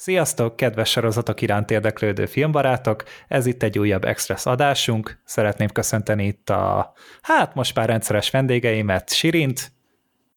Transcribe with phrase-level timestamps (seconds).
[0.00, 3.02] Sziasztok, kedves sorozatok iránt érdeklődő filmbarátok!
[3.28, 5.20] Ez itt egy újabb Express adásunk.
[5.24, 9.72] Szeretném köszönteni itt a, hát most már rendszeres vendégeimet, Sirint.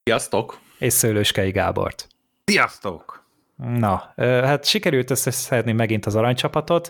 [0.04, 0.60] Sziasztok!
[0.78, 2.08] És Szőlőskei Gábort.
[2.46, 3.26] Sziasztok!
[3.56, 6.90] Na, hát sikerült összeszedni megint az aranycsapatot,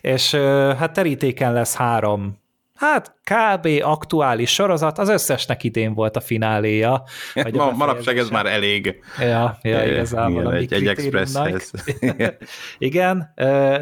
[0.00, 0.34] és
[0.78, 2.41] hát terítéken lesz három
[2.82, 3.68] hát kb.
[3.82, 7.02] aktuális sorozat, az összesnek idén volt a fináléja.
[7.34, 9.02] Vagy Ma, manapság ez már elég.
[9.18, 11.72] Ja, ja igazából Igen, egy, egy expresshez.
[12.78, 13.32] Igen,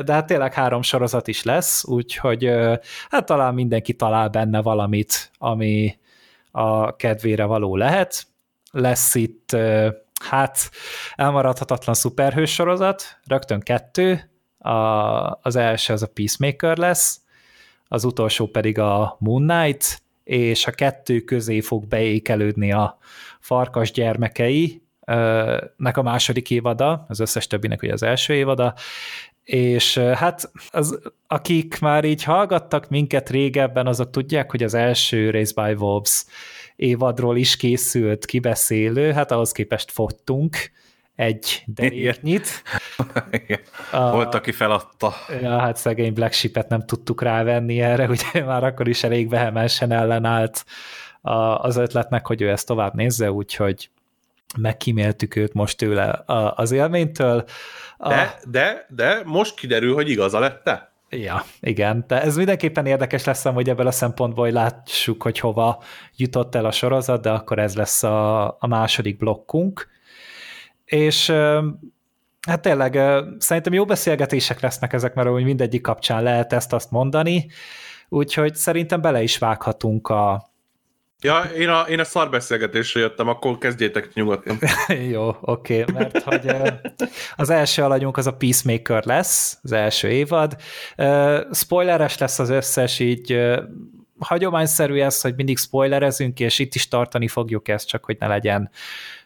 [0.04, 2.50] de hát tényleg három sorozat is lesz, úgyhogy
[3.08, 5.98] hát talán mindenki talál benne valamit, ami
[6.50, 8.26] a kedvére való lehet.
[8.70, 9.56] Lesz itt
[10.24, 10.70] hát
[11.14, 14.70] elmaradhatatlan szuperhős sorozat, rögtön kettő, a,
[15.42, 17.20] az első az a Peacemaker lesz,
[17.92, 22.98] az utolsó pedig a Moon Knight, és a kettő közé fog beékelődni a
[23.40, 24.82] farkas gyermekei,
[25.76, 28.74] nek a második évada, az összes többinek ugye az első évada,
[29.44, 35.62] és hát az, akik már így hallgattak minket régebben, azok tudják, hogy az első Race
[35.62, 36.24] by Wolves
[36.76, 40.56] évadról is készült kibeszélő, hát ahhoz képest fottunk,
[41.20, 42.48] egy deréknyit.
[43.92, 45.12] A, Volt, aki feladta.
[45.42, 49.92] Ja, hát szegény Black Sheep-et nem tudtuk rávenni erre, ugye már akkor is elég vehemensen
[49.92, 50.64] ellenállt
[51.20, 53.90] a, az ötletnek, hogy ő ezt tovább nézze, úgyhogy
[54.58, 56.22] megkíméltük őt most tőle
[56.54, 57.44] az élménytől.
[57.96, 58.08] A...
[58.08, 60.92] De, de, de most kiderül, hogy igaza lett te.
[61.10, 65.82] Ja, igen, de ez mindenképpen érdekes lesz, hogy ebből a szempontból, hogy látsuk, hogy hova
[66.16, 69.88] jutott el a sorozat, de akkor ez lesz a, a második blokkunk
[70.90, 71.32] és
[72.46, 72.98] hát tényleg
[73.38, 77.50] szerintem jó beszélgetések lesznek ezek, mert hogy mindegyik kapcsán lehet ezt-azt mondani,
[78.08, 80.48] úgyhogy szerintem bele is vághatunk a,
[81.22, 84.58] Ja, én a, én a szarbeszélgetésre jöttem, akkor kezdjétek nyugodtan.
[85.12, 86.56] Jó, oké, okay, mert hogy
[87.36, 90.56] az első alanyunk az a Peacemaker lesz, az első évad.
[91.52, 93.40] Spoileres lesz az összes, így
[94.18, 98.70] hagyományszerű ez, hogy mindig spoilerezünk, és itt is tartani fogjuk ezt, csak hogy ne legyen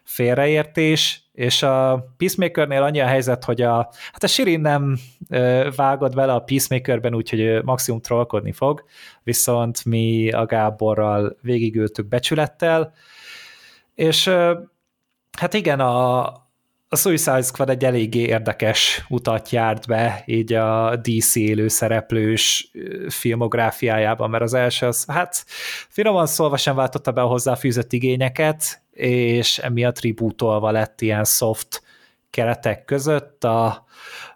[0.04, 3.74] félreértés, és a Peacemakernél annyi a helyzet, hogy a,
[4.12, 4.98] hát a Sirin nem
[5.76, 8.84] vágod vele a Peacemakerben, úgyhogy maximum trollkodni fog,
[9.22, 12.92] viszont mi a Gáborral végigültük becsülettel,
[13.94, 14.28] és
[15.38, 16.43] hát igen, a,
[16.94, 22.70] a Suicide Squad egy eléggé érdekes utat járt be, így a DC élő szereplős
[23.08, 25.44] filmográfiájában, mert az első az, hát
[25.88, 31.82] finoman szólva sem váltotta be a hozzáfűzött igényeket, és emiatt rebootolva lett ilyen soft
[32.30, 33.44] keretek között.
[33.44, 33.84] A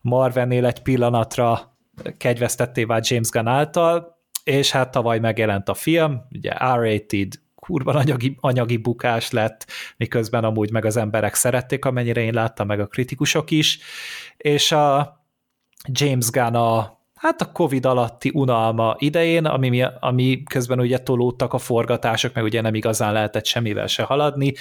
[0.00, 1.76] Marvenél egy pillanatra
[2.16, 7.32] kegyvesztetté vált James Gunn által, és hát tavaly megjelent a film, ugye R-rated,
[7.68, 12.80] kurva anyagi, anyagi bukás lett, miközben amúgy meg az emberek szerették, amennyire én láttam, meg
[12.80, 13.78] a kritikusok is,
[14.36, 15.16] és a
[15.88, 21.58] James Gunn a hát a Covid alatti unalma idején, ami, ami közben ugye tolódtak a
[21.58, 24.52] forgatások, meg ugye nem igazán lehetett semmivel se haladni,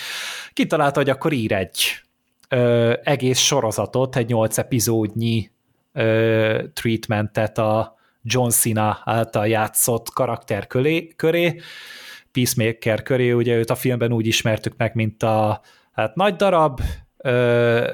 [0.54, 1.80] kitalálta, hogy akkor ír egy
[2.50, 5.52] ö, egész sorozatot, egy nyolc epizódnyi
[5.94, 11.62] ö, treatmentet a John Cena által játszott karakter köré, köré,
[12.38, 15.62] Peacemaker köré, ugye őt a filmben úgy ismertük meg, mint a
[15.92, 16.82] hát nagy darab,
[17.18, 17.92] ö,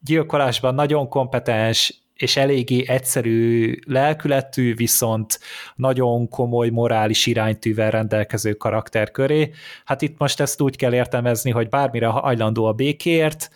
[0.00, 5.40] gyilkolásban nagyon kompetens, és eléggé egyszerű lelkületű, viszont
[5.74, 9.50] nagyon komoly morális iránytűvel rendelkező karakter köré.
[9.84, 13.50] Hát itt most ezt úgy kell értelmezni, hogy bármire hajlandó a békért,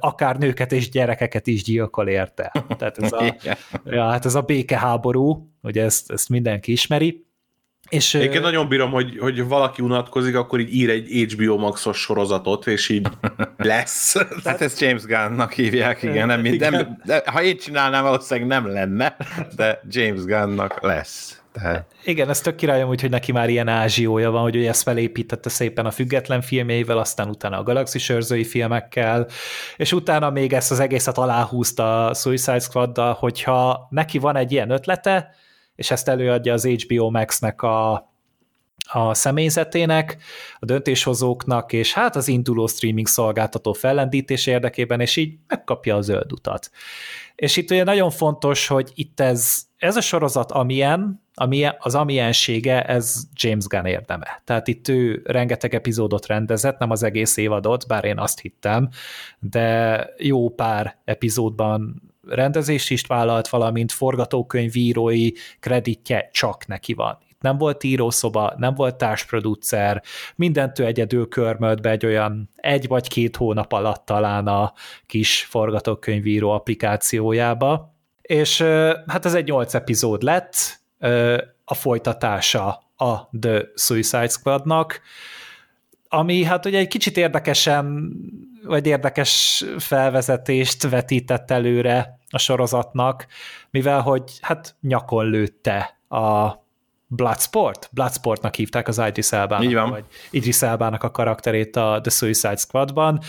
[0.00, 2.52] akár nőket és gyerekeket is gyilkol érte.
[2.78, 3.36] Tehát ez a,
[3.84, 7.26] ja, hát ez a békeháború, ugye ezt, ezt mindenki ismeri.
[7.92, 12.66] És, Én nagyon bírom, hogy, hogy valaki unatkozik, akkor így ír egy HBO Maxos sorozatot,
[12.66, 13.08] és így
[13.56, 14.16] lesz.
[14.44, 16.26] Hát ezt James Gunnnak hívják, igen.
[16.26, 16.72] Nem, igen.
[16.72, 19.16] Nem, de, ha én csinálnám, valószínűleg nem lenne,
[19.56, 21.42] de James Gunnnak lesz.
[21.52, 21.86] Tehát...
[22.04, 25.48] Igen, ez tök királyom, úgy, hogy neki már ilyen ázsiója van, hogy ő ezt felépítette
[25.48, 29.26] szépen a független filmjeivel, aztán utána a galaxis őrzői filmekkel,
[29.76, 34.70] és utána még ezt az egészet aláhúzta a Suicide squad hogyha neki van egy ilyen
[34.70, 35.34] ötlete,
[35.76, 37.92] és ezt előadja az HBO Max-nek a,
[38.92, 40.16] a személyzetének,
[40.58, 46.32] a döntéshozóknak, és hát az induló streaming szolgáltató fellendítés érdekében, és így megkapja a zöld
[46.32, 46.70] utat.
[47.34, 52.84] És itt ugye nagyon fontos, hogy itt ez, ez a sorozat amilyen, amilyen, az amiensége,
[52.84, 54.42] ez James Gunn érdeme.
[54.44, 58.88] Tehát itt ő rengeteg epizódot rendezett, nem az egész évadot, bár én azt hittem,
[59.38, 65.30] de jó pár epizódban rendezést is vállalt, valamint forgatókönyvírói
[65.60, 67.18] kreditje csak neki van.
[67.28, 70.02] Itt nem volt írószoba, nem volt társproducer,
[70.36, 74.72] mindent ő egyedül körmölt be egy olyan egy vagy két hónap alatt talán a
[75.06, 78.60] kis forgatókönyvíró applikációjába, és
[79.06, 80.80] hát ez egy nyolc epizód lett,
[81.64, 85.00] a folytatása a The Suicide Squadnak,
[86.08, 88.12] ami hát ugye egy kicsit érdekesen,
[88.64, 93.26] vagy érdekes felvezetést vetített előre a sorozatnak,
[93.70, 96.60] mivel hogy hát nyakon lőtte a
[97.14, 103.20] Bloodsport, Bloodsportnak hívták az Idris Elbának, vagy Idris Elbának a karakterét a The Suicide Squadban,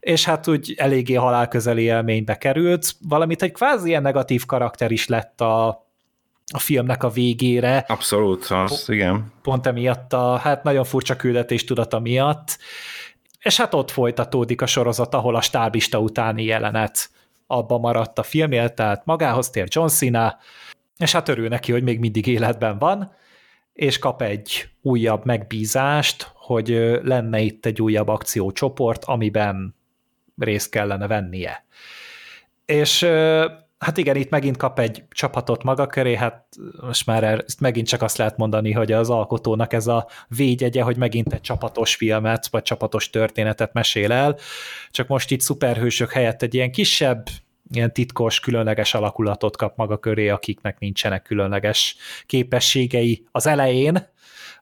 [0.00, 5.40] és hát úgy eléggé halálközeli élménybe került, valamit egy kvázi ilyen negatív karakter is lett
[5.40, 5.66] a,
[6.52, 7.84] a filmnek a végére.
[7.88, 9.32] Abszolút, az, igen.
[9.42, 12.58] Pont emiatt a, hát nagyon furcsa küldetés tudata miatt,
[13.46, 17.10] és hát ott folytatódik a sorozat, ahol a stábista utáni jelenet
[17.46, 20.38] abba maradt a filmjel, tehát magához tér John Cena,
[20.96, 23.12] és hát örül neki, hogy még mindig életben van,
[23.72, 26.68] és kap egy újabb megbízást, hogy
[27.02, 29.74] lenne itt egy újabb akciócsoport, amiben
[30.38, 31.64] részt kellene vennie.
[32.64, 33.06] És
[33.78, 36.46] Hát igen, itt megint kap egy csapatot maga köré, hát
[36.80, 40.96] most már ezt megint csak azt lehet mondani, hogy az alkotónak ez a védjegye, hogy
[40.96, 44.36] megint egy csapatos filmet, vagy csapatos történetet mesél el,
[44.90, 47.26] csak most itt szuperhősök helyett egy ilyen kisebb,
[47.70, 51.96] ilyen titkos, különleges alakulatot kap maga köré, akiknek nincsenek különleges
[52.26, 54.08] képességei az elején,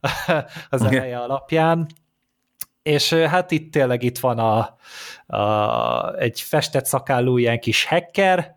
[0.70, 1.86] az eleje alapján,
[2.82, 4.76] és hát itt tényleg itt van a,
[5.36, 8.54] a, egy festett szakállú ilyen kis hacker,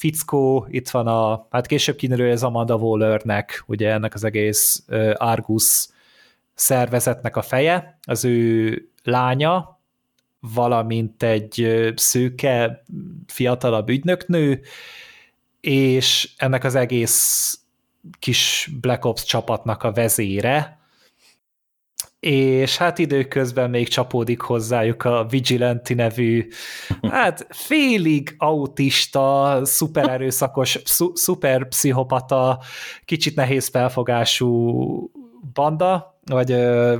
[0.00, 5.88] fickó, itt van a, hát később kiderül, ez Amanda Wallernek, ugye ennek az egész Argus
[6.54, 9.80] szervezetnek a feje, az ő lánya,
[10.40, 12.84] valamint egy szőke,
[13.26, 14.60] fiatalabb ügynöknő,
[15.60, 17.58] és ennek az egész
[18.18, 20.79] kis Black Ops csapatnak a vezére,
[22.20, 26.48] és hát időközben még csapódik hozzájuk a Vigilanti nevű,
[27.10, 32.62] hát félig autista, szupererőszakos, szu- szuperpszichopata,
[33.04, 35.10] kicsit nehéz felfogású
[35.52, 36.96] banda, vagy ö,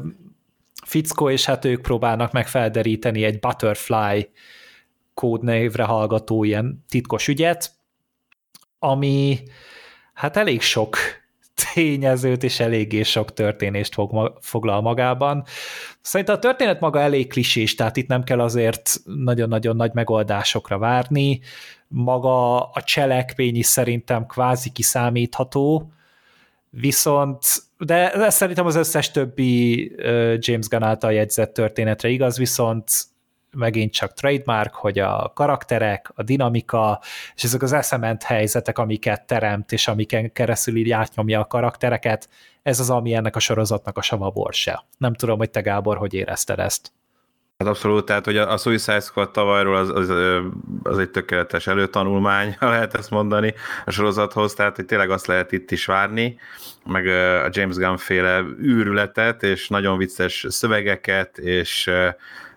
[0.87, 4.29] fickó, és hát ők próbálnak meg felderíteni egy Butterfly
[5.15, 7.71] kódnévre hallgató ilyen titkos ügyet,
[8.79, 9.39] ami
[10.15, 10.97] hát elég sok
[11.75, 15.45] tényezőt és eléggé sok történést fog foglal magában.
[16.01, 21.41] Szerintem a történet maga elég klisés, tehát itt nem kell azért nagyon-nagyon nagy megoldásokra várni.
[21.89, 25.93] Maga a cselekmény is szerintem kvázi kiszámítható,
[26.71, 27.45] viszont
[27.79, 29.85] de ez szerintem az összes többi
[30.39, 32.91] James Gunn által jegyzett történetre igaz, viszont
[33.57, 37.01] megint csak trademark, hogy a karakterek, a dinamika,
[37.35, 42.29] és ezek az eszement helyzetek, amiket teremt, és amiken keresztül így átnyomja a karaktereket,
[42.63, 44.87] ez az, ami ennek a sorozatnak a sava borsa.
[44.99, 46.93] Nem tudom, hogy te Gábor, hogy érezted ezt?
[47.59, 50.13] Hát abszolút, tehát hogy a Suicide Squad tavalyról az, az,
[50.83, 53.55] az egy tökéletes előtanulmány, lehet ezt mondani
[53.85, 56.39] a sorozathoz, tehát hogy tényleg azt lehet itt is várni,
[56.87, 61.91] meg a James Gunn féle űrületet, és nagyon vicces szövegeket, és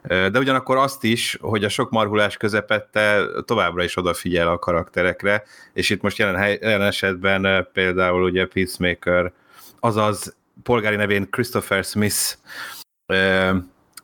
[0.07, 5.89] de ugyanakkor azt is, hogy a sok marhulás közepette továbbra is odafigyel a karakterekre, és
[5.89, 9.31] itt most jelen, hely, jelen esetben például ugye Peacemaker,
[9.79, 12.35] azaz polgári nevén Christopher Smith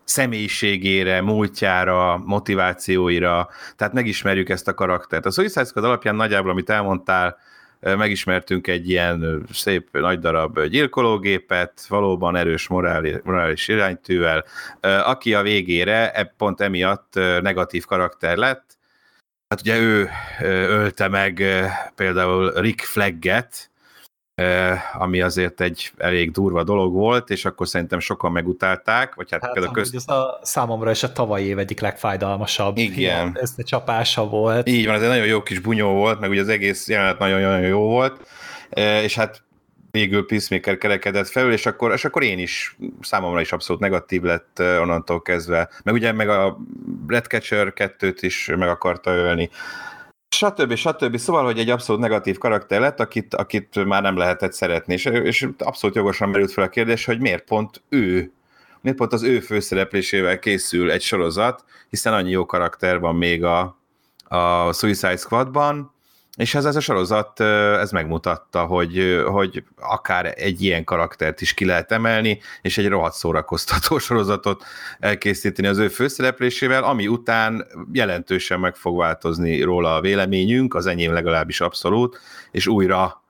[0.04, 5.26] személyiségére, múltjára, motivációira, tehát megismerjük ezt a karaktert.
[5.26, 7.38] A Suicide Squad alapján nagyjából, amit elmondtál,
[7.80, 14.46] megismertünk egy ilyen szép nagy darab gyilkológépet, valóban erős morális, morális iránytűvel,
[14.82, 18.78] aki a végére e, pont emiatt negatív karakter lett.
[19.48, 20.10] Hát ugye ő
[20.68, 21.44] ölte meg
[21.96, 23.70] például Rick Flagget,
[24.94, 29.54] ami azért egy elég durva dolog volt, és akkor szerintem sokan megutálták, vagy hát, hát
[29.54, 29.96] például közt...
[29.96, 33.38] ez a számomra is a tavalyi év egyik legfájdalmasabb Igen.
[33.42, 34.70] ez a csapása volt.
[34.70, 37.68] Így van, ez egy nagyon jó kis bunyó volt, meg ugye az egész jelenet nagyon-nagyon
[37.68, 38.28] jó volt,
[39.04, 39.44] és hát
[39.92, 44.60] végül Peacemaker kerekedett felül, és akkor, és akkor én is, számomra is abszolút negatív lett
[44.60, 45.70] onnantól kezdve.
[45.84, 46.58] Meg ugye meg a
[47.08, 49.50] Redcatcher 2-t is meg akarta ölni
[50.30, 50.76] stb.
[50.76, 51.18] stb.
[51.18, 55.48] Szóval, hogy egy abszolút negatív karakter lett, akit, akit már nem lehetett szeretni, és, és
[55.58, 58.32] abszolút jogosan merült fel a kérdés, hogy miért pont ő,
[58.82, 63.78] miért pont az ő főszereplésével készül egy sorozat, hiszen annyi jó karakter van még a,
[64.28, 65.94] a Suicide Squadban,
[66.38, 67.40] és ez, ez a sorozat,
[67.80, 73.16] ez megmutatta, hogy, hogy akár egy ilyen karaktert is ki lehet emelni, és egy rohadt
[73.16, 74.64] szórakoztató sorozatot
[75.00, 81.14] elkészíteni az ő főszereplésével, ami után jelentősen meg fog változni róla a véleményünk, az enyém
[81.14, 82.20] legalábbis abszolút,
[82.52, 83.24] és újra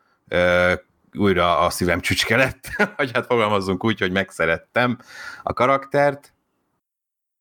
[1.14, 4.98] újra a szívem csücske lett, vagy hát fogalmazzunk úgy, hogy megszerettem
[5.44, 6.34] a karaktert.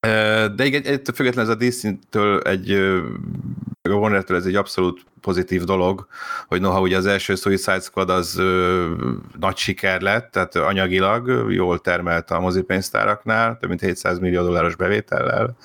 [0.01, 2.73] De igen, ettől függetlenül ez a Disney-től egy,
[3.83, 6.07] a Warner-től ez egy abszolút pozitív dolog,
[6.47, 8.91] hogy noha ugye az első Suicide Squad az ö,
[9.41, 15.57] nagy siker lett, tehát anyagilag jól termelt a mozipénztáraknál, több mint 700 millió dolláros bevétellel,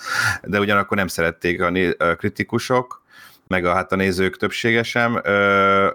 [0.43, 3.01] de ugyanakkor nem szerették a, né- a kritikusok,
[3.47, 5.19] meg a, hát a nézők többsége sem.
[5.23, 5.89] Ö,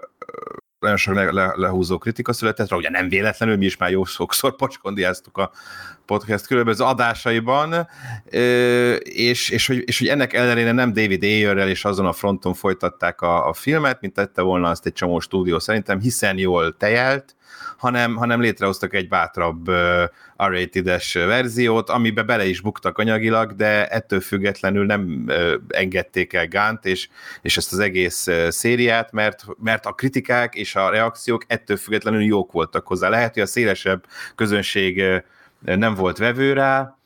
[0.79, 4.03] nagyon sok le, le, lehúzó kritika született rá, ugye nem véletlenül, mi is már jó
[4.03, 5.51] sokszor pocskondiáztuk a
[6.05, 7.87] podcast különböző adásaiban,
[8.99, 13.21] és, és, hogy, és hogy ennek ellenére nem David Ayerrel és azon a fronton folytatták
[13.21, 17.35] a, a filmet, mint tette volna azt egy csomó stúdió szerintem, hiszen jól tejelt,
[17.77, 19.69] hanem, hanem létrehoztak egy bátrabb
[20.43, 25.25] R-rated-es verziót, amiben bele is buktak anyagilag, de ettől függetlenül nem
[25.67, 27.09] engedték el Gánt és,
[27.41, 32.51] és ezt az egész szériát, mert, mert a kritikák és a reakciók ettől függetlenül jók
[32.51, 33.09] voltak hozzá.
[33.09, 35.03] Lehet, hogy a szélesebb közönség
[35.59, 36.98] nem volt vevő rá,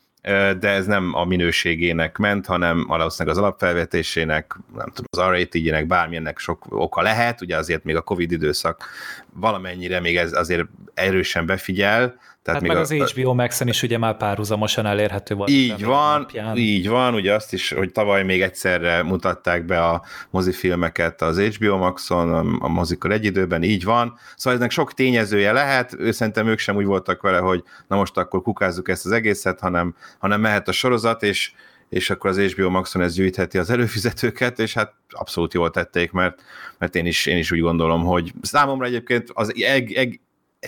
[0.58, 6.38] de ez nem a minőségének ment, hanem valószínűleg az alapfelvetésének, nem tudom, az r bármilyennek
[6.38, 8.84] sok oka lehet, ugye azért még a Covid időszak
[9.32, 10.64] valamennyire még ez azért
[10.94, 15.34] erősen befigyel, tehát hát még meg a, az HBO Max-en is ugye már párhuzamosan elérhető
[15.34, 15.50] volt.
[15.50, 16.56] Így van, napján.
[16.56, 21.76] így van, ugye azt is, hogy tavaly még egyszerre mutatták be a mozifilmeket az HBO
[21.76, 24.18] Maxon, a mozikor egy időben, így van.
[24.36, 28.16] Szóval eznek sok tényezője lehet, ő szerintem ők sem úgy voltak vele, hogy na most
[28.16, 31.52] akkor kukázzuk ezt az egészet, hanem, hanem mehet a sorozat, és
[31.88, 36.42] és akkor az HBO Maxon ez gyűjtheti az előfizetőket, és hát abszolút jól tették, mert,
[36.78, 40.20] mert én, is, én is úgy gondolom, hogy számomra egyébként az eg, eg,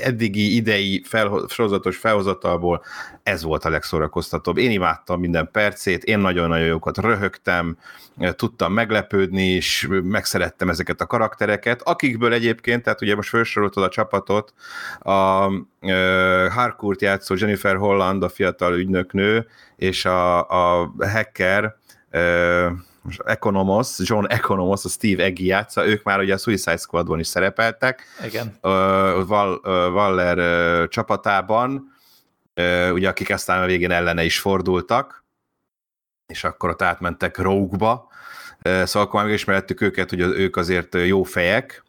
[0.03, 2.83] eddigi idei fel, sorozatos felhozatalból
[3.23, 4.57] ez volt a legszórakoztatóbb.
[4.57, 7.77] Én imádtam minden percét, én nagyon-nagyon jókat röhögtem,
[8.31, 14.55] tudtam meglepődni, és megszerettem ezeket a karaktereket, akikből egyébként, tehát ugye most felsoroltad a csapatot,
[14.99, 21.77] a uh, Harcourt játszó Jennifer Holland, a fiatal ügynöknő, és a, a hacker,
[22.13, 22.71] uh,
[23.25, 28.03] Economos, John Economos, a Steve Eggy játsza, ők már ugye a Suicide Squadban is szerepeltek.
[28.27, 28.59] Igen.
[29.27, 29.61] Val,
[29.93, 31.93] Waller csapatában,
[32.93, 35.25] ugye akik aztán a végén ellene is fordultak,
[36.33, 38.09] és akkor ott átmentek Rogue-ba,
[38.63, 41.85] szóval akkor már megismerhettük őket, hogy ők azért jó fejek,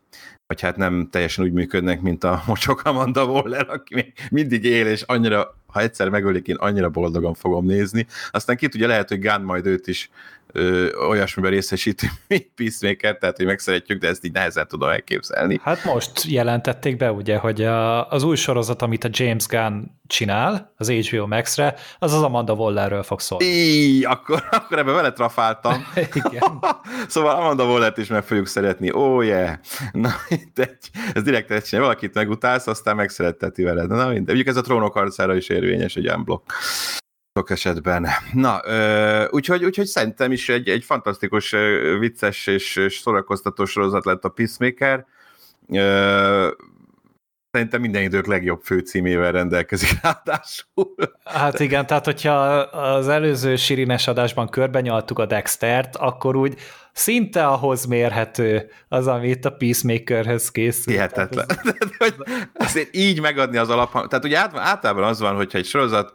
[0.48, 4.88] vagy hát nem teljesen úgy működnek, mint a mocsok Amanda Waller, aki még mindig él,
[4.88, 8.08] és annyira, ha egyszer megölik, én annyira boldogan fogom nézni.
[8.32, 10.10] Aztán ki tudja, lehet, hogy Gunn majd őt is
[10.54, 15.60] ö, olyasmiben részesíti, mint Peacemaker, tehát hogy megszeretjük, de ezt így nehezen tudom elképzelni.
[15.64, 20.74] Hát most jelentették be ugye, hogy a, az új sorozat, amit a James Gunn csinál,
[20.78, 23.46] az HBO Max-re, az az Amanda Wallerről fog szólni.
[23.46, 25.88] Í, akkor, akkor ebben vele trafáltam.
[26.14, 26.60] Igen.
[27.08, 28.92] szóval Amanda Wallert is meg fogjuk szeretni.
[28.92, 29.56] Ó, oh, yeah.
[29.92, 30.10] Na,
[30.56, 30.78] egy,
[31.14, 31.84] ez direkt egy csinál.
[31.84, 33.88] Valakit megutálsz, aztán megszeretteti veled.
[33.88, 34.26] Na, mindegy.
[34.26, 36.54] Mondjuk ez a trónok arcára is érvényes, egy unblock
[37.38, 38.08] sok esetben.
[38.34, 38.62] Na,
[39.30, 41.56] úgyhogy, úgyhogy szerintem is egy, egy fantasztikus,
[42.00, 45.06] vicces és, és szórakoztató sorozat lett a Peacemaker.
[47.52, 50.96] Szerintem minden idők legjobb főcímével rendelkezik ráadásul.
[51.24, 56.56] Hát igen, tehát hogyha az előző Sirines adásban körbenyaltuk a Dextert, akkor úgy
[56.94, 60.94] szinte ahhoz mérhető az, amit a Peacemakerhez készül.
[60.94, 61.46] Hihetetlen.
[61.98, 62.14] Ez...
[62.54, 63.92] Azért így megadni az alap...
[63.92, 66.14] Tehát ugye általában az van, hogyha egy sorozat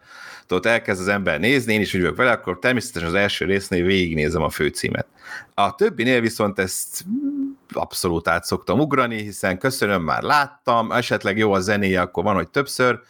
[0.48, 3.84] ott elkezd az ember nézni, én is úgy vagyok vele, akkor természetesen az első résznél
[3.84, 5.06] végignézem a főcímet.
[5.54, 7.04] A többinél viszont ezt
[7.72, 12.48] abszolút át szoktam ugrani, hiszen köszönöm, már láttam, esetleg jó a zenéje, akkor van, hogy
[12.48, 13.00] többször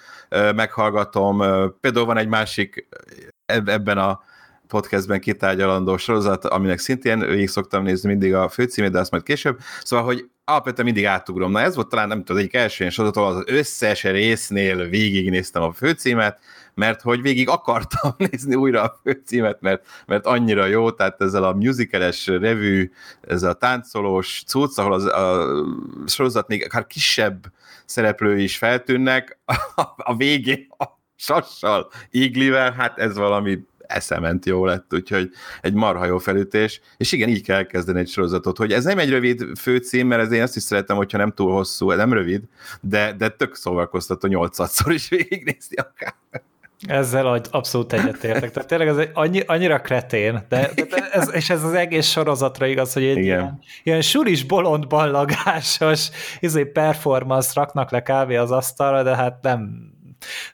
[0.54, 1.38] meghallgatom.
[1.80, 2.88] Például van egy másik
[3.46, 4.20] ebben a
[4.68, 9.58] podcastben kitárgyalandó sorozat, aminek szintén végig szoktam nézni mindig a főcímét, de azt majd később.
[9.82, 11.50] Szóval, hogy alapvetően mindig átugrom.
[11.50, 15.72] Na ez volt talán, nem tudom, egyik első ilyen sorozat, az összes résznél végignéztem a
[15.72, 16.38] főcímet,
[16.74, 21.52] mert hogy végig akartam nézni újra a főcímet, mert, mert annyira jó, tehát ezzel a
[21.52, 25.48] musicales revű, ezzel a táncolós cucc, ahol az, a
[26.06, 27.52] sorozat még akár kisebb
[27.84, 29.54] szereplő is feltűnnek, a,
[29.96, 30.84] a végén a
[31.16, 33.58] sassal, iglivel, hát ez valami
[33.92, 38.56] eszement jó lett, úgyhogy egy marha jó felütés, és igen, így kell kezdeni egy sorozatot,
[38.56, 41.52] hogy ez nem egy rövid főcím, mert ez én azt is szeretem, hogyha nem túl
[41.52, 42.42] hosszú, nem rövid,
[42.80, 46.14] de, de tök szórakoztató nyolcadszor is végignézni akár.
[46.88, 48.50] Ezzel abszolút egyetértek.
[48.50, 52.66] Tehát tényleg ez egy annyi, annyira kretén, de, de ez, és ez az egész sorozatra
[52.66, 53.24] igaz, hogy egy Igen.
[53.24, 56.08] ilyen, ilyen suris, bolond, ballagásos
[56.40, 59.90] izé performance raknak le kávé az asztalra, de hát nem.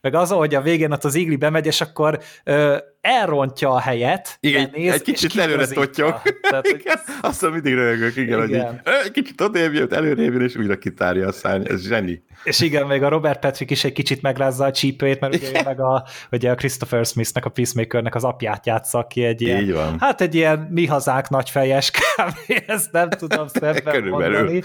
[0.00, 4.36] Meg az, hogy a végén ott az igli bemegy, és akkor ö, elrontja a helyet.
[4.40, 6.20] Igen, néz, egy kicsit előre totyog.
[6.40, 8.66] Tehát, igen, azt mindig röhögök, igen, igen.
[8.66, 12.22] hogy így, egy kicsit odébb jött, előrébb jön, és újra kitárja a szárny, ez zseni.
[12.44, 15.80] És igen, még a Robert Patrick is egy kicsit megrázza a csípőjét, mert ugye meg
[15.80, 19.96] a, ugye a Christopher Smithnek, a Peacemakernek az apját játsza ki egy ilyen, Így van.
[20.00, 22.52] hát egy ilyen mi hazák nagyfejes kb.
[22.66, 24.62] ezt nem tudom szemben mondani.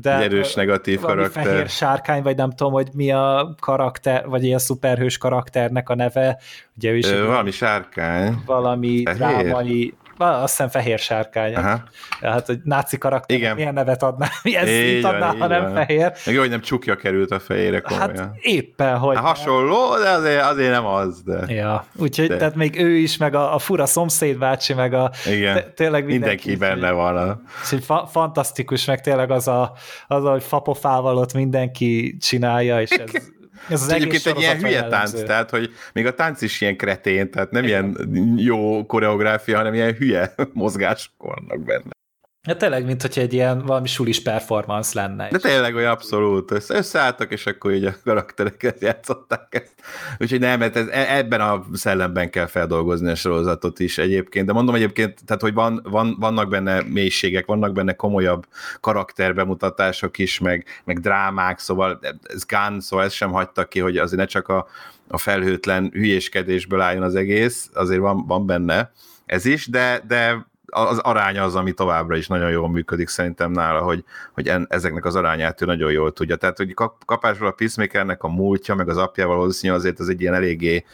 [0.00, 1.44] De egy erős negatív karakter.
[1.44, 6.38] fehér sárkány, vagy nem tudom, hogy mi a karakter, vagy ilyen szuperhős karakternek a neve.
[6.76, 8.42] Ugye is Ö, valami sárkány.
[8.46, 9.18] Valami fehér.
[9.44, 11.54] drámai azt hiszem fehér sárkány.
[11.54, 11.82] Aha.
[12.20, 13.54] Hát, hogy náci karakter, Igen.
[13.54, 16.12] milyen nevet adná, milyen szint adná, ha nem fehér.
[16.26, 18.16] Meg jó, hogy nem csukja került a fejére komolyan.
[18.16, 19.16] Hát éppen, hogy...
[19.16, 21.54] Hát hasonló, de azért, azért nem az, de...
[21.54, 22.36] Ja, úgyhogy de.
[22.36, 25.10] tehát még ő is, meg a, a fura szomszédbácsi, meg a...
[25.26, 27.16] Igen, tényleg mindenki, mindenki benne van.
[27.16, 27.40] A...
[27.62, 29.72] És fa, fantasztikus, meg tényleg az, a,
[30.06, 33.10] az, hogy fapofával ott mindenki csinálja, és ez
[33.68, 35.22] ez az egyébként egy ilyen hülye tánc, jellemző.
[35.22, 37.96] tehát hogy még a tánc is ilyen kretén, tehát nem Igen.
[37.96, 41.98] ilyen jó koreográfia, hanem ilyen hülye mozgások vannak benne.
[42.46, 45.28] Ja, tényleg, mint hogy egy ilyen valami sulis performance lenne.
[45.28, 46.50] De tényleg olyan abszolút.
[46.50, 49.74] Össze, összeálltak, és akkor így a karaktereket játszották ezt.
[50.18, 54.46] Úgyhogy nem, mert ez, e- ebben a szellemben kell feldolgozni a sorozatot is egyébként.
[54.46, 58.46] De mondom egyébként, tehát, hogy van, van, vannak benne mélységek, vannak benne komolyabb
[58.80, 64.20] karakterbemutatások is, meg, meg drámák, szóval ez Gun, szóval ezt sem hagytak ki, hogy azért
[64.20, 64.66] ne csak a,
[65.08, 68.92] a felhőtlen hülyéskedésből álljon az egész, azért van, van benne
[69.26, 73.80] ez is, de, de az aránya az, ami továbbra is nagyon jól működik szerintem nála,
[73.80, 76.36] hogy, hogy en, ezeknek az arányát ő nagyon jól tudja.
[76.36, 80.20] Tehát, hogy kap, kapásból a Peacemakernek a múltja, meg az apjával valószínűleg azért az egy
[80.20, 80.84] ilyen eléggé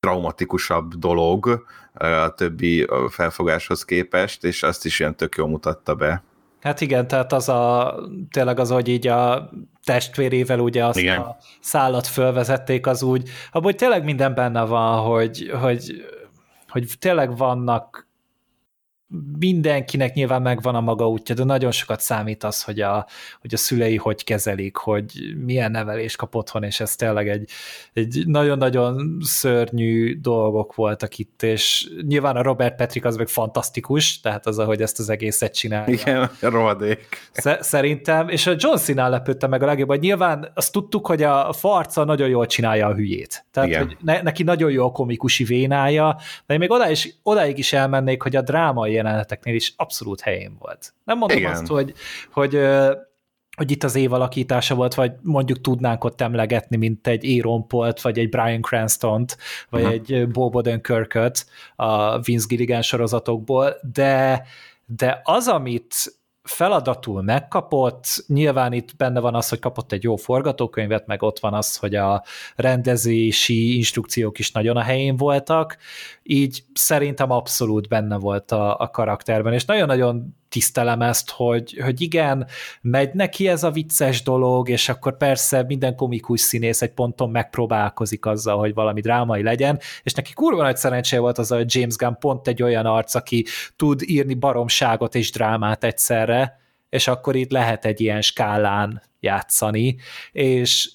[0.00, 1.64] traumatikusabb dolog
[1.94, 6.22] a többi felfogáshoz képest, és azt is ilyen tök jól mutatta be.
[6.60, 7.94] Hát igen, tehát az a,
[8.30, 9.50] tényleg az, hogy így a
[9.84, 11.20] testvérével ugye azt igen.
[11.20, 16.04] a szállat fölvezették, az úgy, abban tényleg minden benne van, hogy, hogy,
[16.68, 18.10] hogy tényleg vannak
[19.38, 23.06] mindenkinek nyilván megvan a maga útja, de nagyon sokat számít az, hogy a,
[23.40, 27.50] hogy a szülei hogy kezelik, hogy milyen nevelést kap otthon, és ez tényleg egy,
[27.92, 34.46] egy nagyon-nagyon szörnyű dolgok voltak itt, és nyilván a Robert Patrick az meg fantasztikus, tehát
[34.46, 35.94] az, ahogy ezt az egészet csinálja.
[35.94, 37.30] Igen, rohadék.
[37.60, 41.52] Szerintem, és a John Cena lepődte meg a legjobb, hogy nyilván azt tudtuk, hogy a
[41.52, 43.44] farca nagyon jól csinálja a hülyét.
[43.50, 43.86] Tehát, Igen.
[43.86, 47.72] hogy ne, neki nagyon jó a komikusi vénája, de én még oda is, odáig is
[47.72, 50.94] elmennék, hogy a drámai jeleneteknél is abszolút helyén volt.
[51.04, 51.50] Nem mondom Igen.
[51.50, 51.92] azt, hogy,
[52.32, 52.60] hogy
[53.56, 58.18] hogy itt az évalakítása volt, vagy mondjuk tudnánk ott emlegetni, mint egy Aaron Polt, vagy
[58.18, 59.36] egy Brian Cranston-t,
[59.70, 59.94] vagy uh-huh.
[59.94, 64.46] egy Bob Odenkirk-öt a Vince Gilligan sorozatokból, de,
[64.86, 65.94] de az, amit
[66.42, 71.54] feladatul megkapott, nyilván itt benne van az, hogy kapott egy jó forgatókönyvet, meg ott van
[71.54, 72.24] az, hogy a
[72.56, 75.76] rendezési instrukciók is nagyon a helyén voltak,
[76.22, 82.46] így szerintem abszolút benne volt a, a karakterben, és nagyon-nagyon tisztelem ezt, hogy, hogy igen,
[82.80, 88.26] megy neki ez a vicces dolog, és akkor persze minden komikus színész egy ponton megpróbálkozik
[88.26, 92.18] azzal, hogy valami drámai legyen, és neki kurva nagy szerencséje volt az, hogy James Gunn
[92.18, 93.44] pont egy olyan arc, aki
[93.76, 99.96] tud írni baromságot és drámát egyszerre, és akkor itt lehet egy ilyen skálán játszani,
[100.32, 100.90] és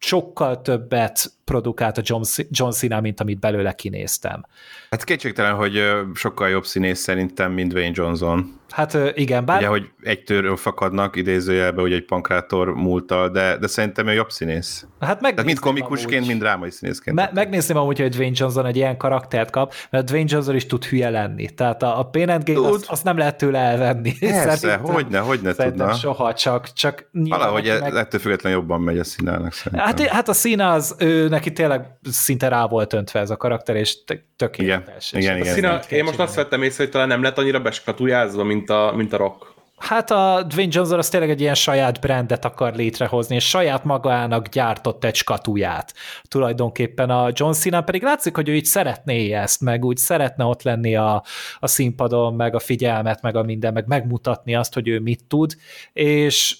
[0.00, 4.44] sokkal többet produkált a John, John Cena, mint amit belőle kinéztem.
[4.90, 5.82] Hát kétségtelen, hogy
[6.14, 8.58] sokkal jobb színész szerintem, mint Wayne Johnson.
[8.70, 9.58] Hát igen, bár...
[9.58, 14.30] Ugye, hogy egy törről fakadnak idézőjelbe, hogy egy pankrátor múltal, de, de szerintem ő jobb
[14.30, 14.86] színész.
[15.00, 16.28] Hát Tehát mind komikusként, amúgy.
[16.28, 17.16] mind drámai színészként.
[17.16, 20.84] Me- megnézném amúgy, hogy Dwayne Johnson egy ilyen karaktert kap, mert Dwayne Johnson is tud
[20.84, 21.48] hülye lenni.
[21.48, 24.18] Tehát a, a Pain and Gain azt, azt, nem lehet tőle elvenni.
[24.18, 25.92] Persze, hogyne, hogyne tudna.
[25.92, 27.94] soha, csak, csak Valahogy meg...
[27.94, 29.86] ettől függetlenül jobban megy a színának szerintem.
[29.86, 33.76] Hát, hát a szína az, ő, neki tényleg szinte rá volt öntve ez a karakter,
[33.76, 33.98] és
[34.36, 35.12] tökéletes.
[35.12, 35.80] Igen, igen, igen, igen.
[35.88, 39.16] Én most azt vettem észre, hogy talán nem lett annyira beskatujázva, mint a, mint a
[39.16, 39.56] rock.
[39.78, 44.48] Hát a Dwayne Johnson az tényleg egy ilyen saját brandet akar létrehozni, és saját magának
[44.48, 45.94] gyártott egy skatuját.
[46.22, 50.62] Tulajdonképpen a John Cena pedig látszik, hogy ő így szeretné ezt, meg úgy szeretne ott
[50.62, 51.22] lenni a,
[51.58, 55.56] a színpadon, meg a figyelmet, meg a minden, meg megmutatni azt, hogy ő mit tud,
[55.92, 56.56] és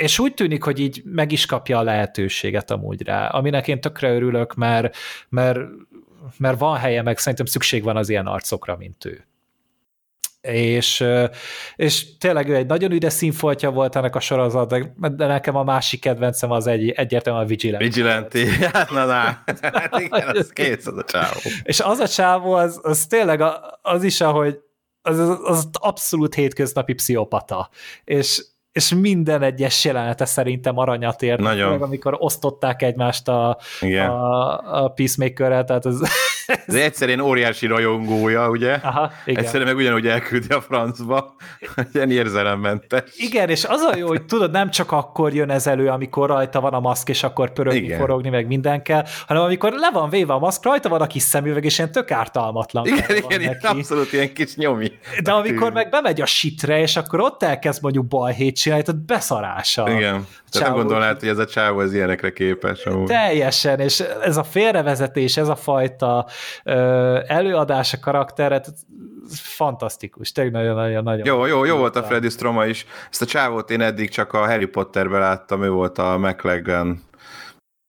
[0.00, 4.14] és úgy tűnik, hogy így meg is kapja a lehetőséget amúgy rá, aminek én tökre
[4.14, 4.96] örülök, mert,
[5.28, 5.58] mert,
[6.36, 9.24] mert van helye, meg szerintem szükség van az ilyen arcokra, mint ő
[10.40, 11.04] és,
[11.76, 14.68] és tényleg ő egy nagyon üde színfoltja volt ennek a sorozat,
[15.16, 17.84] de nekem a másik kedvencem az egy, egyértelműen a Vigilante.
[17.84, 19.42] Vigilante, hát na, na.
[19.72, 21.38] Hát igen, az kész az a csávó.
[21.62, 23.42] És az a csávó, az, az tényleg
[23.82, 24.58] az is, ahogy
[25.02, 27.70] az, az abszolút hétköznapi pszichopata.
[28.04, 31.40] És és minden egyes jelenete szerintem aranyat ért.
[31.40, 31.70] Nagyon.
[31.70, 36.00] Meg amikor osztották egymást a, a, a Peacemakerrel, tehát ez...
[36.66, 38.72] Ez egyszerűen óriási rajongója, ugye?
[38.72, 39.42] Aha, igen.
[39.42, 41.34] Egyszerűen meg ugyanúgy elküldi a francba,
[41.92, 43.02] ilyen érzelemmentes.
[43.16, 46.60] Igen, és az a jó, hogy tudod, nem csak akkor jön ez elő, amikor rajta
[46.60, 47.98] van a maszk, és akkor pörögni, igen.
[47.98, 51.22] forogni, meg minden kell, hanem amikor le van véve a maszk, rajta van a kis
[51.22, 52.86] szemüveg, és ilyen tök ártalmatlan.
[52.86, 54.90] Igen, igen, igen abszolút ilyen kis nyomi.
[55.22, 59.90] De amikor meg bemegy a sitre, és akkor ott elkezd mondjuk balhét csinálni, tehát beszarása.
[59.90, 60.26] Igen.
[60.50, 62.84] Tehát nem gondolnád, hogy ez a csávó az ilyenekre képes.
[62.84, 63.06] Amúgy.
[63.06, 66.26] Teljesen, és ez a félrevezetés, ez a fajta
[66.64, 68.68] ö, előadás a karakteret,
[69.34, 71.26] fantasztikus, tényleg nagyon-nagyon-nagyon.
[71.26, 72.86] Jó, jó, jó volt a Freddy Stroma is.
[73.10, 77.08] Ezt a csávót én eddig csak a Harry Potterben láttam, ő volt a McLaglen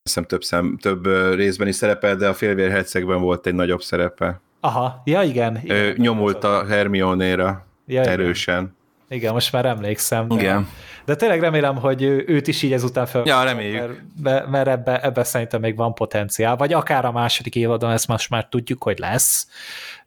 [0.03, 1.05] hiszem több, szem, több
[1.35, 4.41] részben is szerepel, de a félvérhercegben volt egy nagyobb szerepe.
[4.59, 5.59] Aha, ja igen.
[5.63, 8.57] igen ő nyomult a Hermione-ra ja, erősen.
[8.57, 8.79] Igen.
[9.11, 10.27] Igen, most már emlékszem.
[10.27, 10.67] De, Igen.
[11.05, 13.21] De tényleg remélem, hogy őt is így ezután fel.
[13.25, 14.01] Ja, reméljük.
[14.23, 16.55] Mert, mert ebbe, ebbe szerintem még van potenciál.
[16.55, 19.47] Vagy akár a második évadon ezt most már tudjuk, hogy lesz.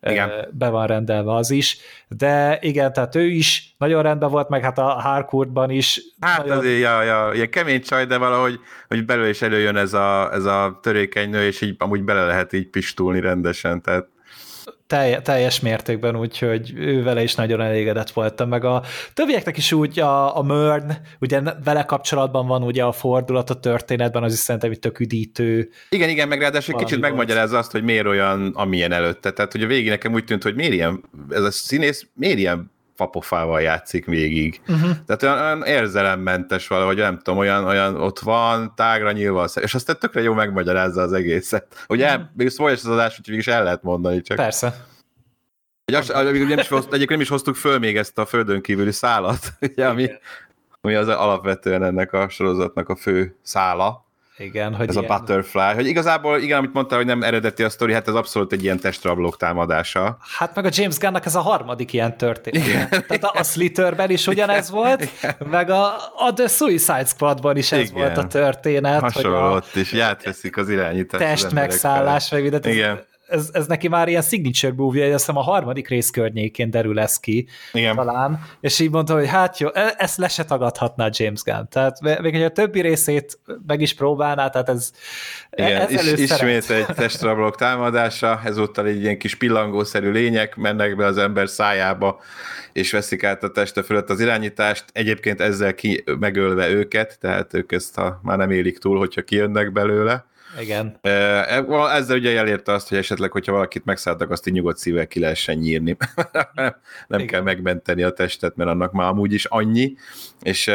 [0.02, 0.30] Igen.
[0.50, 1.78] Be van rendelve az is.
[2.08, 6.00] De igen, tehát ő is nagyon rendben volt, meg hát a Harcourtban is.
[6.20, 6.56] Hát nagyon...
[6.56, 10.44] azért, ja, ja, ilyen kemény csaj, de valahogy hogy belül is előjön ez a, ez
[10.44, 14.06] a törékeny nő, és így amúgy bele lehet így pistulni rendesen, tehát
[14.86, 18.82] telj, teljes mértékben, úgyhogy ő vele is nagyon elégedett voltam, meg a
[19.14, 24.22] többieknek is úgy a, a Mörn, ugye vele kapcsolatban van ugye a fordulat a történetben,
[24.22, 25.70] az is szerintem egy tök üdítő.
[25.88, 27.10] Igen, igen, meg ráadásul kicsit volt.
[27.10, 29.30] megmagyarázza azt, hogy miért olyan, amilyen előtte.
[29.30, 32.72] Tehát, hogy a végén nekem úgy tűnt, hogy miért ilyen, ez a színész miért ilyen
[32.96, 34.60] papofával játszik végig.
[34.68, 34.90] Uh-huh.
[35.06, 39.98] Tehát olyan, olyan érzelemmentes valahogy, nem tudom, olyan, olyan ott van, tágra nyilván, és aztán
[39.98, 41.84] tökre jó megmagyarázza az egészet.
[41.88, 42.24] Ugye, uh-huh.
[42.36, 44.20] még szóval az adás, hogy is el lehet mondani.
[44.20, 44.36] Csak.
[44.36, 44.86] Persze.
[45.84, 48.92] Egy, az, nem is hozt, egyébként nem is hoztuk föl még ezt a földön kívüli
[48.92, 50.10] szálat, ugye, ami,
[50.80, 54.03] ami az alapvetően ennek a sorozatnak a fő szála.
[54.38, 55.10] Igen, hogy ez ilyen...
[55.10, 58.52] a butterfly, hogy igazából, igen, amit mondtál, hogy nem eredeti a sztori, hát ez abszolút
[58.52, 60.16] egy ilyen testrablók támadása.
[60.38, 62.66] Hát meg a James Gunnnak ez a harmadik ilyen történet.
[62.66, 62.88] Igen.
[62.88, 64.80] Tehát a, a Slitterben is ugyanez igen.
[64.80, 65.36] volt, igen.
[65.50, 67.94] meg a, a The Suicide Squadban is ez igen.
[67.94, 69.00] volt a történet.
[69.00, 71.24] Hasonló hogy a, is, játveszik az irányítást.
[71.24, 72.66] Test megszállás, meg mindent.
[72.66, 77.00] Igen ez, ez neki már ilyen signature movie, azt hiszem a harmadik rész környékén derül
[77.00, 77.96] ez ki Igen.
[77.96, 81.68] talán, és így mondta, hogy hát jó, e, ezt le se tagadhatná James Gunn.
[81.70, 84.90] Tehát még egy a többi részét meg is próbálná, tehát ez,
[85.50, 90.96] e, Igen, ez is, ismét egy testrablok támadása, ezúttal egy ilyen kis pillangószerű lények mennek
[90.96, 92.20] be az ember szájába,
[92.72, 97.72] és veszik át a teste fölött az irányítást, egyébként ezzel ki megölve őket, tehát ők
[97.72, 100.24] ezt a, már nem élik túl, hogyha kijönnek belőle
[100.60, 100.98] igen.
[101.92, 105.56] Ezzel ugye elérte azt, hogy esetleg, hogyha valakit megszálltak, azt így nyugodt szívvel ki lehessen
[105.56, 105.96] nyírni.
[107.08, 107.26] nem Igen.
[107.26, 109.96] kell megmenteni a testet, mert annak már amúgy is annyi,
[110.42, 110.70] és,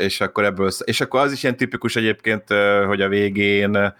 [0.00, 2.44] és akkor ebből, és akkor az is ilyen tipikus egyébként,
[2.86, 3.94] hogy a végén,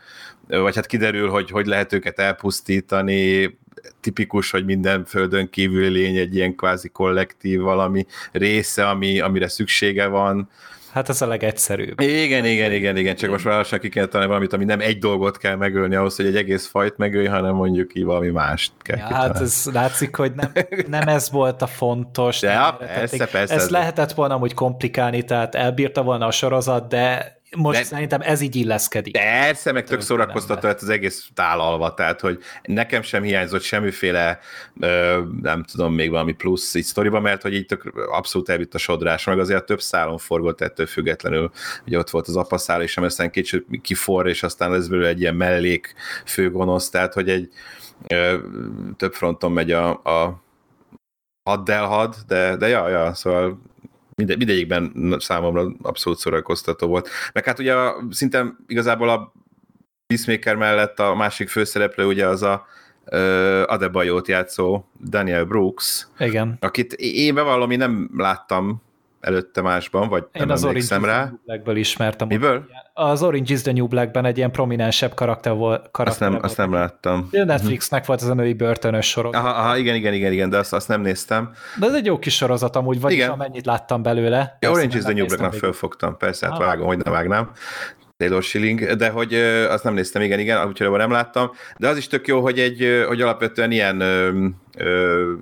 [0.46, 3.58] vagy hát kiderül, hogy hogy lehet őket elpusztítani,
[4.00, 10.06] tipikus, hogy minden földön kívüli lény egy ilyen kvázi kollektív valami része, ami, amire szüksége
[10.06, 10.50] van,
[10.96, 12.00] Hát ez a legegyszerűbb.
[12.00, 14.98] Igen, igen, igen, igen, csak most már lassan ki kell találni valamit, ami nem egy
[14.98, 18.96] dolgot kell megölni ahhoz, hogy egy egész fajt megölj, hanem mondjuk így valami mást kell
[18.96, 20.52] ja, Hát ez látszik, hogy nem,
[20.86, 22.42] nem ez volt a fontos.
[22.42, 23.54] Ja, persze, persze.
[23.54, 28.40] Ezt lehetett volna amúgy komplikálni, tehát elbírta volna a sorozat, de most de, szerintem ez
[28.40, 29.12] így illeszkedik.
[29.12, 34.38] Persze, meg tök szórakoztató lett az egész tálalva, tehát hogy nekem sem hiányzott semmiféle,
[34.80, 38.78] ö, nem tudom, még valami plusz így sztoriba, mert hogy így tök abszolút elvitt a
[38.78, 41.50] sodrás, meg azért több szálon forgott ettől függetlenül,
[41.84, 45.34] hogy ott volt az apaszál, és aztán kicsit kifor, és aztán lesz belőle egy ilyen
[45.34, 47.48] mellék főgonosz, tehát hogy egy
[48.08, 48.38] ö,
[48.96, 50.44] több fronton megy a, a
[51.66, 53.58] had, de, de ja, ja, szóval
[54.16, 57.08] Minde, mindegyikben számomra abszolút szórakoztató volt.
[57.32, 57.74] Meg hát ugye
[58.10, 59.32] szinte igazából a
[60.06, 62.66] Peacemaker mellett a másik főszereplő ugye az a
[63.04, 66.06] uh, Adebayot játszó Daniel Brooks.
[66.18, 66.56] Igen.
[66.60, 68.82] Akit én bevallom, én nem láttam
[69.26, 71.32] előtte másban, vagy én nem az emlékszem rá.
[71.44, 72.28] Blackből ismertem.
[72.28, 72.64] Miből?
[72.94, 75.90] Az Orange is the New Blackben egy ilyen prominensebb karakter volt.
[75.90, 77.28] Karakter azt nem, azt nem láttam.
[77.30, 79.44] Netflixnek volt az a női börtönös sorozat.
[79.44, 81.52] Aha, aha, igen, igen, igen, igen, de azt, azt nem néztem.
[81.78, 83.30] De ez egy jó kis sorozat amúgy, vagy igen.
[83.30, 84.56] amennyit láttam belőle.
[84.60, 87.50] Ja, Orange is the New Blacknak fölfogtam, persze, hát vágom, hogy ne vágnám.
[88.16, 89.34] Taylor Schilling, de hogy
[89.68, 93.04] azt nem néztem, igen, igen, úgyhogy nem láttam, de az is tök jó, hogy egy,
[93.06, 95.32] hogy alapvetően ilyen ö, ö,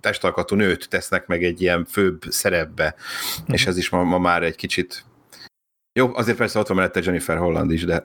[0.00, 3.52] testalkatú nőt tesznek meg egy ilyen főbb szerepbe, mm-hmm.
[3.52, 5.04] és ez is ma, ma már egy kicsit
[5.92, 8.02] jó, azért persze ott van mellette Jennifer Holland is, de...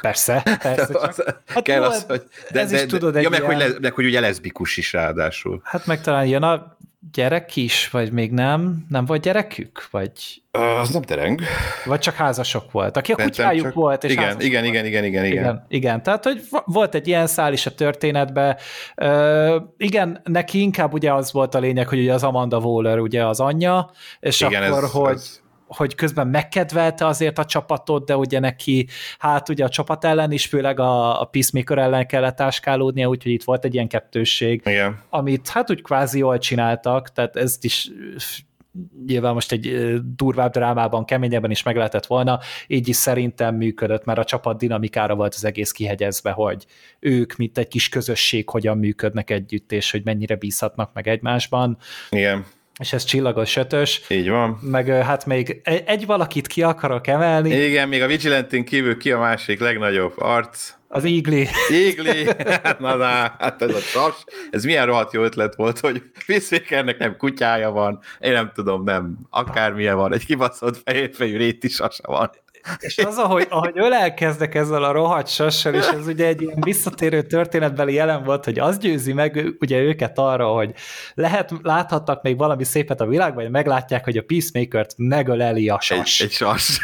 [0.00, 0.92] Persze, persze.
[0.92, 1.42] Csak...
[1.46, 2.22] Hát kell jó, az, hogy...
[2.50, 3.52] De, ez de, is tudod, egy ja, meg, ilyen...
[3.52, 5.60] hogy le, meg, hogy ugye leszbikus is ráadásul.
[5.64, 6.76] Hát meg talán jön a
[7.12, 8.86] gyerek is, vagy még nem?
[8.88, 9.88] Nem volt gyerekük?
[9.90, 10.42] Vagy...
[10.50, 11.40] Az nem tereng.
[11.84, 12.96] Vagy csak házasok volt.
[12.96, 13.74] Aki a kutyájuk csak...
[13.74, 15.66] volt, és igen, igen, igen, igen, igen, igen, igen.
[15.68, 18.56] Igen, tehát, hogy volt egy ilyen szál is a történetben.
[18.96, 23.26] Uh, igen, neki inkább ugye az volt a lényeg, hogy ugye az Amanda Waller ugye
[23.26, 25.39] az anyja, és igen, akkor, ez, hogy ez
[25.76, 28.86] hogy közben megkedvelte azért a csapatot, de ugye neki,
[29.18, 33.44] hát ugye a csapat ellen is, főleg a, a Peacemaker ellen kellett táskálódnia, úgyhogy itt
[33.44, 35.00] volt egy ilyen kettősség, Igen.
[35.08, 37.90] amit hát úgy kvázi jól csináltak, tehát ezt is
[39.06, 44.18] nyilván most egy durvább drámában, keményebben is meg lehetett volna, így is szerintem működött, mert
[44.18, 46.66] a csapat dinamikára volt az egész kihegyezve, hogy
[46.98, 51.78] ők, mint egy kis közösség, hogyan működnek együtt, és hogy mennyire bízhatnak meg egymásban.
[52.10, 52.44] Igen
[52.80, 54.00] és ez csillagos sötös.
[54.08, 54.58] Így van.
[54.62, 57.50] Meg hát még egy valakit ki akarok emelni.
[57.50, 60.72] Igen, még a Vigilantin kívül ki a másik legnagyobb arc?
[60.88, 61.48] Az Igli.
[61.68, 62.24] Igli,
[62.78, 64.24] na, na, hát ez a sas.
[64.50, 69.18] Ez milyen rohadt jó ötlet volt, hogy Peacemakernek nem kutyája van, én nem tudom, nem,
[69.30, 72.30] akármilyen van, egy kibaszott fehér fejű réti sasa van.
[72.78, 77.22] És az, ahogy, ahogy ölelkeznek ezzel a rohadt sassal, és ez ugye egy ilyen visszatérő
[77.22, 80.72] történetbeli jelen volt, hogy az győzi meg ugye őket arra, hogy
[81.14, 86.20] lehet, láthattak még valami szépet a világban, hogy meglátják, hogy a Peacemaker-t megöleli a sas.
[86.20, 86.80] Egy, egy sas.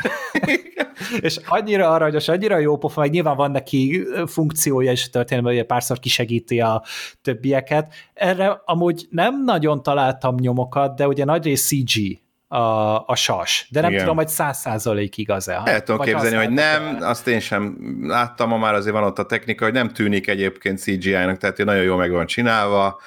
[1.20, 5.54] és annyira arra, hogy annyira jó pofa, meg nyilván van neki funkciója is a történetben,
[5.54, 6.82] hogy párszor kisegíti a
[7.22, 7.94] többieket.
[8.14, 13.68] Erre amúgy nem nagyon találtam nyomokat, de ugye nagy rész CG a, a sas.
[13.70, 14.02] De nem Igen.
[14.02, 15.62] tudom, hogy száz százalék igaz-e.
[15.64, 17.02] El tudom képzelni, hogy nem, el.
[17.02, 20.78] azt én sem láttam, ma már azért van ott a technika, hogy nem tűnik egyébként
[20.78, 23.00] CGI-nak, tehát nagyon jól meg van csinálva,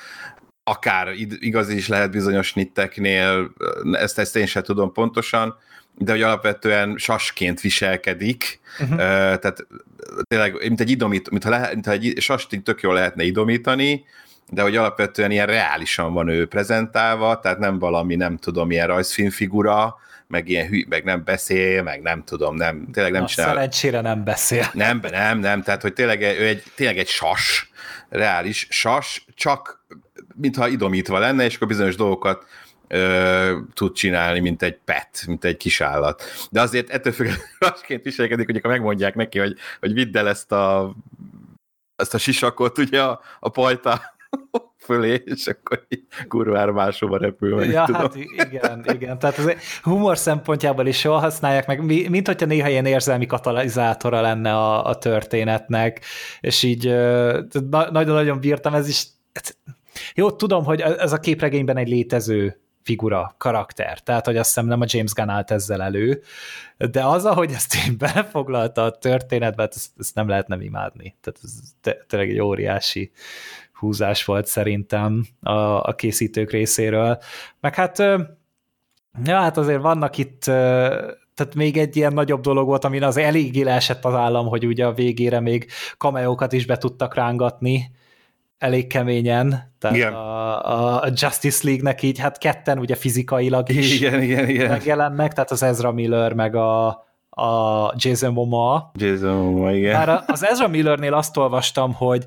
[0.63, 1.08] akár
[1.39, 3.52] igaz is lehet bizonyos nitteknél,
[3.91, 5.56] ezt, ezt én sem tudom pontosan,
[5.97, 8.97] de hogy alapvetően sasként viselkedik, uh-huh.
[8.97, 9.67] tehát
[10.28, 14.06] tényleg, mint egy idomít, mintha, lehet, mintha egy sast tök jól lehetne idomítani,
[14.50, 19.96] de hogy alapvetően ilyen reálisan van ő prezentálva, tehát nem valami, nem tudom, ilyen rajzfilmfigura,
[20.28, 23.48] meg ilyen hű, meg nem beszél, meg nem tudom, nem, tényleg nem Na, csinál.
[23.48, 24.70] Szerencsére nem beszél.
[24.74, 27.72] Nem, nem, nem, tehát hogy tényleg ő egy, tényleg egy sas,
[28.10, 29.86] reális sas, csak
[30.36, 32.46] mintha idomítva lenne, és akkor bizonyos dolgokat
[32.88, 36.24] ö, tud csinálni, mint egy pet, mint egy kis állat.
[36.52, 40.52] De azért ettől függetlenül rasként viselkedik, hogy akkor megmondják neki, hogy, hogy vidd el ezt
[40.52, 40.96] a
[41.96, 44.18] ezt a sisakot ugye a, a pajta
[44.78, 47.70] fölé, és akkor így kurvára máshova repül meg.
[47.70, 48.02] Ja, tudom.
[48.02, 49.20] hát igen, igen.
[49.20, 54.56] Tehát az humor szempontjából is jól használják meg, mint hogyha néha ilyen érzelmi katalizátora lenne
[54.56, 56.02] a, a történetnek,
[56.39, 56.86] és így
[57.70, 59.08] nagyon-nagyon bírtam, ez is
[60.15, 64.82] jó, tudom, hogy ez a képregényben egy létező figura, karakter, tehát hogy azt hiszem nem
[64.82, 66.22] a James Gunn állt ezzel elő,
[66.78, 71.15] de az, ahogy ezt én belefoglalta a történetbe, hát ezt, ezt nem lehet nem imádni.
[71.22, 71.52] Tehát ez
[72.08, 73.12] tényleg egy óriási
[73.80, 77.18] húzás volt szerintem a, a készítők részéről.
[77.60, 77.98] Meg hát,
[79.24, 80.44] ja, hát azért vannak itt
[81.39, 84.86] tehát még egy ilyen nagyobb dolog volt, amin az eléggé leesett az állam, hogy ugye
[84.86, 87.92] a végére még kameókat is be tudtak rángatni,
[88.58, 90.13] elég keményen, tehát igen.
[90.13, 94.70] A, a Justice League-nek így, hát ketten ugye fizikailag is igen, igen, igen.
[94.70, 96.88] megjelennek, tehát az Ezra Miller meg a,
[97.30, 98.92] a Jason Momoa.
[98.94, 99.94] Jason Momoa, igen.
[99.94, 102.26] Már az Ezra Millernél azt olvastam, hogy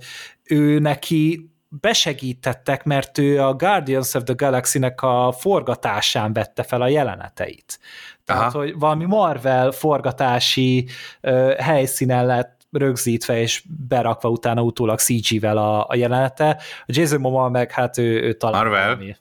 [0.53, 6.89] ő neki besegítettek, mert ő a Guardians of the Galaxy-nek a forgatásán vette fel a
[6.89, 7.79] jeleneteit.
[8.25, 8.59] Tehát, Aha.
[8.59, 10.89] hogy valami Marvel forgatási
[11.23, 16.49] uh, helyszínen lett rögzítve és berakva utána utólag CG-vel a, a jelenete.
[16.81, 18.85] A Jason Momoa meg hát ő, ő talán Marvel?
[18.85, 19.17] Valami.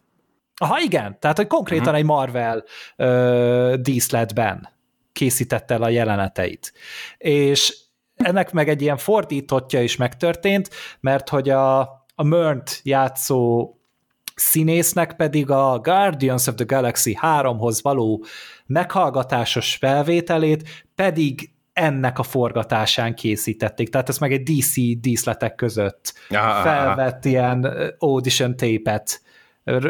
[0.55, 1.99] Aha, igen, tehát hogy konkrétan uh-huh.
[1.99, 2.63] egy Marvel
[2.97, 4.69] uh, díszletben
[5.11, 6.73] készítette el a jeleneteit.
[7.17, 7.80] És
[8.23, 11.79] ennek meg egy ilyen fordítottja is megtörtént, mert hogy a,
[12.15, 13.69] a Mörnt játszó
[14.35, 18.25] színésznek pedig a Guardians of the Galaxy 3-hoz való
[18.65, 26.13] meghallgatásos felvételét pedig ennek a forgatásán készítették, tehát ez meg egy DC díszletek között
[26.63, 27.63] felvett ilyen
[27.97, 29.21] audition tape-et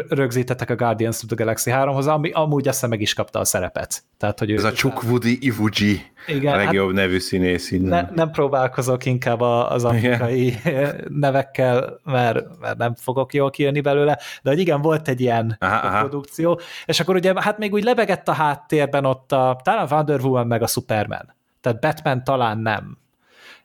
[0.08, 4.02] rögzítettek a Guardians of the Galaxy 3-hoz, ami amúgy aztán meg is kapta a szerepet.
[4.16, 8.30] Tehát, hogy Ez ő, a Chukwudi Iwuji, igen, a legjobb hát nevű színész Ne, nem
[8.30, 11.04] próbálkozok inkább az amerikai igen.
[11.08, 15.98] nevekkel, mert, mert nem fogok jól kijönni belőle, de hogy igen, volt egy ilyen aha,
[15.98, 16.60] produkció, aha.
[16.84, 20.62] és akkor ugye hát még úgy lebegett a háttérben ott a, talán Wonder Woman meg
[20.62, 21.34] a Superman.
[21.60, 22.96] Tehát Batman talán nem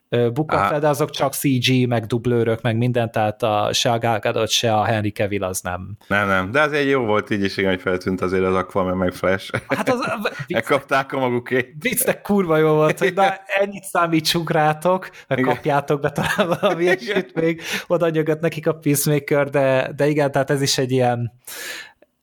[0.10, 4.50] bukott de azok csak CG, meg dublőrök, meg minden, tehát a, se a Gal Gadot,
[4.50, 5.98] se a Henry Cavill az nem.
[6.08, 9.14] Nem, nem, de azért jó volt így is, igen, hogy feltűnt azért az Aquaman meg
[9.14, 9.54] Flash.
[9.68, 10.00] Hát az...
[10.48, 11.74] Megkapták a magukét.
[11.80, 15.54] Viccnek kurva jó volt, hogy na ennyit számítsunk rátok, meg igen.
[15.54, 20.50] kapjátok be talán valami ilyesmit még, oda nyögött nekik a Peacemaker, de, de igen, tehát
[20.50, 21.32] ez is egy ilyen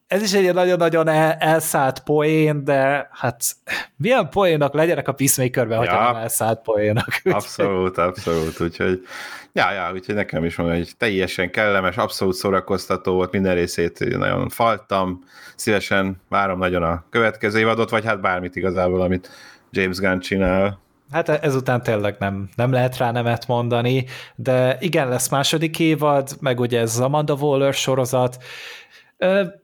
[0.07, 3.45] ez is egy nagyon-nagyon el, elszállt poén, de hát
[3.97, 5.79] milyen poénok legyenek a Peacemakerben, ja.
[5.79, 7.09] hogyha nem elszállt poénok.
[7.25, 9.07] Abszolút, abszolút, úgyhogy
[9.53, 14.49] ja, ja, úgyhogy nekem is mondom, hogy teljesen kellemes, abszolút szórakoztató volt, minden részét nagyon
[14.49, 15.25] faltam,
[15.57, 19.31] szívesen várom nagyon a következő évadot, vagy hát bármit igazából, amit
[19.71, 20.83] James Gunn csinál.
[21.13, 26.61] Hát ezután tényleg nem, nem lehet rá nemet mondani, de igen, lesz második évad, meg
[26.61, 28.43] ugye ez az Amanda Waller sorozat,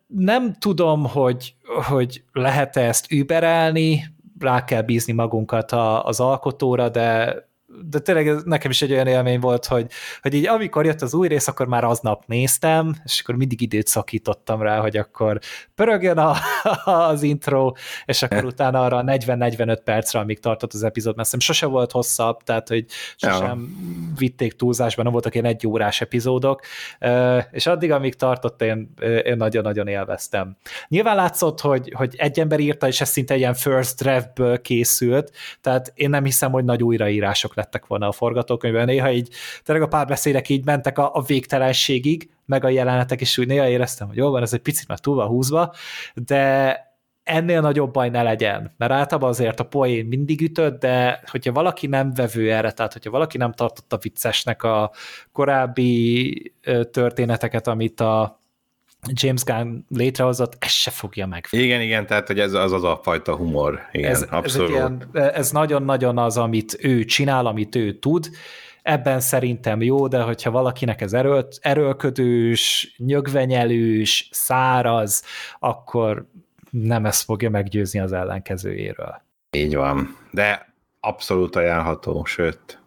[0.06, 1.54] nem tudom, hogy,
[1.88, 4.04] hogy lehet-e ezt überelni,
[4.38, 7.36] rá kell bízni magunkat az alkotóra, de
[7.90, 9.86] de tényleg ez nekem is egy olyan élmény volt, hogy,
[10.22, 13.86] hogy így amikor jött az új rész, akkor már aznap néztem, és akkor mindig időt
[13.86, 15.38] szakítottam rá, hogy akkor
[15.74, 16.34] pörögjön a,
[17.10, 17.72] az intro,
[18.04, 22.42] és akkor utána arra 40-45 percre, amíg tartott az epizód, mert szerintem sose volt hosszabb,
[22.42, 22.84] tehát hogy
[23.16, 24.14] sosem ja.
[24.18, 26.60] vitték túlzásban, nem voltak ilyen egy órás epizódok,
[27.50, 28.92] és addig, amíg tartott, én,
[29.24, 30.56] én nagyon-nagyon élveztem.
[30.88, 35.92] Nyilván látszott, hogy, hogy egy ember írta, és ez szinte ilyen first draftből készült, tehát
[35.94, 38.84] én nem hiszem, hogy nagy újraírások lettek volna a forgatókönyvben.
[38.84, 39.28] Néha így,
[39.62, 44.06] tényleg a párbeszédek így mentek a, a végtelenségig, meg a jelenetek, és úgy néha éreztem,
[44.06, 45.74] hogy jó van, ez egy picit már túl van húzva,
[46.14, 46.76] de
[47.22, 51.86] ennél nagyobb baj ne legyen, mert általában azért a poén mindig ütött, de hogyha valaki
[51.86, 54.90] nem vevő erre, tehát hogyha valaki nem tartotta viccesnek a
[55.32, 56.54] korábbi
[56.90, 58.39] történeteket, amit a
[59.12, 61.46] James Gunn létrehozott, ez se fogja meg.
[61.50, 63.80] Igen, igen, tehát hogy ez az az a fajta humor.
[63.92, 64.70] Igen, ez, abszolút.
[64.70, 68.30] Ez, ilyen, ez nagyon-nagyon az, amit ő csinál, amit ő tud,
[68.82, 75.22] ebben szerintem jó, de hogyha valakinek ez eről, erőlködős, nyögvenyelős, száraz,
[75.58, 76.26] akkor
[76.70, 79.22] nem ezt fogja meggyőzni az ellenkezőjéről.
[79.56, 82.80] Így van, de abszolút ajánlható, sőt,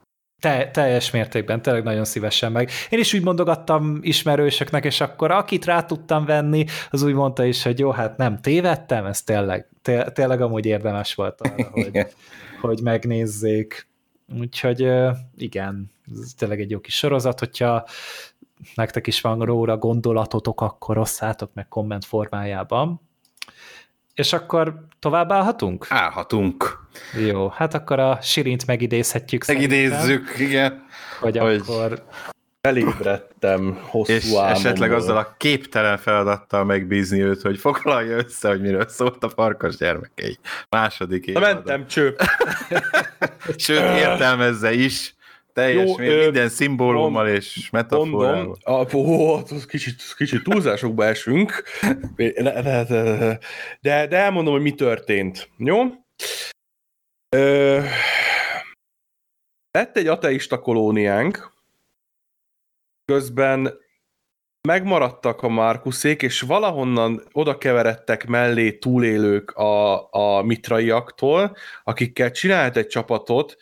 [0.43, 2.69] te, teljes mértékben, tényleg nagyon szívesen meg.
[2.89, 7.63] Én is úgy mondogattam ismerősöknek, és akkor akit rá tudtam venni, az úgy mondta is,
[7.63, 12.08] hogy jó, hát nem tévedtem, ez tényleg, té, tényleg amúgy érdemes volt arra, hogy,
[12.62, 13.88] hogy megnézzék.
[14.39, 14.89] Úgyhogy
[15.38, 17.88] igen, ez tényleg egy jó kis sorozat, hogyha
[18.75, 23.01] nektek is van róla gondolatotok, akkor osszátok meg komment formájában.
[24.13, 25.86] És akkor tovább állhatunk?
[25.89, 26.80] Állhatunk.
[27.26, 30.86] Jó, hát akkor a Sirint megidézhetjük Megidézzük, igen.
[31.19, 32.04] Hogy, hogy akkor...
[32.62, 34.49] Elébredtem hosszú És álmomból.
[34.49, 39.78] esetleg azzal a képtelen feladattal megbízni őt, hogy foglalja össze, hogy miről szólt a farkas
[39.78, 40.38] gyermekei.
[40.69, 41.41] Második évad.
[41.41, 42.21] mentem csőp.
[43.58, 45.15] Sőt, értelmezze is.
[45.54, 48.58] Teljes, Jó, ö, minden szimbólummal mond, és metaforával.
[48.66, 51.63] Mondom, a, kicsit, kicsit túlzásokba esünk,
[53.82, 55.50] de, de elmondom, hogy mi történt.
[55.58, 55.84] Jó?
[57.36, 57.80] Ö,
[59.72, 61.54] lett egy ateista kolóniánk,
[63.06, 63.82] közben
[64.68, 72.88] megmaradtak a Márkuszék, és valahonnan oda keveredtek mellé túlélők a, a mitraiaktól, akikkel csinált egy
[72.88, 73.58] csapatot,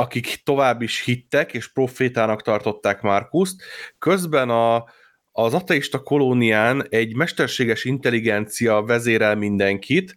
[0.00, 3.62] akik tovább is hittek, és profétának tartották Márkuszt.
[3.98, 4.84] Közben a,
[5.32, 10.14] az ateista kolónián egy mesterséges intelligencia vezérel mindenkit,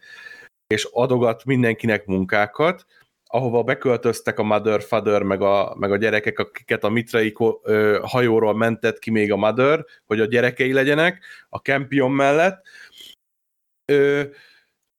[0.68, 2.86] és adogat mindenkinek munkákat,
[3.24, 8.56] ahova beköltöztek a Mother, Father, meg a, meg a gyerekek, akiket a mitrai ö, hajóról
[8.56, 12.66] mentett ki még a Mother, hogy a gyerekei legyenek, a Campion mellett.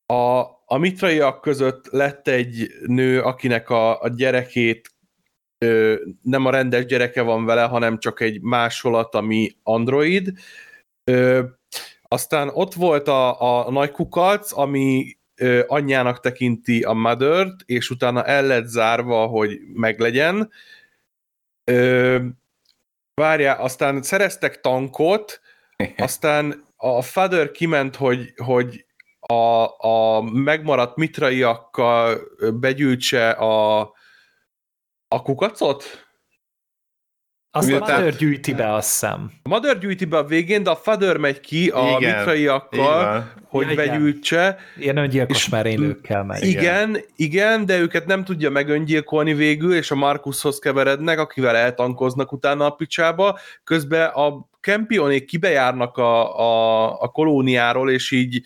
[0.07, 4.94] A, a mitraiak között lett egy nő, akinek a, a gyerekét
[5.59, 10.33] ö, nem a rendes gyereke van vele, hanem csak egy másolat, ami android.
[11.05, 11.42] Ö,
[12.03, 18.24] aztán ott volt a, a nagy kukac, ami ö, anyjának tekinti a mother és utána
[18.24, 20.50] el lett zárva, hogy meglegyen.
[21.70, 22.18] Ö,
[23.14, 25.40] várjál, aztán szereztek tankot,
[25.96, 28.84] aztán a Father kiment, hogy, hogy
[29.27, 32.21] a, a megmaradt mitraiakkal
[32.61, 33.81] begyűjtse a,
[35.09, 36.05] a kukacot?
[37.57, 39.33] Azt a Mother gyűjti be, azt hiszem.
[39.43, 43.69] A Mother gyűjti be a végén, de a Father megy ki a igen, mitraiakkal, hogy
[43.69, 44.59] ja, begyűjtse.
[44.77, 46.43] Ilyen öngyilkos merénylőkkel megy.
[46.47, 52.65] Igen, igen, de őket nem tudja megöngyilkolni végül, és a Markushoz keverednek, akivel eltankoznak utána
[52.65, 53.39] a picsába.
[53.65, 58.43] Közben a Kempionék kibejárnak a, a, a kolóniáról, és így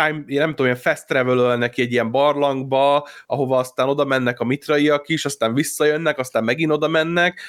[0.00, 5.08] time, nem tudom, ilyen fast travel egy ilyen barlangba, ahova aztán oda mennek a mitraiak
[5.08, 7.40] is, aztán visszajönnek, aztán megint oda mennek.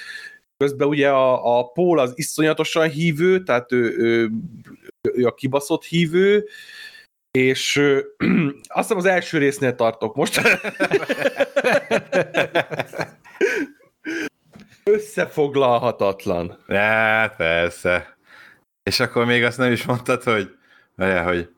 [0.57, 4.29] Közben ugye a, a Paul az iszonyatosan hívő, tehát ő, ő,
[5.13, 6.47] ő a kibaszott hívő,
[7.31, 7.99] és ö,
[8.67, 10.41] azt hiszem az első résznél tartok most.
[14.83, 16.63] Összefoglalhatatlan.
[16.67, 18.17] Ja, persze.
[18.83, 20.55] És akkor még azt nem is mondtad, hogy,
[21.23, 21.49] hogy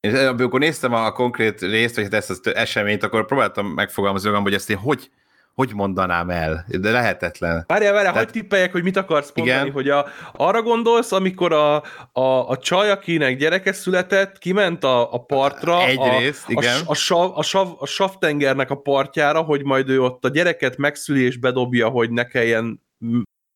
[0.00, 4.42] És amikor néztem a konkrét részt, vagy hát ezt az eseményt, akkor próbáltam megfogalmazni magam,
[4.42, 5.10] hogy ezt én hogy,
[5.54, 7.64] hogy mondanám el, de lehetetlen.
[7.66, 8.28] Várjál, várjál, Tehát...
[8.28, 9.72] hagyd tippeljek, hogy mit akarsz mondani, igen.
[9.72, 11.82] hogy a, arra gondolsz, amikor a,
[12.12, 16.80] a, a csaj, akinek gyereke született, kiment a, a partra, Egyrészt, a, igen.
[16.86, 20.76] A, a, sav, a, sav, a savtengernek a partjára, hogy majd ő ott a gyereket
[20.76, 22.82] megszüli és bedobja, hogy ne kelljen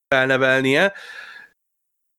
[0.09, 0.93] felnevelnie,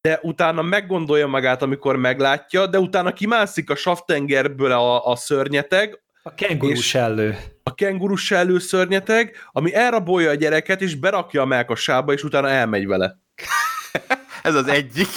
[0.05, 6.33] de utána meggondolja magát, amikor meglátja, de utána kimászik a savtengerből a, a szörnyeteg, a
[6.33, 7.37] kengurus ellő.
[7.63, 12.87] A kengurus ellő szörnyeteg, ami elrabolja a gyereket, és berakja a melkasába, és utána elmegy
[12.87, 13.19] vele.
[14.43, 15.07] Ez az egyik.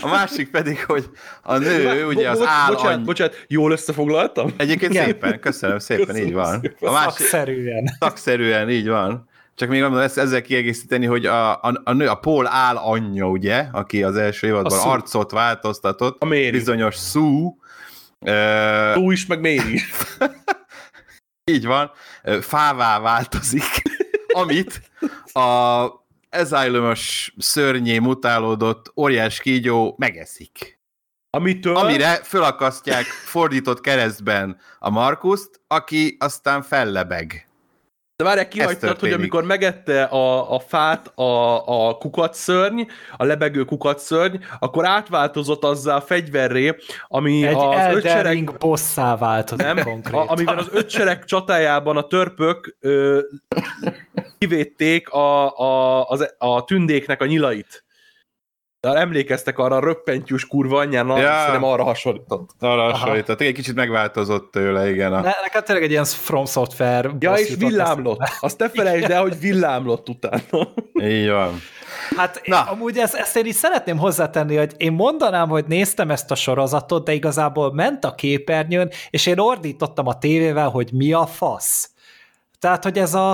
[0.00, 1.10] A másik pedig, hogy
[1.42, 2.72] a nő, ugye az áll...
[2.72, 3.04] Bocsánat, any...
[3.04, 4.54] bocsánat, jól összefoglaltam?
[4.56, 5.04] Egyébként Igen.
[5.04, 6.60] szépen, köszönöm szépen, köszönöm így van.
[6.60, 6.88] Szépen.
[6.88, 7.10] A másik...
[7.10, 7.90] Szakszerűen.
[7.98, 9.27] Szakszerűen, így van.
[9.58, 13.28] Csak még mondom, ezt ezzel kiegészíteni, hogy a, a, a nő, a Paul áll anyja,
[13.28, 16.50] ugye, aki az első évadban arcot változtatott, a Mary.
[16.50, 17.50] bizonyos Sue,
[18.94, 19.88] Tú is, meg is.
[21.52, 21.90] Így van,
[22.40, 23.82] fává változik,
[24.40, 24.90] amit
[25.32, 25.86] a
[26.30, 30.78] Asylumos szörnyé mutálódott óriás kígyó megeszik.
[31.30, 31.76] Amitől?
[31.76, 37.47] Amire fölakasztják fordított keresztben a Markuszt, aki aztán fellebeg.
[38.18, 42.80] De várják, kihagytad, hogy amikor megette a, a fát a, a kukatszörny,
[43.16, 48.56] a lebegő kukatszörny, akkor átváltozott azzá a fegyverré, ami Egy az ötsereg...
[48.58, 50.26] bosszá változott nem, konkrétan.
[50.26, 53.20] A, amivel az ötsereg csatájában a törpök ö,
[54.38, 57.84] kivédték a, a, az, a tündéknek a nyilait.
[58.80, 61.38] De emlékeztek arra a röppentyűs kurva anyján, ja.
[61.38, 62.50] szerintem arra hasonlított.
[62.58, 63.40] Arra hasonlított.
[63.40, 65.12] Egy kicsit megváltozott tőle, igen.
[65.12, 65.20] A...
[65.20, 67.10] Ne, nekem tényleg egy ilyen From Software.
[67.18, 68.20] Ja, és villámlott.
[68.20, 68.36] Ezt.
[68.40, 70.68] Azt te felejtsd el, hogy villámlott utána.
[71.02, 71.60] Így van.
[72.16, 72.56] Hát Na.
[72.56, 76.34] Én, amúgy ezt, ezt én is szeretném hozzátenni, hogy én mondanám, hogy néztem ezt a
[76.34, 81.90] sorozatot, de igazából ment a képernyőn, és én ordítottam a tévével, hogy mi a fasz.
[82.58, 83.30] Tehát, hogy ez a,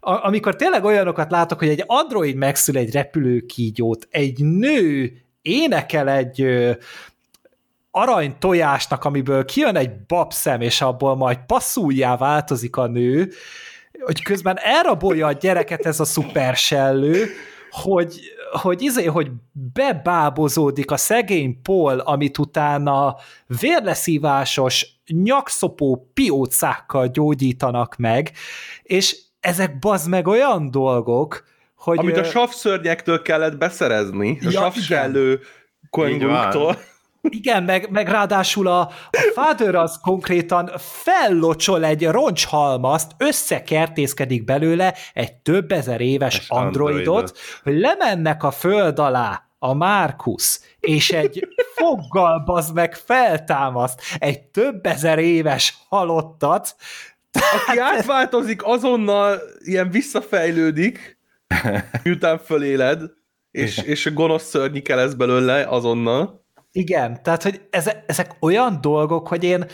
[0.00, 5.12] a, amikor tényleg olyanokat látok, hogy egy android megszül egy repülőkígyót, egy nő
[5.42, 6.72] énekel egy ö,
[7.90, 13.32] arany tojásnak, amiből kijön egy babszem, és abból majd passzuljá változik a nő,
[14.00, 17.26] hogy közben elrabolja a gyereket ez a szupersellő,
[17.70, 18.20] hogy,
[18.56, 23.16] hogy izé, hogy bebábozódik a szegény pol, amit utána
[23.60, 28.32] vérleszívásos, nyakszopó piócákkal gyógyítanak meg,
[28.82, 31.44] és ezek bazd meg olyan dolgok,
[31.76, 31.98] hogy...
[31.98, 35.40] Amit a savszörnyektől kellett beszerezni, ja, a savsellő
[35.90, 36.76] koinguktól.
[37.28, 38.90] Igen, meg, meg ráadásul a, a
[39.34, 47.78] Father az konkrétan fellocsol egy roncshalmazt, összekertészkedik belőle egy több ezer éves androidot, androidot, hogy
[47.78, 55.18] lemennek a föld alá a Markus, és egy foggal bazd meg feltámaszt egy több ezer
[55.18, 56.76] éves halottat.
[57.66, 61.18] Aki átváltozik, azonnal ilyen visszafejlődik,
[62.02, 63.02] miután föléled,
[63.50, 66.45] és, és a gonosz szörnyike lesz belőle azonnal.
[66.76, 69.64] Igen, tehát, hogy ezek, ezek olyan dolgok, hogy én,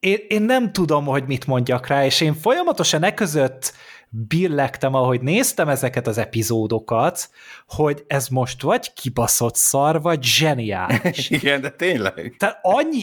[0.00, 3.72] én, én nem tudom, hogy mit mondjak rá, és én folyamatosan e között
[4.08, 7.30] billegtem, ahogy néztem ezeket az epizódokat,
[7.66, 11.30] hogy ez most vagy kibaszott szar, vagy zseniális.
[11.40, 12.34] Igen, de tényleg.
[12.38, 13.02] Tehát annyi,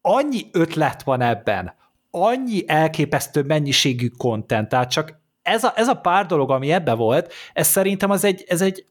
[0.00, 1.74] annyi ötlet van ebben,
[2.10, 7.32] annyi elképesztő mennyiségű kontent, tehát csak ez a, ez a pár dolog, ami ebbe volt,
[7.52, 8.86] ez szerintem az egy, ez egy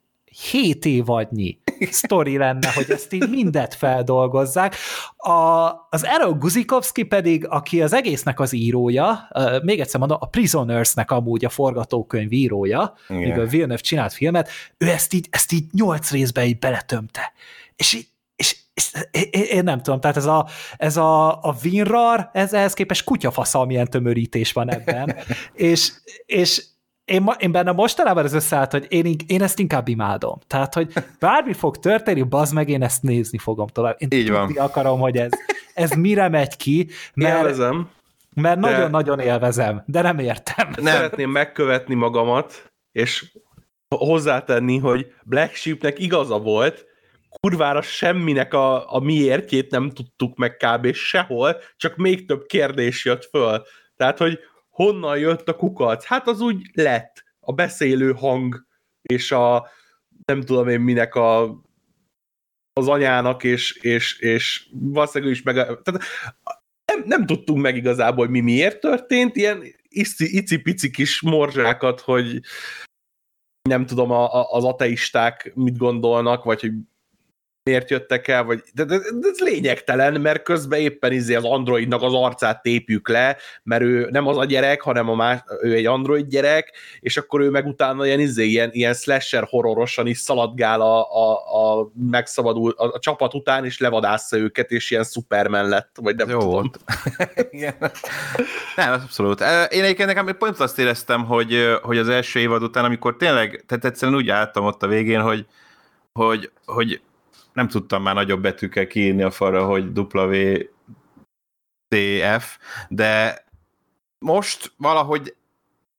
[0.52, 1.60] 7 évadnyi
[1.92, 4.76] sztori lenne, hogy ezt így mindet feldolgozzák.
[5.18, 9.28] A, az Errol Guzikovsky pedig, aki az egésznek az írója,
[9.64, 13.22] még egyszer mondom, a Prisoners-nek amúgy a forgatókönyv írója, yeah.
[13.22, 17.34] míg a Villeneuve csinált filmet, ő ezt így, ezt így nyolc részbe így beletömte.
[17.76, 18.92] És így és, és
[19.32, 23.90] én nem tudom, tehát ez a, ez a, a Winrar, ez ehhez képest kutyafasz, amilyen
[23.90, 25.16] tömörítés van ebben,
[25.54, 25.92] és,
[26.26, 26.64] és
[27.06, 30.40] én, én benne mostanában ez összeállt, hogy én, én ezt inkább imádom.
[30.48, 33.96] Tehát, hogy bármi fog történni, bazd meg, én ezt nézni fogom tovább.
[33.98, 34.52] Én Így van.
[34.58, 35.32] akarom, hogy ez,
[35.74, 37.90] ez mire megy ki, mert, élvezem,
[38.36, 39.24] mert nagyon-nagyon de...
[39.24, 40.70] élvezem, de nem értem.
[40.76, 40.94] Nem.
[40.94, 43.32] Szeretném megkövetni magamat, és
[43.96, 46.86] hozzátenni, hogy Black Sheepnek igaza volt,
[47.42, 50.94] kurvára semminek a, a miértjét nem tudtuk meg kb.
[50.94, 53.64] sehol, csak még több kérdés jött föl.
[53.96, 54.40] Tehát, hogy
[54.74, 56.06] honnan jött a kukac?
[56.06, 57.24] Hát az úgy lett.
[57.40, 58.66] A beszélő hang,
[59.02, 59.68] és a
[60.26, 61.62] nem tudom én minek a
[62.74, 65.56] az anyának, és, és, és valószínűleg is meg...
[65.56, 66.04] Tehát
[66.86, 69.64] nem, nem tudtunk meg igazából, hogy mi miért történt, ilyen
[70.18, 72.40] icipici kis morzsákat, hogy
[73.70, 76.74] nem tudom, a, a, az ateisták mit gondolnak, vagy hogy
[77.64, 82.02] miért jöttek el, vagy de, de, de ez lényegtelen, mert közben éppen izé az androidnak
[82.02, 85.86] az arcát tépjük le, mert ő nem az a gyerek, hanem a más, ő egy
[85.86, 90.82] android gyerek, és akkor ő meg utána ilyen, izé, ilyen, ilyen slasher horrorosan is szaladgál
[90.82, 91.32] a, a,
[91.80, 96.30] a megszabadul, a, a, csapat után, és levadásza őket, és ilyen Superman lett, vagy nem
[96.30, 96.52] Jó tudom.
[96.54, 96.80] volt.
[97.52, 97.76] Igen.
[98.76, 99.42] Nem, abszolút.
[99.70, 103.86] Én egyébként nekem pont azt éreztem, hogy, hogy az első évad után, amikor tényleg, tehát
[103.86, 105.46] egyszerűen úgy álltam ott a végén, hogy,
[106.14, 107.02] hogy, hogy
[107.54, 110.00] nem tudtam már nagyobb betűkkel kiírni a falra, hogy
[111.90, 113.44] WTF, de
[114.20, 115.36] most valahogy,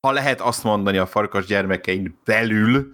[0.01, 2.93] ha lehet azt mondani a farkas gyermekein belül,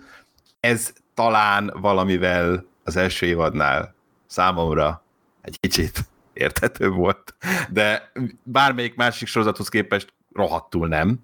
[0.59, 3.95] ez talán valamivel az első évadnál
[4.27, 5.03] számomra
[5.41, 5.99] egy kicsit
[6.33, 7.35] érthető volt,
[7.69, 8.11] de
[8.43, 11.19] bármelyik másik sorozathoz képest rohadtul nem.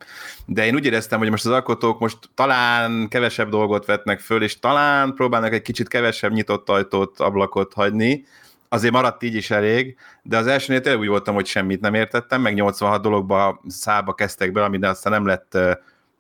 [0.45, 4.59] De én úgy éreztem, hogy most az alkotók most talán kevesebb dolgot vetnek föl, és
[4.59, 8.25] talán próbálnak egy kicsit kevesebb nyitott ajtót, ablakot hagyni,
[8.69, 12.41] azért maradt így is elég, de az elsőnél tényleg úgy voltam, hogy semmit nem értettem,
[12.41, 15.71] meg 86 dologba szába kezdtek be, ami aztán nem lett, ö,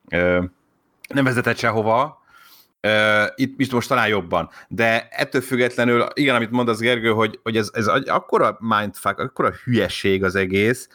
[0.09, 0.43] ö,
[1.13, 2.25] nem vezetett sehova,
[2.83, 4.49] Uh, itt, itt most talán jobban.
[4.67, 9.53] De ettől függetlenül, igen, amit mond az Gergő, hogy, hogy ez, ez akkora mindfuck, akkora
[9.63, 10.89] hülyeség az egész,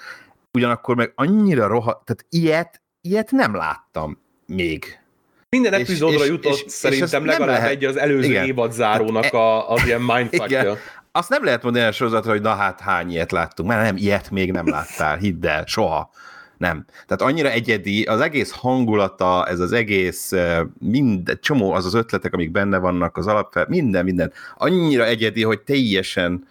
[0.53, 5.01] ugyanakkor meg annyira rohadt, tehát ilyet, ilyet nem láttam még.
[5.49, 8.45] Minden epizódra és, jutott és, szerintem és legalább lehet, egy az előző igen.
[8.45, 10.77] évad zárónak hát, a, az ilyen mindfuckja.
[11.13, 14.31] Azt nem lehet mondani a sorozatra, hogy na hát hány ilyet láttunk, mert nem, ilyet
[14.31, 16.11] még nem láttál, hidd el, soha.
[16.59, 16.85] Nem.
[17.07, 20.33] Tehát annyira egyedi, az egész hangulata, ez az egész,
[20.79, 24.33] minden, csomó az az ötletek, amik benne vannak, az alapfel, minden, minden.
[24.57, 26.47] Annyira egyedi, hogy teljesen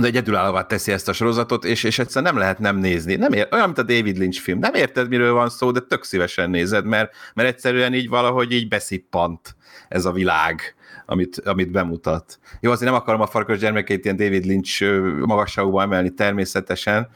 [0.00, 3.14] de egyedülállóvá teszi ezt a sorozatot, és, és egyszer nem lehet nem nézni.
[3.14, 4.58] Nem ér, olyan, mint a David Lynch film.
[4.58, 8.68] Nem érted, miről van szó, de tök szívesen nézed, mert, mert egyszerűen így valahogy így
[8.68, 9.56] beszippant
[9.88, 10.74] ez a világ,
[11.06, 12.38] amit, amit bemutat.
[12.60, 14.82] Jó, azért nem akarom a farkas gyermekét ilyen David Lynch
[15.18, 17.08] magasságúba emelni természetesen,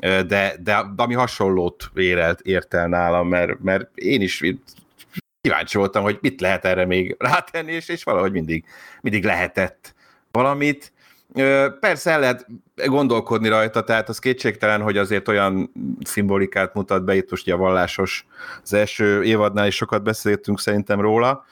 [0.00, 4.42] de, de, ami hasonlót érelt, ért el nálam, mert, mert én is
[5.40, 8.64] kíváncsi voltam, hogy mit lehet erre még rátenni, és, és valahogy mindig,
[9.00, 9.94] mindig lehetett
[10.30, 10.92] valamit,
[11.80, 12.46] Persze el lehet
[12.86, 17.58] gondolkodni rajta, tehát az kétségtelen, hogy azért olyan szimbolikát mutat be, itt most ugye a
[17.58, 18.26] vallásos,
[18.62, 21.44] az első évadnál is sokat beszéltünk szerintem róla,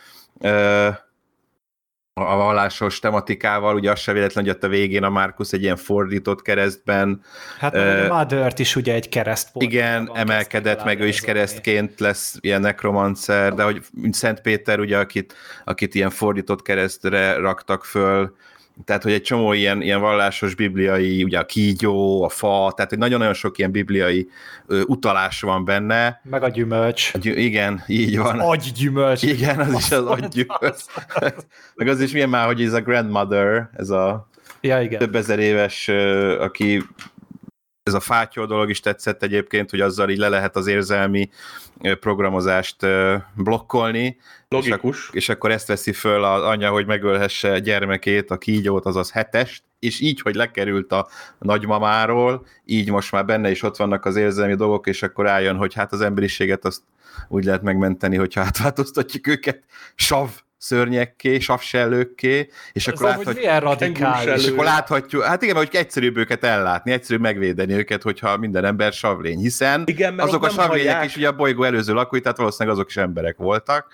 [2.20, 5.76] a vallásos tematikával, ugye az se véletlen, hogy ott a végén a Markus egy ilyen
[5.76, 7.22] fordított keresztben.
[7.58, 9.48] Hát uh, a mother is ugye egy kereszt.
[9.54, 15.34] Igen, emelkedett, meg ő is keresztként lesz ilyen nekromancer, de hogy Szent Péter ugye, akit,
[15.64, 18.36] akit ilyen fordított keresztre raktak föl,
[18.84, 22.98] tehát, hogy egy csomó ilyen, ilyen vallásos bibliai, ugye a kígyó, a fa, tehát hogy
[22.98, 24.28] nagyon-nagyon sok ilyen bibliai
[24.66, 26.20] ö, utalás van benne.
[26.24, 27.10] Meg a gyümölcs.
[27.14, 28.40] A gyü- igen, így van.
[28.40, 29.22] Az agygyümölcs.
[29.22, 30.82] Igen, az is az agygyümölcs.
[31.76, 34.28] Meg az is milyen már, hogy ez a grandmother, ez a
[34.60, 34.98] ja, igen.
[34.98, 35.88] több ezer éves,
[36.38, 36.82] aki
[37.86, 41.30] ez a fátyol dolog is tetszett egyébként, hogy azzal így le lehet az érzelmi
[42.00, 42.86] programozást
[43.34, 44.16] blokkolni.
[44.48, 45.08] Logikus.
[45.08, 49.62] És, és akkor ezt veszi föl az anya, hogy megölhesse gyermekét, a kígyót, azaz hetest,
[49.78, 51.08] és így, hogy lekerült a
[51.38, 55.74] nagymamáról, így most már benne is ott vannak az érzelmi dolgok, és akkor álljon, hogy
[55.74, 56.82] hát az emberiséget azt
[57.28, 59.62] úgy lehet megmenteni, hogyha átváltoztatjuk őket
[59.94, 64.44] sav szörnyekké, savsellőkké, és akkor, láthatjuk, hogy milyen radikális.
[64.44, 68.92] és akkor láthatjuk, hát igen, hogy egyszerűbb őket ellátni, egyszerűbb megvédeni őket, hogyha minden ember
[68.92, 71.04] savlény, hiszen igen, azok a savlények hallják.
[71.04, 73.86] is ugye a bolygó előző lakói, tehát valószínűleg azok is emberek voltak,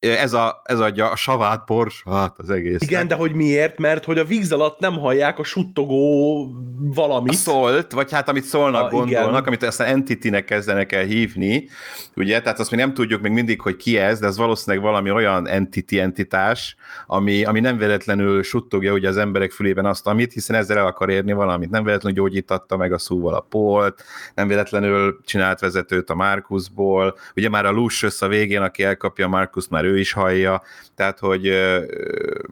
[0.00, 2.80] ez, a, ez adja a savát porsát az egész.
[2.82, 3.78] Igen, de hogy miért?
[3.78, 6.46] Mert hogy a víz alatt nem hallják a suttogó
[6.78, 7.32] valamit.
[7.32, 9.44] A szólt, vagy hát amit szólnak, a, gondolnak, igen.
[9.44, 11.68] amit aztán entity-nek kezdenek el hívni,
[12.16, 15.10] ugye, tehát azt mi nem tudjuk még mindig, hogy ki ez, de ez valószínűleg valami
[15.10, 16.76] olyan entity entitás,
[17.06, 21.10] ami, ami nem véletlenül suttogja ugye az emberek fülében azt, amit, hiszen ezzel el akar
[21.10, 21.70] érni valamit.
[21.70, 27.48] Nem véletlenül gyógyítatta meg a szóval a polt, nem véletlenül csinált vezetőt a Markusból, ugye
[27.48, 30.62] már a Lucius a végén, aki elkapja a Markus, már ő is hallja,
[30.94, 31.42] tehát hogy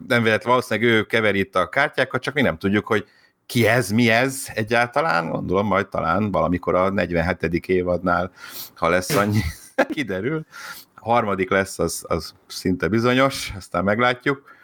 [0.08, 3.06] nem véletlenül valószínűleg ő keveri itt a kártyákat, csak mi nem tudjuk, hogy
[3.46, 7.42] ki ez, mi ez egyáltalán, gondolom majd talán valamikor a 47.
[7.68, 8.32] évadnál,
[8.74, 9.40] ha lesz annyi,
[9.94, 10.46] kiderül.
[10.94, 14.54] A harmadik lesz, az, az szinte bizonyos, aztán meglátjuk.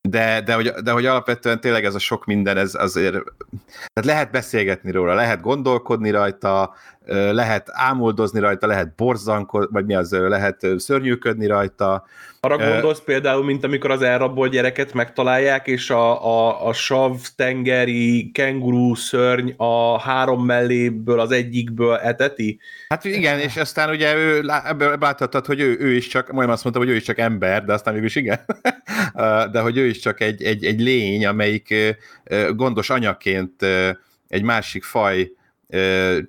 [0.00, 3.12] De, de, hogy, de hogy alapvetően tényleg ez a sok minden, ez azért,
[3.92, 6.74] tehát lehet beszélgetni róla, lehet gondolkodni rajta,
[7.32, 12.04] lehet ámoldozni rajta, lehet borzankozni, vagy mi az, lehet szörnyűködni rajta.
[12.40, 18.30] Arra gondolsz például, mint amikor az elrabolt gyereket megtalálják, és a, a, a sav, tengeri,
[18.30, 22.58] kenguru szörny a három melléből az egyikből eteti?
[22.88, 26.62] Hát igen, és aztán ugye ő, ebből láthattad, hogy ő, ő is csak, majd azt
[26.62, 28.40] mondtam, hogy ő is csak ember, de aztán mégis igen,
[29.52, 31.74] de hogy ő is csak egy, egy, egy lény, amelyik
[32.54, 33.66] gondos anyaként
[34.28, 35.30] egy másik faj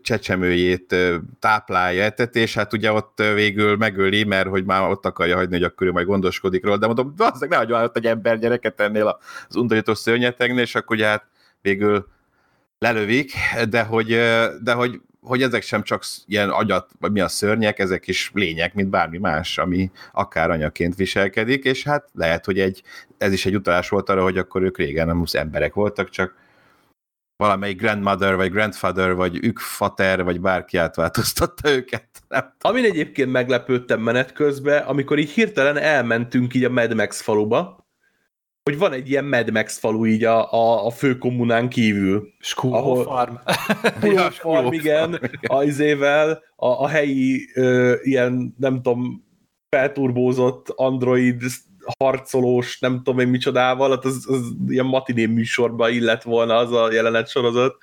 [0.01, 0.95] csecsemőjét
[1.39, 5.63] táplálja, etet, és hát ugye ott végül megöli, mert hogy már ott akarja hagyni, hogy
[5.63, 9.19] akkor ő majd gondoskodik róla, de mondom, az ne hagyja ott egy ember gyereket ennél
[9.47, 11.25] az undorító szörnyetegnél, és akkor ugye hát
[11.61, 12.07] végül
[12.79, 13.31] lelövik,
[13.69, 14.07] de hogy,
[14.61, 18.73] de hogy, hogy ezek sem csak ilyen agyat, vagy mi a szörnyek, ezek is lények,
[18.73, 22.83] mint bármi más, ami akár anyaként viselkedik, és hát lehet, hogy egy,
[23.17, 26.35] ez is egy utalás volt arra, hogy akkor ők régen nem emberek voltak, csak
[27.39, 32.07] valamelyik grandmother, vagy grandfather, vagy ükfater, vagy bárki átváltoztatta őket.
[32.27, 37.87] Nem Amin egyébként meglepődtem menet közben, amikor így hirtelen elmentünk így a Mad Max faluba,
[38.63, 42.33] hogy van egy ilyen Mad Max falu így a, a, a főkommunán kívül.
[42.39, 43.35] Skull ahol, Farm.
[44.13, 49.25] ja, Farm, igen, a izével, a, a helyi ö, ilyen, nem tudom,
[49.69, 51.43] felturbózott android
[51.99, 56.91] harcolós, nem tudom én micsodával, hát az, az ilyen matiné műsorba illet volna az a
[56.91, 57.77] jelenet sorozat.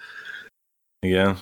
[1.00, 1.38] Igen.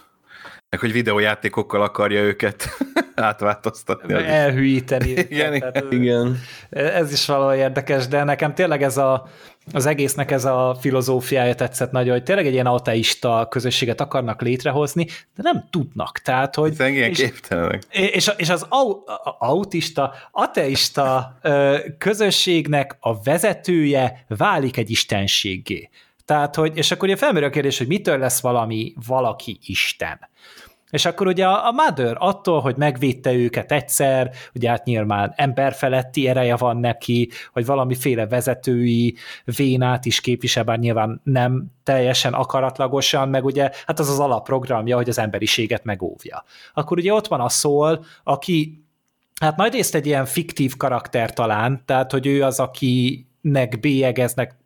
[0.74, 2.68] Meg hogy videójátékokkal akarja őket
[3.14, 4.14] átváltoztatni.
[4.14, 5.08] Elhűíteni.
[5.08, 5.86] Igen, igen.
[5.90, 6.40] igen.
[6.70, 9.28] Ez is valahol érdekes, de nekem tényleg ez a,
[9.72, 15.04] az egésznek ez a filozófiája tetszett nagyon, hogy tényleg egy ilyen ateista közösséget akarnak létrehozni,
[15.04, 16.18] de nem tudnak.
[16.18, 16.74] Tehát, hogy...
[16.78, 17.82] Ez és, képtelenek.
[17.90, 19.02] És, és az au,
[19.38, 21.38] autista, ateista
[21.98, 25.90] közösségnek a vezetője válik egy istenséggé.
[26.24, 30.32] Tehát, hogy, és akkor ugye felmerül a kérdés, hogy mitől lesz valami, valaki Isten.
[30.94, 36.56] És akkor ugye a Mother attól, hogy megvédte őket egyszer, ugye hát nyilván emberfeletti ereje
[36.56, 43.70] van neki, hogy valamiféle vezetői vénát is képvisel, bár nyilván nem teljesen akaratlagosan, meg ugye
[43.86, 46.44] hát az az alapprogramja, hogy az emberiséget megóvja.
[46.74, 48.84] Akkor ugye ott van a Szól, aki
[49.40, 54.56] hát nagy részt egy ilyen fiktív karakter talán, tehát hogy ő az, akinek bélyegeznek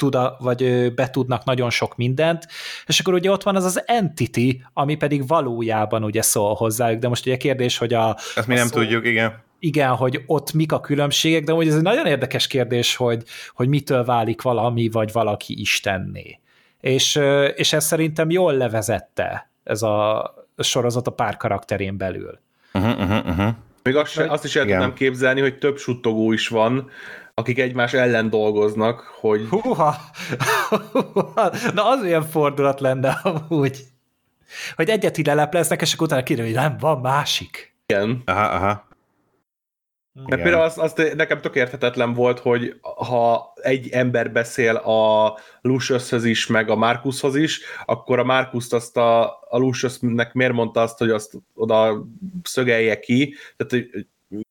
[0.00, 2.46] tud, vagy betudnak nagyon sok mindent,
[2.86, 7.08] és akkor ugye ott van az az entity, ami pedig valójában ugye szól hozzájuk, de
[7.08, 8.16] most ugye kérdés, hogy a...
[8.34, 9.42] Ezt mi a nem szó, tudjuk, igen.
[9.58, 13.22] Igen, hogy ott mik a különbségek, de hogy ez egy nagyon érdekes kérdés, hogy,
[13.54, 16.40] hogy mitől válik valami, vagy valaki istenné.
[16.80, 17.20] És,
[17.54, 22.38] és ez szerintem jól levezette ez a sorozat a pár karakterén belül.
[22.72, 23.54] Uh-huh, uh-huh, uh-huh.
[23.82, 26.90] Még azt, azt is el tudnám képzelni, hogy több suttogó is van,
[27.40, 29.46] akik egymás ellen dolgoznak, hogy...
[29.50, 29.96] Húha!
[31.74, 33.84] Na az ilyen fordulat lenne amúgy.
[34.76, 37.74] Hogy egyet ide lepleznek, és akkor utána kiderül, hogy nem, van másik.
[37.86, 38.22] Igen.
[38.24, 38.88] Aha, aha.
[40.12, 46.24] Mert például az, az nekem tök érthetetlen volt, hogy ha egy ember beszél a Luciushöz
[46.24, 50.98] is, meg a Markushoz is, akkor a Markuszt azt a, a Luciusnek miért mondta azt,
[50.98, 52.06] hogy azt oda
[52.42, 54.06] szögelje ki, tehát hogy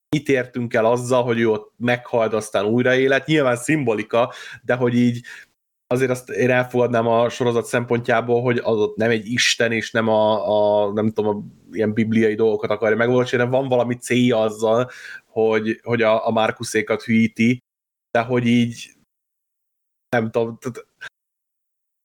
[0.10, 4.34] mit értünk el azzal, hogy ő ott meghalt, aztán újraélet, nyilván szimbolika,
[4.64, 5.22] de hogy így
[5.88, 10.07] azért azt én elfogadnám a sorozat szempontjából, hogy az ott nem egy isten, és nem
[10.07, 11.43] a, a nem tudom, a
[11.76, 14.89] ilyen bibliai dolgokat akarja megvalósítani, van valami célja azzal,
[15.26, 17.64] hogy, hogy a, a Márkuszékat hűíti,
[18.12, 18.91] de hogy így
[20.10, 20.88] nem tudom, tehát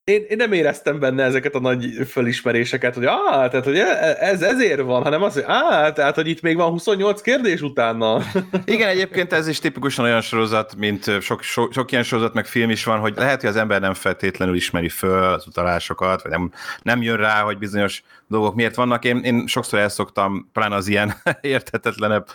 [0.04, 4.42] én, én nem éreztem benne ezeket a nagy fölismeréseket, hogy ah, tehát hogy e, ez
[4.42, 8.22] ezért van, hanem az, hogy ah, tehát hogy itt még van 28 kérdés utána.
[8.64, 12.70] Igen, egyébként ez is tipikusan olyan sorozat, mint sok, sok, sok ilyen sorozat, meg film
[12.70, 16.52] is van, hogy lehet, hogy az ember nem feltétlenül ismeri föl az utalásokat, vagy nem,
[16.82, 19.04] nem jön rá, hogy bizonyos dolgok miért vannak.
[19.04, 22.26] Én, én sokszor elszoktam, pláne az ilyen érthetetlenebb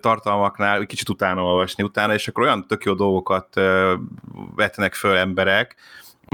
[0.00, 3.60] tartalmaknál, kicsit utána olvasni utána, és akkor olyan tök jó dolgokat
[4.56, 5.76] vetnek föl emberek,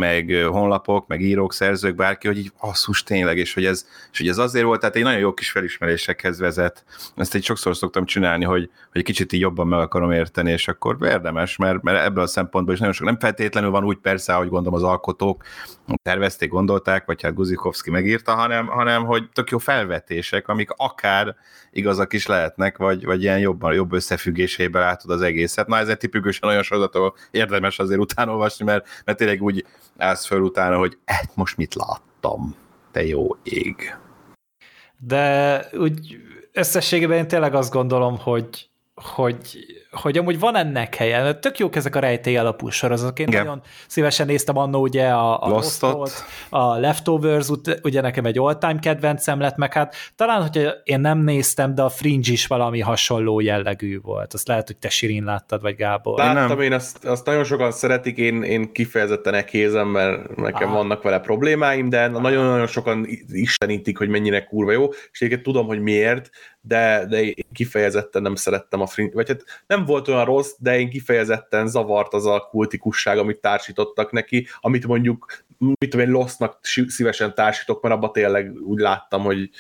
[0.01, 4.28] meg honlapok, meg írók, szerzők, bárki, hogy így asszus tényleg, és hogy, ez, és hogy
[4.28, 6.84] ez azért volt, tehát egy nagyon jó kis felismerésekhez vezet.
[7.16, 10.97] Ezt egy sokszor szoktam csinálni, hogy, hogy kicsit így jobban meg akarom érteni, és akkor
[11.01, 14.49] érdemes, mert, mert ebből a szempontból is nagyon sok, nem feltétlenül van úgy persze, ahogy
[14.49, 15.45] gondolom az alkotók
[16.03, 21.36] tervezték, gondolták, vagy hát Guzikovszki megírta, hanem, hanem hogy tök jó felvetések, amik akár
[21.70, 25.66] igazak is lehetnek, vagy, vagy ilyen jobban, jobb összefüggésébe látod az egészet.
[25.66, 26.99] Na ez egy tipikusan olyan sorozat,
[27.30, 29.64] érdemes azért utána olvasni, mert, mert tényleg úgy
[29.97, 32.57] állsz föl utána, hogy hát most mit láttam,
[32.90, 33.97] te jó ég.
[34.99, 36.16] De úgy
[36.53, 39.64] összességében én tényleg azt gondolom, hogy, hogy,
[39.95, 41.34] hogy amúgy van ennek helye.
[41.34, 43.18] Tök jók ezek a rejtély alapú sorozatok.
[43.18, 43.45] Én Igen.
[43.45, 45.95] nagyon szívesen néztem annó ugye a, a Lostot.
[45.95, 47.49] Lostot, a Leftovers,
[47.82, 51.88] ugye nekem egy all-time kedvencem lett, meg hát talán, hogyha én nem néztem, de a
[51.88, 54.34] Fringe is valami hasonló jellegű volt.
[54.34, 56.20] Azt lehet, hogy te Sirin láttad, vagy Gábor.
[56.20, 56.34] Én.
[56.34, 60.74] Láttam én, azt, azt nagyon sokan szeretik, én, én kifejezetten ekézem, mert nekem Ah.
[60.74, 65.80] vannak vele problémáim, de nagyon-nagyon sokan istenítik, hogy mennyire kurva jó, és egyébként tudom, hogy
[65.80, 66.30] miért,
[66.66, 70.78] de, de én kifejezetten nem szerettem a Fringe, vagy hát nem volt olyan rossz, de
[70.78, 76.58] én kifejezetten zavart az a kultikusság, amit társítottak neki, amit mondjuk, mit tudom én, Lostnak
[76.62, 79.50] si- szívesen társítok, mert abban tényleg úgy láttam, hogy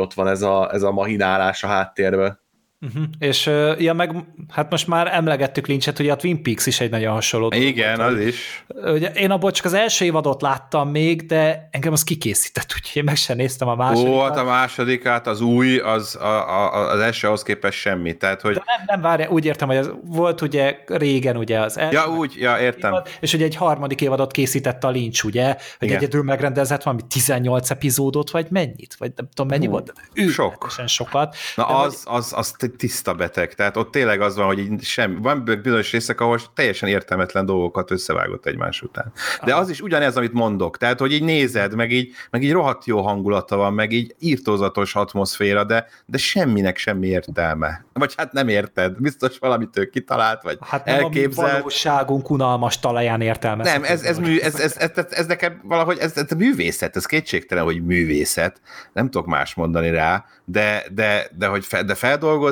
[0.00, 2.40] ott van ez a, ez a mahinálás a háttérben.
[2.80, 3.02] Uh-huh.
[3.18, 3.46] És
[3.78, 7.48] ja, meg hát most már emlegettük Lynchet, hogy a Twin Peaks is egy nagyon hasonló
[7.48, 8.64] dolog Igen, volt, az is.
[8.68, 13.04] Ugye én abból csak az első évadot láttam még, de engem az kikészített, úgyhogy én
[13.04, 14.14] meg sem néztem a másodikat.
[14.14, 18.16] Ó, hát a másodikát, az új, az, a, a, az első ahhoz képest semmi.
[18.16, 18.54] Tehát, hogy...
[18.54, 22.08] De nem, nem várja, úgy értem, hogy ez volt ugye régen ugye az első Ja,
[22.08, 22.92] úgy, ja, értem.
[22.92, 25.46] évad, és ugye egy harmadik évadot készített a Lynch, ugye,
[25.78, 25.96] hogy Igen.
[25.96, 30.52] egyedül megrendezett valami 18 epizódot, vagy mennyit, vagy nem tudom mennyi Hú, volt, sok.
[30.52, 31.36] őrületesen sokat.
[31.56, 35.22] Na De az, az, az tiszta beteg, tehát ott tényleg az van, hogy így sem,
[35.22, 39.12] van bizonyos részek, ahol teljesen értelmetlen dolgokat összevágott egymás után.
[39.44, 42.84] De az is ugyanez, amit mondok, tehát hogy így nézed, meg így, meg így rohadt
[42.84, 47.84] jó hangulata van, meg így írtózatos atmoszféra, de, de semminek semmi értelme.
[47.92, 51.52] Vagy hát nem érted, biztos valamit ő kitalált, vagy Hát nem elképzelt.
[51.52, 53.80] valóságunk unalmas talaján értelmezhető.
[53.80, 57.06] Nem, ez, ez, mű, ez, ez, ez, ez, ez nekem valahogy, ez, ez művészet, ez
[57.06, 58.60] kétségtelen, hogy művészet,
[58.92, 61.94] nem tudok más mondani rá, de, de, de hogy fe, de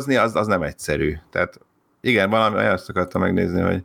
[0.04, 1.14] feldolgozni, az, az nem egyszerű.
[1.30, 1.60] Tehát
[2.00, 3.82] igen, valami azt akartam megnézni, hogy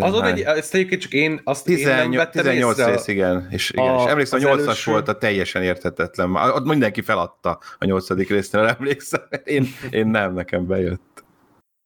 [0.00, 2.90] Azon egy, ezt egyébként csak én, azt én nem 18, vettem 18 észre.
[2.90, 3.46] rész, igen.
[3.50, 6.34] És, igen, A- és emlékszem, a az 8-as előső- volt a teljesen érthetetlen.
[6.34, 8.28] Ott mindenki feladta a 8.
[8.28, 9.20] résznél, emlékszem.
[9.44, 11.24] Én, én nem, nekem bejött.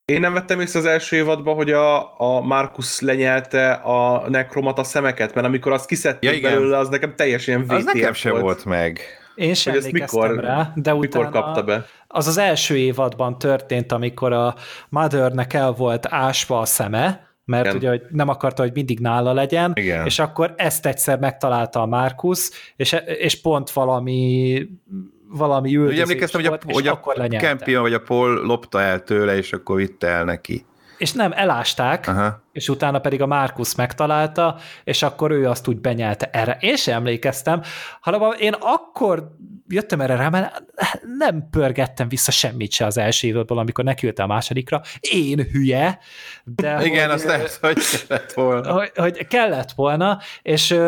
[0.05, 5.33] Én nem vettem észre az első évadban, hogy a, a Markus lenyelte a nekromata szemeket,
[5.33, 6.51] mert amikor azt kiszedték Ja, igen.
[6.53, 8.43] belőle, az nekem teljesen ilyen Az nekem sem volt.
[8.43, 8.99] volt meg.
[9.37, 11.85] Én sem Hogy ezt emlékeztem mikor- rá, de Mikor utána kapta be?
[12.07, 14.55] az az első évadban történt, amikor a
[14.89, 17.77] Mothernek el volt ásva a szeme, mert Igen.
[17.77, 20.05] ugye hogy nem akarta, hogy mindig nála legyen, Igen.
[20.05, 24.67] és akkor ezt egyszer megtalálta a Markus, és, és pont valami
[25.29, 27.47] valami Ugye üldözés emlékeztem, hogy a, volt, és hogy a akkor lenyelte.
[27.47, 30.65] Campion vagy a Paul lopta el tőle, és akkor vitte el neki.
[30.97, 32.43] És nem, elásták, Aha.
[32.51, 36.57] és utána pedig a Markus megtalálta, és akkor ő azt úgy benyelte erre.
[36.59, 37.61] Én sem emlékeztem,
[38.01, 39.35] hanem én akkor
[39.67, 40.63] jöttem erre rá, mert
[41.17, 44.81] nem pörgettem vissza semmit se az első évadból, amikor neküldte a másodikra.
[44.99, 45.99] Én hülye,
[46.43, 47.77] de Igen, hogy, azt lehet, hogy
[48.07, 48.73] lett volna.
[48.77, 50.79] hogy, hogy kellett volna, és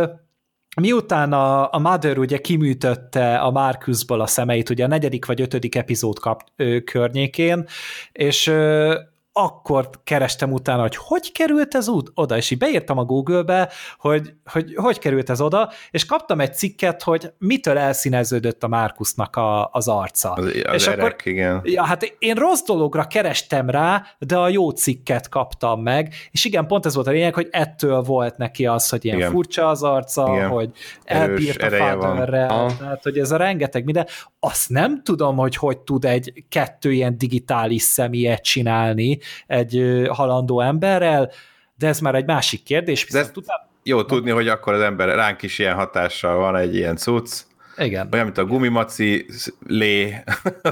[0.82, 5.76] miután a, a Mother ugye kiműtötte a Marcusból a szemeit, ugye a negyedik vagy ötödik
[5.76, 7.68] epizód kap, ö, környékén,
[8.12, 9.00] és ö,
[9.44, 14.34] akkor kerestem utána, hogy hogy került ez út oda, és így beírtam a Google-be, hogy,
[14.46, 19.70] hogy hogy került ez oda, és kaptam egy cikket, hogy mitől elszíneződött a Markusnak a,
[19.72, 20.32] az arca.
[20.32, 21.62] Az, az és erek, akkor igen.
[21.64, 26.68] Ja, hát én rossz dologra kerestem rá, de a jó cikket kaptam meg, és igen,
[26.68, 29.32] pont ez volt a lényeg, hogy ettől volt neki az, hogy ilyen Igen.
[29.32, 30.50] furcsa az arca, Igen.
[30.50, 30.72] hogy
[31.04, 32.76] elbírt a Aha.
[32.78, 34.08] tehát hogy ez a rengeteg minden,
[34.40, 41.32] azt nem tudom, hogy hogy tud egy kettő ilyen digitális személyet csinálni egy halandó emberrel,
[41.76, 45.42] de ez már egy másik kérdés, viszont utána, Jó tudni, hogy akkor az ember ránk
[45.42, 47.44] is ilyen hatással van egy ilyen cucc,
[47.80, 49.26] igen, olyan, mint a gumimaci
[49.68, 50.24] lé,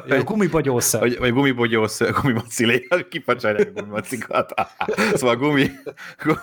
[0.05, 0.99] Jó, gumibogyószög.
[0.99, 4.53] vagy, vagy gumibogyósz, gumimaci lé, kipacsálják a gumimacikat.
[5.13, 5.69] szóval gumi,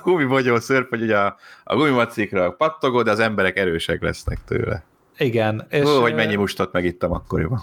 [0.02, 4.84] gumibogyó szörp, hogy ugye a, a gumimacikra pattogó, de az emberek erősek lesznek tőle.
[5.18, 5.66] Igen.
[5.70, 7.62] És, Ó, hogy mennyi mustot megittam akkoriban.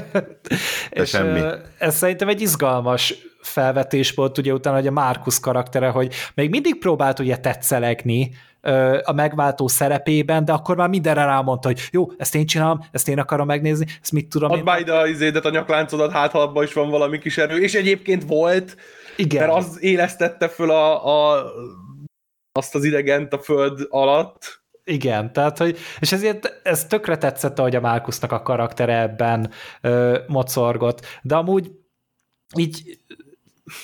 [0.90, 1.40] és semmi.
[1.78, 6.78] ez szerintem egy izgalmas felvetés volt ugye utána, hogy a Markus karaktere, hogy még mindig
[6.78, 8.30] próbált ugye tetszelegni
[9.02, 13.18] a megváltó szerepében, de akkor már mindenre rámondta, hogy jó, ezt én csinálom, ezt én
[13.18, 14.80] akarom megnézni, ezt mit tudom Add én.
[14.80, 18.24] ide a izédet, a nyakláncodat, hát ha abban is van valami kis erő, és egyébként
[18.24, 18.76] volt,
[19.16, 19.46] Igen.
[19.46, 21.44] mert az élesztette föl a, a,
[22.52, 24.59] azt az idegent a föld alatt.
[24.84, 29.50] Igen, tehát, hogy, és ezért ez tökre tetszett, hogy a Márkusznak a karaktere ebben
[29.80, 31.70] ö, mocorgott, de amúgy
[32.56, 32.98] így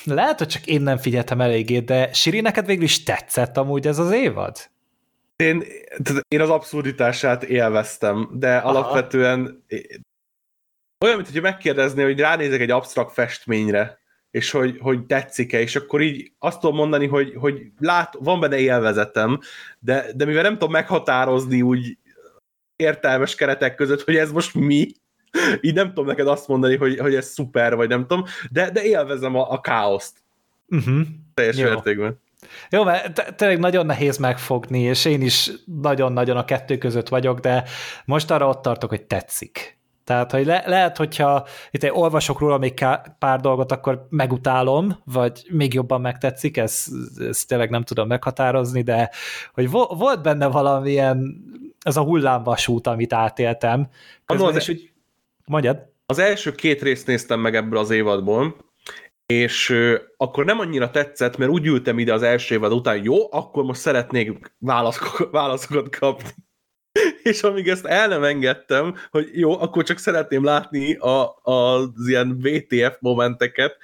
[0.04, 3.98] lehet, hogy csak én nem figyeltem eléggé, de Siri, neked végül is tetszett amúgy ez
[3.98, 4.56] az évad?
[5.36, 5.62] Én,
[6.28, 8.68] én az abszurditását élveztem, de Aha.
[8.68, 9.64] alapvetően
[11.04, 13.98] olyan, mint hogyha megkérdezni, hogy ránézek egy absztrakt festményre,
[14.36, 18.58] és hogy, hogy tetszik-e, és akkor így azt tudom mondani, hogy, hogy lát, van benne
[18.58, 19.38] élvezetem,
[19.78, 21.98] de, de mivel nem tudom meghatározni úgy
[22.76, 24.86] értelmes keretek között, hogy ez most mi,
[25.60, 28.82] így nem tudom neked azt mondani, hogy, hogy ez szuper, vagy nem tudom, de, de
[28.82, 30.22] élvezem a, a káoszt.
[30.68, 31.00] Uh-huh.
[31.34, 31.68] Teljes Jó.
[31.68, 32.20] mértékben.
[32.70, 35.50] Jó, mert tényleg nagyon nehéz megfogni, és én is
[35.82, 37.64] nagyon-nagyon a kettő között vagyok, de
[38.04, 39.75] most arra ott tartok, hogy tetszik.
[40.06, 44.98] Tehát, hogy le, lehet, hogyha itt én olvasok róla még ká- pár dolgot, akkor megutálom,
[45.04, 46.88] vagy még jobban megtetszik, ezt,
[47.28, 49.10] ezt tényleg nem tudom meghatározni, de
[49.52, 51.44] hogy vo- volt benne valamilyen,
[51.82, 53.88] ez a hullámvasút, amit átéltem.
[54.26, 54.92] Közben, az- és úgy,
[55.44, 55.78] mondjad?
[56.06, 58.56] Az első két részt néztem meg ebből az évadból,
[59.26, 59.74] és
[60.16, 63.80] akkor nem annyira tetszett, mert úgy ültem ide az első évad után, jó, akkor most
[63.80, 66.28] szeretnék válaszok, válaszokat kapni.
[67.22, 72.38] És amíg ezt el nem engedtem, hogy jó, akkor csak szeretném látni a, az ilyen
[72.40, 73.76] VTF momenteket,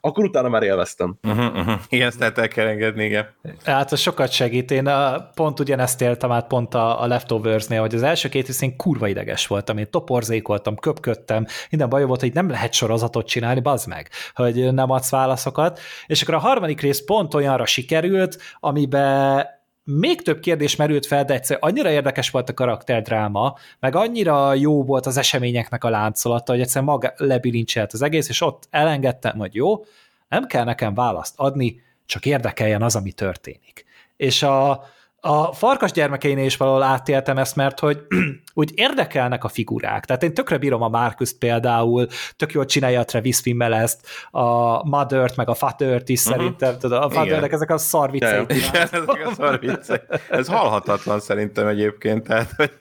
[0.00, 1.18] akkor utána már élveztem.
[1.22, 1.80] Uh-huh, uh-huh.
[1.88, 3.28] Igen, ezt el kell engedni, igen.
[3.64, 4.70] Hát az sokat segít.
[4.70, 8.62] Én a, pont ugyanezt éltem át pont a, a Leftovers-nél, hogy az első két rész
[8.62, 9.78] én kurva ideges voltam.
[9.78, 14.90] Én toporzékoltam, köpködtem, minden baj volt, hogy nem lehet sorozatot csinálni, bazd meg, hogy nem
[14.90, 15.80] adsz válaszokat.
[16.06, 19.58] És akkor a harmadik rész pont olyanra sikerült, amiben
[19.98, 24.84] még több kérdés merült fel, de egyszer annyira érdekes volt a karakterdráma, meg annyira jó
[24.84, 29.54] volt az eseményeknek a láncolata, hogy egyszer maga lebilincselt az egész, és ott elengedtem, hogy
[29.54, 29.84] jó,
[30.28, 33.84] nem kell nekem választ adni, csak érdekeljen az, ami történik.
[34.16, 34.84] És a,
[35.20, 37.98] a farkas gyermekeinél is valahol átéltem ezt, mert hogy
[38.54, 40.04] úgy érdekelnek a figurák.
[40.04, 42.06] Tehát én tökre bírom a Marcus például,
[42.36, 44.40] tök jól csinálja a Travis Fimmel ezt, a
[44.88, 46.36] Mother-t, meg a Father-t is uh-huh.
[46.36, 48.52] szerintem, tudod, a Father-nek ezek a szarvicceit.
[48.52, 50.26] Igen, ezek a szar viccek.
[50.30, 52.72] Ez halhatatlan szerintem egyébként, tehát, hogy,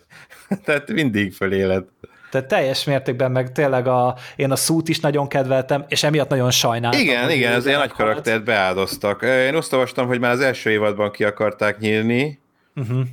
[0.64, 1.84] tehát mindig föléled.
[2.32, 6.52] Tehát teljes mértékben, meg tényleg a, én a szút is nagyon kedveltem, és emiatt nagyon
[6.52, 7.02] sajnáltam.
[7.02, 9.22] Igen, igen, ez ilyen nagy karaktert beáldoztak.
[9.22, 12.40] Én azt olvastam, hogy már az első évadban ki akarták nyílni,
[12.76, 13.06] Uh-huh.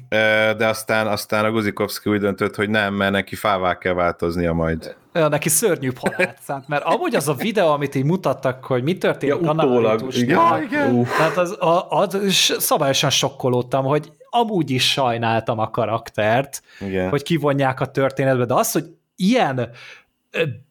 [0.56, 4.96] de aztán, aztán a Guzikovszki úgy döntött, hogy nem, mert neki fává kell változnia majd.
[5.14, 8.98] Olyan neki szörnyűbb halált szánt, mert amúgy az a videó, amit így mutattak, hogy mi
[8.98, 10.06] történik Ja, a utólag.
[10.10, 10.94] Ja, igen.
[10.94, 11.16] Uff.
[11.16, 12.18] Tehát az, a, az,
[12.58, 17.08] szabályosan sokkolódtam, hogy amúgy is sajnáltam a karaktert, Igen.
[17.08, 18.84] hogy kivonják a történetbe, de az, hogy
[19.16, 19.70] ilyen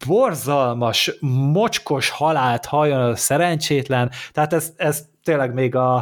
[0.07, 1.17] borzalmas,
[1.51, 5.95] mocskos halált halljon a szerencsétlen, tehát ez, ez tényleg még a,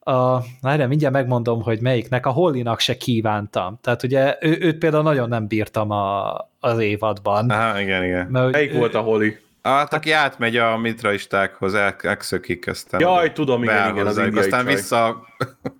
[0.00, 0.12] a,
[0.60, 3.78] na erre mindjárt megmondom, hogy melyiknek, a Hollinak se kívántam.
[3.82, 7.50] Tehát ugye ő, őt például nagyon nem bírtam a, az évadban.
[7.50, 8.26] Aha, igen, igen.
[8.26, 9.38] Mert, Melyik ő- volt a Holly?
[9.62, 14.64] Hát, aki átmegy a mitraistákhoz, el, elszökik, aztán Jaj, tudom, igen, igen, az indiai aztán
[14.64, 14.74] csaj.
[14.74, 15.26] vissza,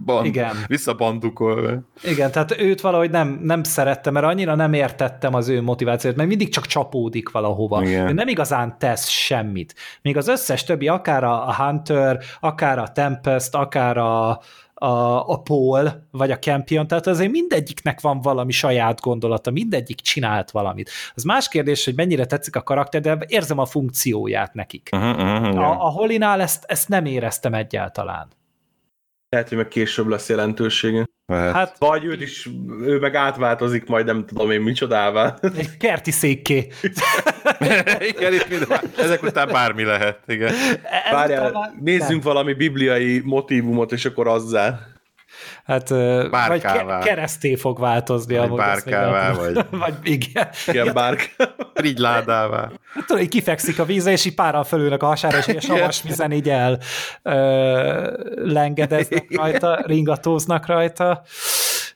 [0.05, 0.57] band, Igen.
[0.67, 1.89] vissza bandukol.
[2.03, 6.29] Igen, tehát őt valahogy nem, nem szerettem, mert annyira nem értettem az ő motivációt, mert
[6.29, 7.83] mindig csak csapódik valahova.
[7.83, 8.09] Igen.
[8.09, 9.75] Ő nem igazán tesz semmit.
[10.03, 14.41] Még az összes többi, akár a Hunter, akár a Tempest, akár a,
[14.83, 20.51] a, a Paul, vagy a Campion, tehát azért mindegyiknek van valami saját gondolata, mindegyik csinált
[20.51, 20.91] valamit.
[21.15, 24.89] Az más kérdés, hogy mennyire tetszik a karakter, de érzem a funkcióját nekik.
[24.93, 28.29] Uh-huh, uh-huh, A, a Holinál ezt, ezt nem éreztem egyáltalán.
[29.31, 31.07] Lehet, hogy meg később lesz jelentősége.
[31.33, 32.49] hát, Hát Vagy őt is,
[32.83, 35.35] ő meg átváltozik majd nem tudom én micsodává.
[35.57, 36.57] egy kerti székké.
[38.17, 38.67] igen, itt mind,
[38.99, 40.49] ezek után bármi lehet, igen.
[40.55, 44.79] Ezután Várjál, már- nézzünk valami bibliai motívumot, és akkor azzá.
[45.65, 46.99] Hát, ö, vagy Bárkává.
[46.99, 48.37] ke- kereszté fog változni.
[48.37, 50.49] Vagy bárkává, vagy- vagy igen.
[50.67, 51.17] Igen, bár...
[51.73, 52.71] Prigyládává.
[52.95, 56.03] Hát tudod, így kifekszik a vízre, és így páran fölülnek a hasára, és a savas
[56.03, 56.79] vízen így el
[57.23, 58.13] ö,
[58.45, 61.23] lengedeznek rajta, ringatóznak rajta.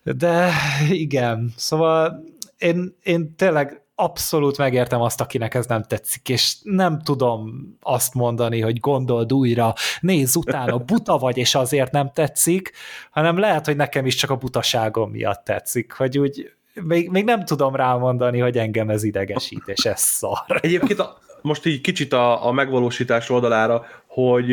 [0.02, 0.48] De
[0.90, 2.24] igen, szóval
[2.58, 8.60] én, én tényleg abszolút megértem azt, akinek ez nem tetszik, és nem tudom azt mondani,
[8.60, 12.72] hogy gondold újra, nézz utána, buta vagy, és azért nem tetszik,
[13.10, 17.44] hanem lehet, hogy nekem is csak a butaságom miatt tetszik, hogy úgy még, még nem
[17.44, 20.44] tudom rámondani, hogy engem ez idegesít, és ez szar.
[20.60, 24.52] Egyébként a, most így kicsit a, a megvalósítás oldalára, hogy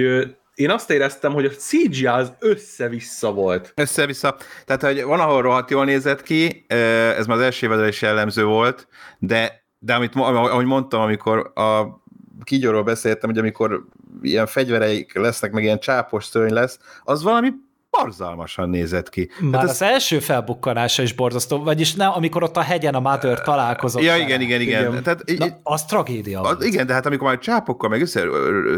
[0.56, 3.74] én azt éreztem, hogy a CGI az össze-vissza volt.
[3.76, 4.38] Össze-vissza.
[4.66, 8.44] Tehát, hogy van, ahol rohadt jól nézett ki, ez már az első évadra is jellemző
[8.44, 8.88] volt,
[9.20, 12.02] de, de amit, ahogy mondtam, amikor a
[12.44, 13.86] kígyóról beszéltem, hogy amikor
[14.22, 17.50] ilyen fegyvereik lesznek, meg ilyen csápos szörny lesz, az valami
[17.92, 19.30] barzalmasan nézett ki.
[19.40, 23.42] Már Tehát az első felbukkanása is borzasztó, vagyis nem, amikor ott a hegyen a Mother
[23.42, 24.04] találkozott.
[24.04, 24.90] Ja, igen, igen, igen.
[24.90, 25.04] Igen.
[25.04, 28.24] Tehát, Na, az tragédia Az, igen, de hát amikor már csápokkal meg össze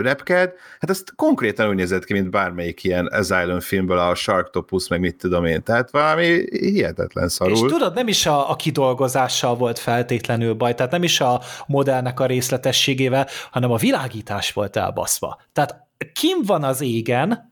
[0.02, 5.00] repked, hát ez konkrétan úgy nézett ki, mint bármelyik ilyen Asylum filmből a Sharktopus, meg
[5.00, 5.64] mit tudom én.
[5.64, 7.54] Tehát valami hihetetlen szarul.
[7.54, 12.20] És tudod, nem is a, a kidolgozással volt feltétlenül baj, tehát nem is a modellnek
[12.20, 15.42] a részletességével, hanem a világítás volt elbaszva.
[15.54, 15.82] Tehát
[16.14, 17.52] kim van az égen,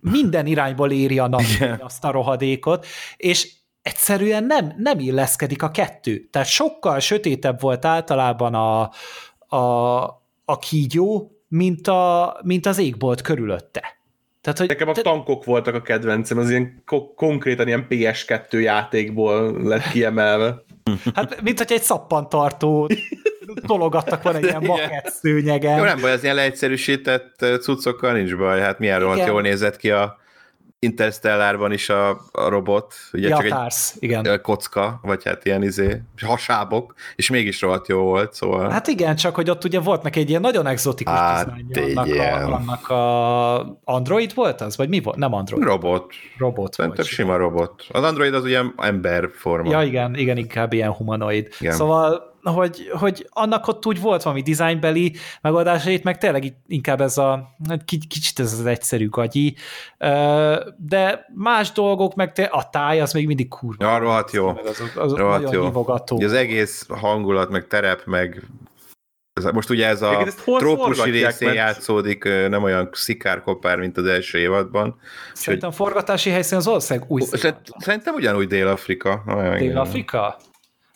[0.00, 1.42] minden irányból éri a nap
[1.78, 2.86] azt a rohadékot,
[3.16, 6.28] és egyszerűen nem, nem illeszkedik a kettő.
[6.30, 8.90] Tehát sokkal sötétebb volt általában a,
[9.56, 10.02] a,
[10.44, 13.99] a kígyó, mint, a, mint az égbolt körülötte.
[14.40, 15.02] Tehát, hogy Nekem a te...
[15.02, 20.64] tankok voltak a kedvencem, az ilyen ko- konkrétan ilyen PS2 játékból lett kiemelve.
[21.14, 22.88] Hát, mint hogy egy szappantartó
[23.66, 25.78] tologattak van egy ilyen makett szőnyegen.
[25.78, 29.90] Jó, nem baj, az ilyen leegyszerűsített cuccokkal nincs baj, hát milyen rohadt jól nézett ki
[29.90, 30.18] a
[30.82, 34.40] Interstellárban is a, a robot, ugye ja, csak társz, egy igen.
[34.42, 38.70] kocka, vagy hát ilyen izé, hasábok, és mégis rohadt jó volt, szóval...
[38.70, 41.52] Hát igen, csak hogy ott ugye volt neki egy ilyen nagyon exotikus hát,
[41.94, 44.76] annak, a, annak a Android volt az?
[44.76, 45.16] Vagy mi volt?
[45.16, 45.62] Nem Android.
[45.62, 46.14] Robot.
[46.38, 47.14] Robot Szerintem volt.
[47.14, 47.86] sima robot.
[47.88, 49.70] Az Android az ugye ember forma.
[49.70, 51.48] Ja, igen, igen, inkább ilyen humanoid.
[51.58, 51.72] Igen.
[51.72, 57.56] Szóval hogy, hogy annak ott úgy volt valami dizájnbeli megoldásait, meg tényleg inkább ez a
[57.84, 59.56] kicsit ez az egyszerű gagyi,
[60.76, 63.84] de más dolgok, meg te, a táj az még mindig kurva.
[63.84, 64.48] Ja, rohadt jó.
[64.48, 65.64] Az, az rohadt nagyon jó.
[65.64, 66.22] hívogató.
[66.22, 68.42] Az egész hangulat, meg terep, meg
[69.52, 71.60] most ugye ez a trópusi részén mert...
[71.60, 75.00] játszódik, nem olyan szikárkopár, mint az első évadban.
[75.32, 75.78] Szerintem hogy...
[75.78, 77.22] forgatási helyszín az ország új
[77.78, 79.22] Szerintem ugyanúgy Dél-Afrika.
[79.58, 80.36] Dél-Afrika?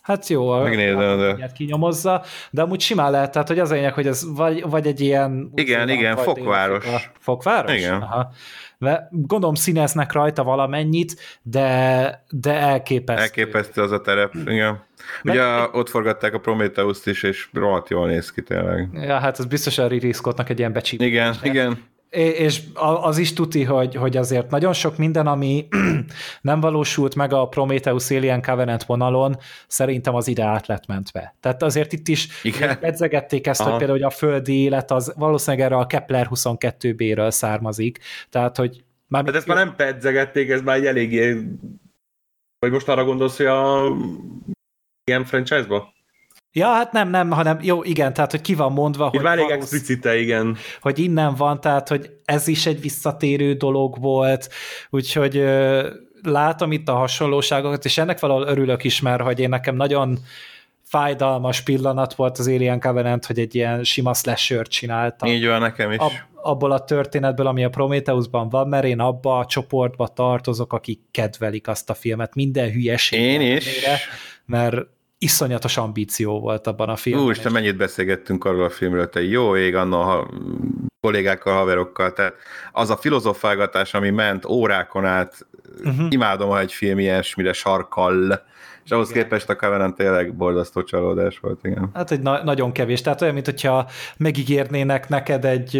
[0.05, 1.51] Hát jó, Megnézem, de...
[1.55, 5.01] kinyomozza, de amúgy simán lehet, tehát hogy az a lényeg, hogy ez vagy, vagy egy
[5.01, 5.51] ilyen...
[5.55, 6.85] Igen, igen, fokváros.
[7.19, 7.77] Fokváros?
[7.77, 8.01] Igen.
[8.01, 8.31] Aha.
[8.77, 13.21] De gondolom színeznek rajta valamennyit, de, de elképesztő.
[13.21, 14.83] Elképesztő az a terep, igen.
[15.23, 15.73] Ugye Meg...
[15.73, 18.89] ott forgatták a Prometheus-t is, és rohadt jól néz ki tényleg.
[18.93, 21.07] Ja, hát az biztosan Ridley Scottnak egy ilyen becsípés.
[21.07, 22.61] Igen, igen és
[23.01, 25.67] az is tuti, hogy, hogy azért nagyon sok minden, ami
[26.41, 29.37] nem valósult meg a Prometheus Alien Covenant vonalon,
[29.67, 31.35] szerintem az ide át lett mentve.
[31.39, 32.27] Tehát azért itt is
[32.81, 33.69] edzegették ezt, Aha.
[33.69, 37.99] hogy például hogy a földi élet az valószínűleg erre a Kepler 22b-ről származik.
[38.29, 41.37] Tehát, hogy már hát ezt már nem pedzegették, ez már egy eléggé...
[42.59, 43.91] Vagy most arra gondolsz, hogy a
[45.03, 45.93] ilyen franchise-ba?
[46.57, 49.21] Ja, hát nem, nem, hanem jó, igen, tehát, hogy ki van mondva, Itt hogy...
[49.21, 50.57] már elég explicite, igen.
[50.81, 54.49] Hogy innen van, tehát, hogy ez is egy visszatérő dolog volt,
[54.89, 55.43] úgyhogy
[56.21, 60.19] látom itt a hasonlóságokat, és ennek valahol örülök is, mert hogy én nekem nagyon
[60.83, 65.29] fájdalmas pillanat volt az Alien Covenant, hogy egy ilyen sima slasher csináltam.
[65.29, 65.97] Így van nekem is.
[65.97, 70.99] Ab, abból a történetből, ami a Prometheusban van, mert én abba a csoportba tartozok, akik
[71.11, 73.19] kedvelik azt a filmet, minden hülyeség.
[73.19, 73.67] Én is.
[74.45, 74.75] mert
[75.17, 77.25] iszonyatos ambíció volt abban a filmben.
[77.25, 80.29] Úristen, mennyit beszélgettünk arról a filmről, te jó ég, anna ha,
[81.01, 82.33] kollégákkal, haverokkal, tehát
[82.71, 85.47] az a filozofálgatás, ami ment órákon át,
[85.83, 86.07] uh-huh.
[86.09, 88.43] imádom, ha egy film ilyesmire sarkal,
[88.85, 89.23] és ahhoz igen.
[89.23, 91.89] képest a Covenant tényleg borzasztó csalódás volt, igen.
[91.93, 95.77] Hát egy na- nagyon kevés, tehát olyan, mint hogyha megígérnének neked egy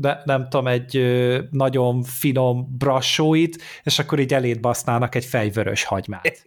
[0.00, 1.02] ne, nem tudom, egy
[1.50, 6.42] nagyon finom brassóit, és akkor így eléd basznának egy fejvörös hagymát.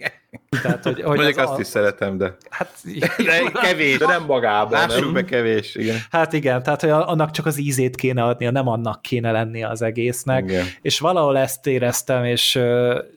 [0.62, 1.60] Tehát, hogy, hogy Mondjuk azt a...
[1.60, 2.72] is szeretem, de, hát,
[3.26, 3.98] de kevés.
[3.98, 4.72] De nem magában.
[4.72, 5.14] Lássuk nem.
[5.14, 5.98] be kevés, igen.
[6.12, 9.82] Hát igen, tehát hogy annak csak az ízét kéne adnia, nem annak kéne lenni az
[9.82, 10.44] egésznek.
[10.44, 10.66] Igen.
[10.82, 12.60] És valahol ezt éreztem, és,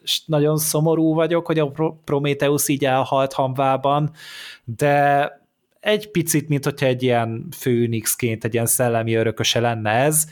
[0.02, 1.72] és nagyon szomorú vagyok, hogy a
[2.04, 4.10] Prometheus így elhalt hamvában,
[4.64, 5.37] de
[5.88, 10.26] egy picit, mint hogyha egy ilyen főnixként, egy ilyen szellemi örököse lenne ez.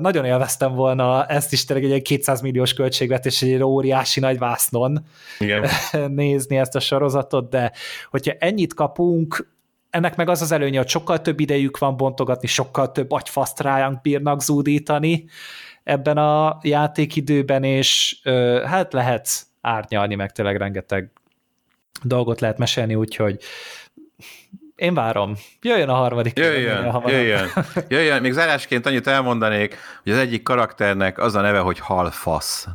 [0.00, 5.04] Nagyon élveztem volna ezt is tényleg egy 200 milliós költségvetés, egy óriási nagy vásznon
[5.38, 5.68] Igen.
[6.22, 7.72] nézni ezt a sorozatot, de
[8.10, 9.50] hogyha ennyit kapunk,
[9.90, 14.00] ennek meg az az előnye, hogy sokkal több idejük van bontogatni, sokkal több agyfaszt rájánk
[14.00, 15.24] bírnak zúdítani
[15.84, 18.20] ebben a játékidőben, és
[18.64, 19.28] hát lehet
[19.60, 21.10] árnyalni, meg tényleg rengeteg
[22.02, 23.38] dolgot lehet mesélni, úgyhogy
[24.82, 25.34] én várom.
[25.60, 26.38] Jöjjön a harmadik.
[26.38, 27.48] Jöjjön, jöjjön,
[27.88, 28.20] jöjjön.
[28.20, 32.66] Még zárásként annyit elmondanék, hogy az egyik karakternek az a neve, hogy halfasz.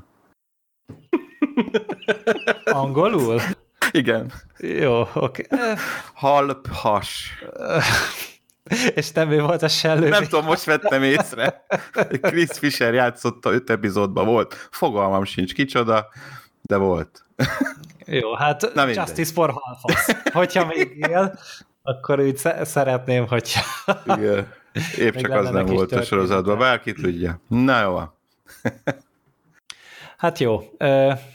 [2.66, 3.42] Angolul?
[3.92, 4.32] Igen.
[4.58, 5.46] Jó, oké.
[5.50, 5.76] Okay.
[6.14, 7.44] Halphas.
[8.96, 10.10] És nem ő volt a sellő.
[10.10, 11.66] Nem tudom, most vettem észre.
[12.22, 14.68] Chris Fisher játszotta öt epizódban volt.
[14.72, 16.08] Fogalmam sincs kicsoda,
[16.62, 17.26] de volt.
[18.06, 20.16] Jó, hát Na Justice for Halfasz.
[20.34, 21.40] Hogyha még él,
[21.88, 23.54] akkor úgy szeretném, hogy...
[24.06, 24.48] Igen.
[24.98, 27.40] Épp csak az nem volt a sorozatban, bárki tudja.
[27.48, 28.00] Na jó.
[30.18, 30.64] hát jó.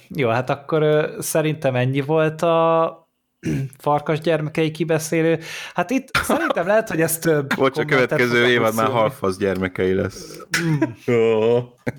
[0.09, 2.97] Jó, hát akkor szerintem ennyi volt a
[3.79, 5.39] farkas gyermekei kibeszélő.
[5.75, 7.55] Hát itt szerintem lehet, hogy ez több.
[7.55, 10.39] Bocs, a következő évad már halfasz gyermekei lesz.
[10.63, 10.81] Mm.
[11.05, 11.57] jó.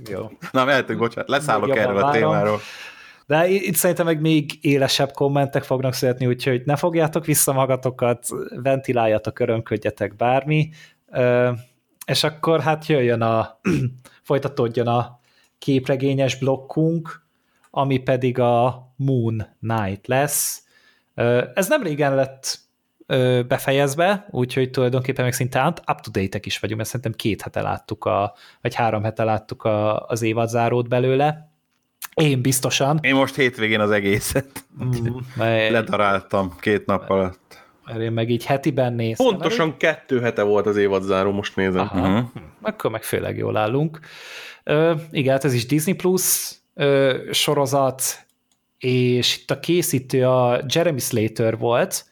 [0.10, 0.32] jó.
[0.52, 2.60] Na, mehetünk, bocsánat, leszállok erről a témáról.
[3.26, 8.28] De itt szerintem meg még élesebb kommentek fognak születni, úgyhogy ne fogjátok vissza magatokat,
[8.62, 10.70] ventiláljatok, örömködjetek bármi,
[12.06, 13.60] és akkor hát jöjjön a,
[14.24, 15.20] folytatódjon a
[15.58, 17.22] képregényes blokkunk,
[17.70, 20.64] ami pedig a Moon Knight lesz.
[21.54, 22.60] Ez nem régen lett
[23.48, 28.76] befejezve, úgyhogy tulajdonképpen meg szinte up-to-date-ek is vagyunk, mert szerintem két hete láttuk, a, vagy
[28.76, 31.53] három hete láttuk a, az évadzárót belőle.
[32.14, 33.00] Én biztosan.
[33.02, 35.18] Én most hétvégén az egészet mm,
[35.70, 37.64] ledaráltam két nap alatt.
[37.86, 39.28] Mert én meg így hetiben néztem.
[39.28, 39.78] Pontosan elég.
[39.78, 41.82] kettő hete volt az évadzáró, most nézem.
[41.82, 42.08] Aha.
[42.08, 42.26] Uh-huh.
[42.62, 44.00] Akkor meg főleg jól állunk.
[44.64, 48.04] Ö, igen, hát ez is Disney Plus ö, sorozat,
[48.78, 52.06] és itt a készítő a Jeremy Slater volt,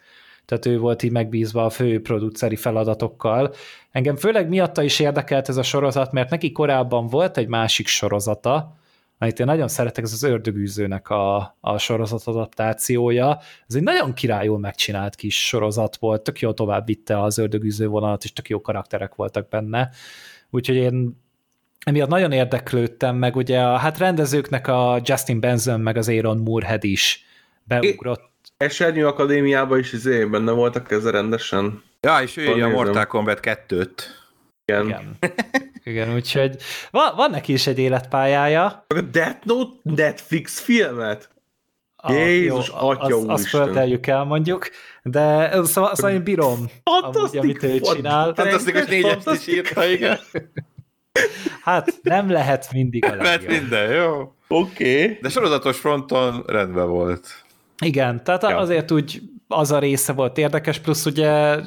[0.45, 3.53] tehát ő volt így megbízva a fő produceri feladatokkal.
[3.91, 8.75] Engem főleg miatta is érdekelt ez a sorozat, mert neki korábban volt egy másik sorozata,
[9.21, 13.39] amit én nagyon szeretek, ez az Ördögűzőnek a, a sorozat adaptációja.
[13.67, 18.23] Ez egy nagyon királyul megcsinált kis sorozat volt, tök jó tovább vitte az Ördögűző vonalat,
[18.23, 19.89] és tök jó karakterek voltak benne.
[20.49, 21.21] Úgyhogy én
[21.85, 26.83] emiatt nagyon érdeklődtem, meg ugye a hát rendezőknek a Justin Benson, meg az Aaron Moorhead
[26.83, 27.25] is
[27.63, 28.29] beugrott.
[28.57, 31.83] Esernyő Akadémiában is izé, benne voltak ezzel rendesen.
[31.99, 33.89] Ja, és ő a Mortal Kombat 2-t.
[34.65, 34.85] Igen.
[34.85, 35.17] Igen.
[35.83, 36.55] Igen, úgyhogy
[36.91, 38.85] van, van neki is egy életpályája.
[38.87, 41.29] A Death Note Netflix filmet?
[41.95, 44.69] A, Jézus, jó, atya az, azt fölteljük el mondjuk,
[45.03, 48.33] de szóval, szóval én bírom, amúgy, amit ő csinál.
[48.33, 50.19] Fantasztikus négyes is írta, igen.
[51.63, 53.25] Hát nem lehet mindig a legjobb.
[53.25, 54.33] Lehet minden, jó.
[54.47, 55.03] Oké.
[55.03, 55.17] Okay.
[55.21, 57.43] De sorozatos fronton rendben volt.
[57.83, 58.57] Igen, tehát ja.
[58.57, 61.57] azért úgy az a része volt érdekes, plusz ugye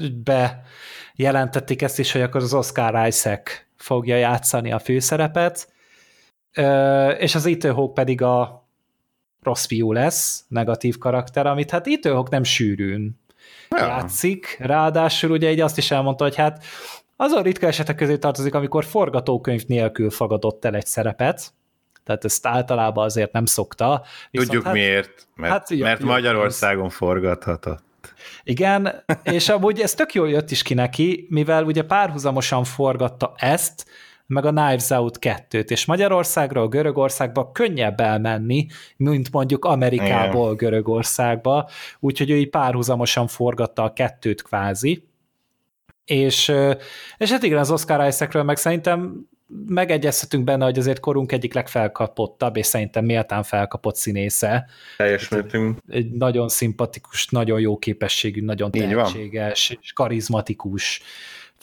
[1.17, 3.51] bejelentették ezt is, hogy akkor az Oscar Isaac
[3.85, 5.73] fogja játszani a főszerepet,
[7.19, 8.69] és az Hawke pedig a
[9.43, 13.21] rossz fiú lesz, negatív karakter, amit hát Hawke nem sűrűn
[13.71, 13.87] ja.
[13.87, 16.65] játszik, ráadásul ugye így azt is elmondta, hogy hát
[17.17, 21.53] azon ritka esetek közé tartozik, amikor forgatókönyv nélkül fogadott el egy szerepet,
[22.05, 24.03] tehát ezt általában azért nem szokta.
[24.31, 26.95] Viszont Tudjuk hát, miért, mert, hát, mert Magyarországon ez.
[26.95, 27.83] forgathatott.
[28.43, 33.87] Igen, és amúgy ez tök jól jött is ki neki, mivel ugye párhuzamosan forgatta ezt,
[34.27, 40.57] meg a Knives Out 2-t, és Magyarországról Görögországba könnyebb elmenni, mint mondjuk Amerikából Igen.
[40.57, 41.69] Görögországba,
[42.01, 45.09] úgyhogy ő így párhuzamosan forgatta a kettőt kvázi,
[46.05, 46.53] és,
[47.17, 49.29] és hát igen, az Oscar Isaacről meg szerintem
[49.67, 54.67] megegyezhetünk benne, hogy azért korunk egyik legfelkapottabb, és szerintem méltán felkapott színésze.
[54.97, 55.83] Teljes mértékben.
[55.89, 61.03] Egy nagyon szimpatikus, nagyon jó képességű, nagyon tehetséges, és karizmatikus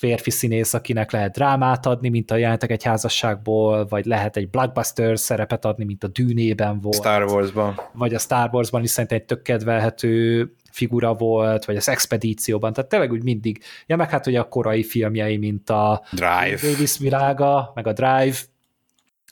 [0.02, 5.20] férfi színész, akinek lehet drámát adni, mint a jelentek egy házasságból, vagy lehet egy blockbuster
[5.20, 6.96] szerepet adni, mint a Dűnében volt.
[6.96, 7.80] Star Warsban.
[7.94, 12.90] Vagy a Star Warsban is szerintem egy tök kedvelhető figura volt, vagy az Expedícióban, tehát
[12.90, 16.60] tényleg úgy mindig, ja meg hát ugye a korai filmjei, mint a Drive.
[16.62, 18.38] Davis világa, meg a Drive,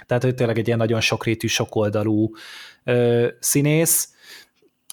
[0.05, 2.31] tehát ő tényleg egy ilyen nagyon sokrétű, sokoldalú
[2.83, 4.13] ö, színész,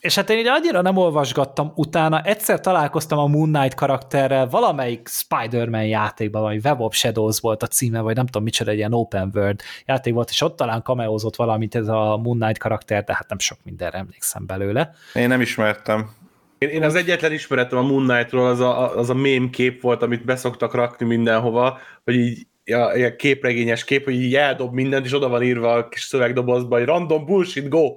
[0.01, 5.09] és hát én így annyira nem olvasgattam utána, egyszer találkoztam a Moon Knight karakterrel valamelyik
[5.09, 8.92] Spider-Man játékban, vagy Web of Shadows volt a címe, vagy nem tudom micsoda, egy ilyen
[8.92, 13.14] open world játék volt, és ott talán kameózott valamit ez a Moon Knight karakter, de
[13.14, 14.90] hát nem sok mindenre emlékszem belőle.
[15.14, 16.11] Én nem ismertem.
[16.59, 20.03] Én, én az egyetlen ismeretem a Moon Knight-ról, az a, az a mém kép volt,
[20.03, 25.14] amit beszoktak rakni mindenhova, hogy így ja, ja, képregényes kép, hogy így eldob mindent, és
[25.14, 27.96] oda van írva a kis szövegdobozba, hogy random bullshit, go!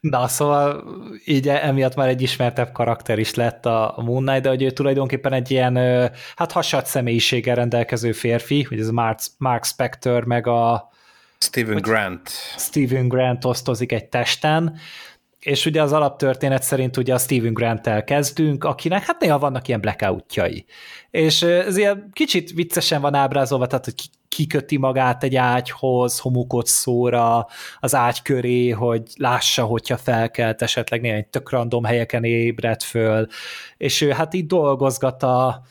[0.00, 0.84] Na, szóval
[1.24, 5.32] így emiatt már egy ismertebb karakter is lett a Moon Knight, de hogy ő tulajdonképpen
[5.32, 5.76] egy ilyen,
[6.36, 10.92] hát hasad személyiséggel rendelkező férfi, hogy ez Mark, Mark Spector, meg a
[11.38, 12.28] Stephen Grant.
[12.56, 14.78] Stephen Grant osztozik egy testen,
[15.44, 19.80] és ugye az alaptörténet szerint ugye a Steven Grant-tel kezdünk, akinek hát néha vannak ilyen
[19.80, 20.64] blackoutjai.
[21.10, 23.94] És ez ilyen kicsit viccesen van ábrázolva, tehát hogy
[24.28, 27.46] kiköti magát egy ágyhoz, homokot szóra
[27.78, 33.26] az ágy köré, hogy lássa, hogyha felkelt, esetleg néha egy tök random helyeken ébred föl,
[33.76, 35.62] és ő hát így dolgozgat a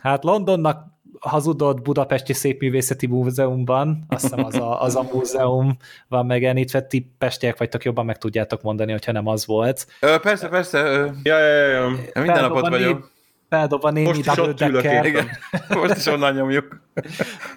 [0.00, 0.86] hát Londonnak
[1.20, 5.76] hazudott Budapesti Szépművészeti Múzeumban, azt hiszem az a, az a múzeum
[6.08, 9.86] van megemlítve, ti pestiek vagytok, jobban meg tudjátok mondani, hogyha nem az volt.
[10.00, 10.78] Ö, persze, persze.
[10.78, 11.88] Ö, ja, ja, ja, ja.
[12.14, 13.10] Minden napot vagyok.
[13.48, 15.28] Feldobva némi Most is ott ülök én, igen.
[15.68, 16.80] Most is onnan nyomjuk.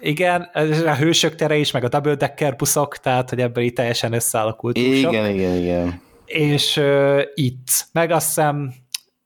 [0.00, 0.40] igen,
[0.86, 4.46] a hősök tere is, meg a double decker buszok, tehát, hogy ebből itt teljesen összeáll
[4.46, 5.12] a kultúrsok.
[5.12, 6.00] Igen, igen, igen.
[6.26, 8.72] És uh, itt, meg azt hiszem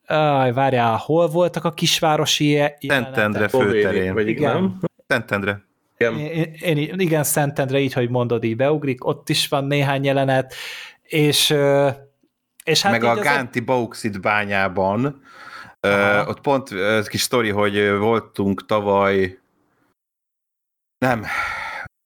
[0.09, 4.15] Aj, várjál, hol voltak a kisvárosi Szentendre főterén.
[4.15, 4.81] Vagy igen.
[5.07, 5.67] Szentendre.
[5.97, 6.19] Igen.
[6.19, 10.55] Én, én, igen, Szentendre, így, hogy mondod, így beugrik, ott is van néhány jelenet,
[11.03, 11.55] és,
[12.65, 15.23] és hát Meg a Gánti bauxit bányában,
[15.87, 19.39] uh, ott pont ez kis sztori, hogy voltunk tavaly
[20.99, 21.25] nem,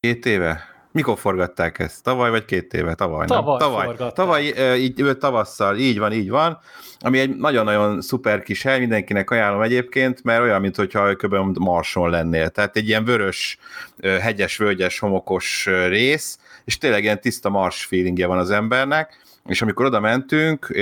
[0.01, 2.03] két éve, Mikor forgatták ezt?
[2.03, 2.95] Tavaly vagy két éve?
[2.95, 3.69] Tavaly, Tavaly nem?
[3.69, 3.85] Tavaly.
[3.85, 4.13] forgatták.
[4.13, 6.59] Tavaly, így, ő tavasszal, így van, így van.
[7.01, 11.59] Ami egy nagyon-nagyon szuper kis hely, mindenkinek ajánlom egyébként, mert olyan, mintha kb.
[11.59, 12.49] Marson lennél.
[12.49, 13.59] Tehát egy ilyen vörös,
[14.03, 19.85] hegyes, völgyes, homokos rész, és tényleg ilyen tiszta mars feelingje van az embernek, és amikor
[19.85, 20.77] oda mentünk,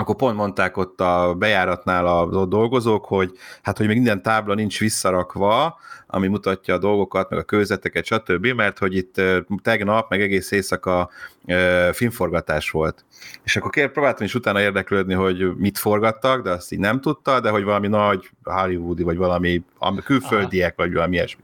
[0.00, 4.78] akkor pont mondták ott a bejáratnál a dolgozók, hogy hát, hogy még minden tábla nincs
[4.78, 9.20] visszarakva, ami mutatja a dolgokat, meg a kőzeteket, stb., mert hogy itt
[9.62, 11.10] tegnap, meg egész éjszaka
[11.46, 13.04] ö, filmforgatás volt.
[13.42, 17.40] És akkor kér, próbáltam is utána érdeklődni, hogy mit forgattak, de azt így nem tudta,
[17.40, 21.42] de hogy valami nagy hollywoodi, vagy valami ami külföldiek, vagy valami ilyesmi.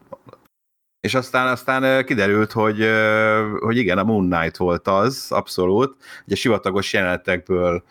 [1.04, 2.88] És aztán, aztán kiderült, hogy,
[3.60, 5.96] hogy igen, a Moon Knight volt az, abszolút.
[6.26, 7.84] Ugye sivatagos jelenetekből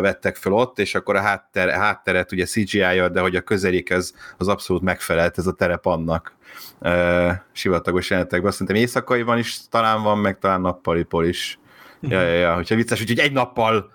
[0.00, 4.14] vettek fel ott, és akkor a hátter, hátteret ugye CGI-jal, de hogy a közelék az,
[4.38, 6.34] az abszolút megfelelt, ez a terep annak
[7.52, 8.48] sivatagos jelenetekben.
[8.48, 11.58] Azt szerintem éjszakaiban is talán van, meg talán nappaliból is.
[12.00, 13.92] Ja, ja, ja, hogyha vicces, úgyhogy egy nappal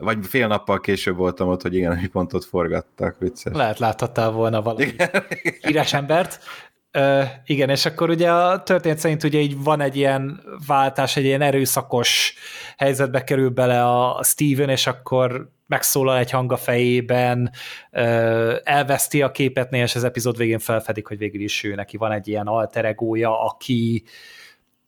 [0.00, 3.52] vagy fél nappal később voltam ott, hogy igen, hogy pont ott forgattak, vicces.
[3.54, 5.10] Lehet láthattál volna valami Igen.
[5.60, 6.40] híres embert.
[6.92, 11.24] Ö, igen, és akkor ugye a történet szerint ugye így van egy ilyen váltás, egy
[11.24, 12.34] ilyen erőszakos
[12.76, 17.50] helyzetbe kerül bele a Steven, és akkor megszólal egy hang a fejében,
[17.90, 22.12] ö, elveszti a képetnél, és az epizód végén felfedik, hogy végül is ő neki van
[22.12, 24.04] egy ilyen alter egója, aki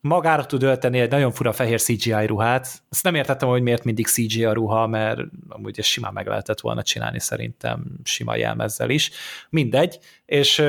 [0.00, 2.82] magára tud ölteni egy nagyon fura fehér CGI ruhát.
[2.90, 6.60] Ezt nem értettem, hogy miért mindig CGI a ruha, mert amúgy ezt simán meg lehetett
[6.60, 9.10] volna csinálni szerintem sima jelmezzel is.
[9.50, 10.62] Mindegy, és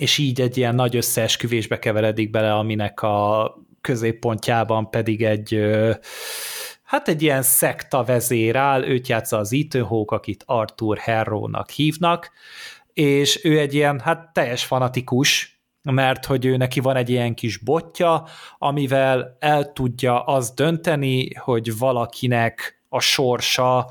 [0.00, 5.60] és így egy ilyen nagy összeesküvésbe keveredik bele, aminek a középpontjában pedig egy
[6.82, 12.30] hát egy ilyen szekta vezér áll, őt játsza az Ethan Hawke, akit Arthur Harrow-nak hívnak,
[12.92, 17.56] és ő egy ilyen, hát teljes fanatikus, mert hogy ő neki van egy ilyen kis
[17.56, 18.24] botja,
[18.58, 23.90] amivel el tudja azt dönteni, hogy valakinek a sorsa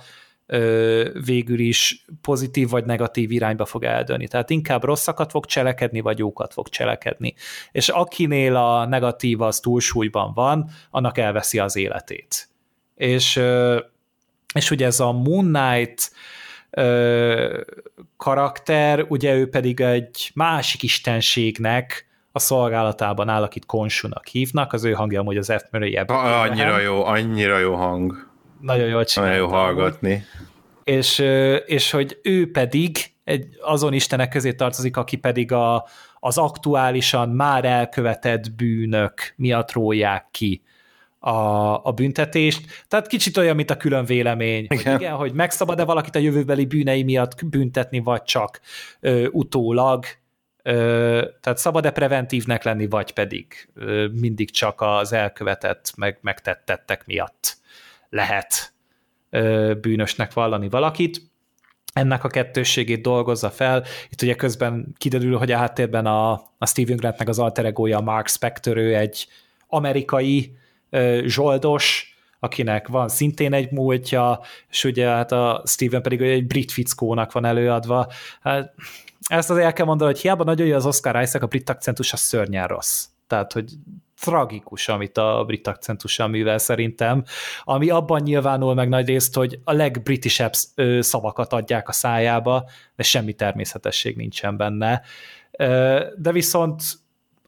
[1.26, 4.28] végül is pozitív vagy negatív irányba fog eldönni.
[4.28, 7.34] Tehát inkább rosszakat fog cselekedni, vagy jókat fog cselekedni.
[7.72, 12.50] És akinél a negatív az túlsúlyban van, annak elveszi az életét.
[12.96, 13.42] És,
[14.54, 16.12] és ugye ez a Moon Knight
[18.18, 24.92] karakter, ugye ő pedig egy másik istenségnek a szolgálatában áll, akit Konsunak hívnak, az ő
[24.92, 25.72] hangja amúgy az F.
[25.72, 25.96] Murray.
[25.96, 28.29] Annyira jó, annyira jó hang.
[28.60, 29.36] Nagyon jól Nagyon csinálta.
[29.36, 30.26] jó amúgy hallgatni.
[30.84, 31.20] és,
[31.66, 35.88] és hogy ő pedig egy azon istenek közé tartozik, aki pedig a,
[36.20, 40.64] az aktuálisan már elkövetett bűnök miatt rólják ki
[41.20, 41.30] a,
[41.86, 42.86] a büntetést.
[42.88, 44.84] Tehát kicsit olyan, mint a külön vélemény, igen.
[44.92, 48.60] Hogy igen, hogy megszabad-e valakit a jövőbeli bűnei miatt büntetni, vagy csak
[49.00, 50.06] ö, utólag,
[50.64, 57.06] ö, tehát szabad-e preventívnek lenni, vagy pedig ö, mindig csak az elkövetett, meg megtett tettek
[57.06, 57.58] miatt
[58.10, 58.74] lehet
[59.82, 61.22] bűnösnek vallani valakit.
[61.94, 63.84] Ennek a kettősségét dolgozza fel.
[64.10, 68.02] Itt ugye közben kiderül, hogy a háttérben a, a Steven Grantnek az alter egója, a
[68.02, 69.28] Mark Spector, ő egy
[69.68, 70.58] amerikai
[71.26, 77.32] zsoldos, akinek van szintén egy múltja, és ugye hát a Steven pedig egy brit fickónak
[77.32, 78.12] van előadva.
[78.42, 78.74] Hát,
[79.28, 82.14] ezt azért el kell mondani, hogy hiába nagyon jó az Oscar Isaac, a brit akcentus
[82.14, 83.06] az szörnyen rossz.
[83.28, 83.72] Tehát, hogy
[84.20, 87.24] tragikus, amit a brit akcentussal művel szerintem,
[87.64, 90.52] ami abban nyilvánul meg nagy részt, hogy a legbritisebb
[91.00, 95.02] szavakat adják a szájába, de semmi természetesség nincsen benne.
[96.18, 96.82] De viszont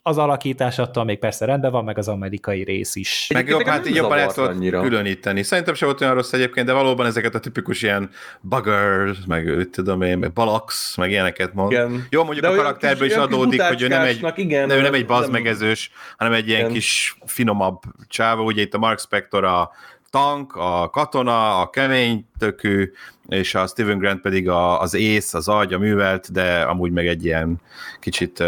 [0.04, 3.30] az alakítás attól még persze rendben van, meg az amerikai rész is.
[3.34, 4.82] Meg jobb, hát így jobban lehet annyira.
[4.82, 5.44] különíteni.
[5.44, 8.10] Szerintem sem volt olyan rossz egyébként, de valóban ezeket a tipikus ilyen
[8.42, 11.72] buggers, meg tudom én, meg balax, meg ilyeneket mond.
[11.72, 12.08] Igen.
[12.10, 14.94] Jó, mondjuk De a karakterből is adódik, hogy ő nem egy, igen, de ő nem
[14.94, 16.72] egy bazmegezős, hanem egy ilyen Igen.
[16.72, 18.44] kis finomabb csáva.
[18.44, 19.72] Ugye itt a Mark Spector a
[20.10, 22.92] tank, a katona, a kemény tökű,
[23.28, 27.08] és a Steven Grant pedig a, az ész, az agy, a művelt, de amúgy meg
[27.08, 27.62] egy ilyen
[28.00, 28.44] kicsit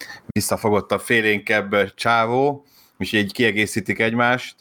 [0.00, 2.64] uh, visszafogottabb, félénkebb csávó,
[2.98, 4.54] és így kiegészítik egymást.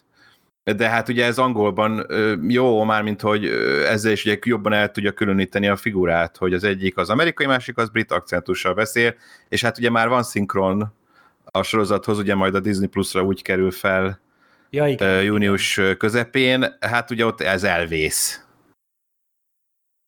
[0.63, 2.05] De hát ugye ez angolban
[2.47, 3.45] jó, mármint hogy
[3.87, 7.77] ezzel is ugye jobban el tudja különíteni a figurát, hogy az egyik az amerikai, másik
[7.77, 9.15] az brit akcentussal beszél,
[9.49, 10.93] és hát ugye már van szinkron
[11.45, 14.19] a sorozathoz, ugye majd a Disney Plus-ra úgy kerül fel
[14.69, 15.23] Ja, igen.
[15.23, 18.43] június közepén, hát ugye ott ez elvész.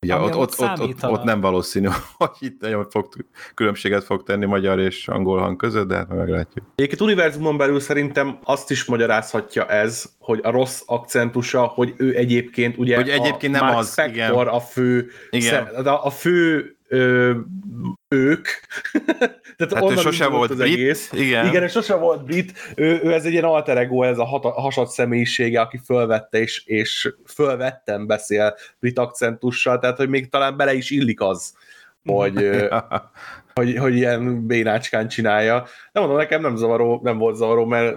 [0.05, 1.87] Ugye ott, ott, ott, ott, ott, nem valószínű,
[2.17, 3.07] hogy itt nagyon fog,
[3.53, 6.65] különbséget fog tenni magyar és angol hang között, de hát meglátjuk.
[6.75, 12.77] Egyébként univerzumon belül szerintem azt is magyarázhatja ez, hogy a rossz akcentusa, hogy ő egyébként
[12.77, 14.47] ugye Hogy egyébként a nem Mark az, Spector igen.
[14.47, 15.49] a fő, Igen.
[15.73, 17.33] Szem, a, a fő ö,
[18.11, 18.47] ők.
[19.57, 21.11] Tehát hát ő sose volt, brit, egész.
[21.11, 21.45] Igen.
[21.47, 22.73] igen, és sose volt brit.
[22.75, 26.63] Ő, ő ez egy ilyen alter ego, ez a hat, hasad személyisége, aki fölvette, és,
[26.65, 31.53] és fölvettem beszél brit akcentussal, tehát hogy még talán bele is illik az,
[32.05, 32.49] hogy,
[33.53, 35.65] hogy, hogy ilyen bénácskán csinálja.
[35.91, 37.95] Nem mondom, nekem nem zavaró, nem volt zavaró, mert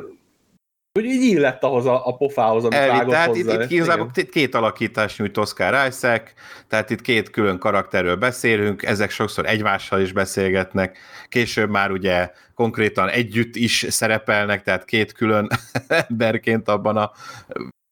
[1.00, 3.54] hogy így illett ahhoz a, a pofához, amit Elvi, Tehát hozzá.
[3.54, 4.30] itt, itt igazából Igen.
[4.30, 6.32] két alakítás nyújt Oscar Isaac,
[6.68, 10.98] tehát itt két külön karakterről beszélünk, ezek sokszor egymással is beszélgetnek,
[11.28, 15.48] később már ugye konkrétan együtt is szerepelnek, tehát két külön
[16.08, 17.12] emberként abban a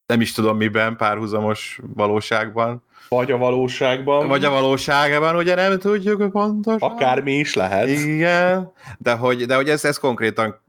[0.07, 2.83] nem is tudom miben, párhuzamos valóságban.
[3.09, 4.29] Vagy a valóságban.
[4.29, 6.91] Vagy a valóságban, ugye nem tudjuk pontosan.
[6.91, 7.89] Akármi is lehet.
[7.89, 10.61] Igen, de hogy, de hogy ez, ez konkrétan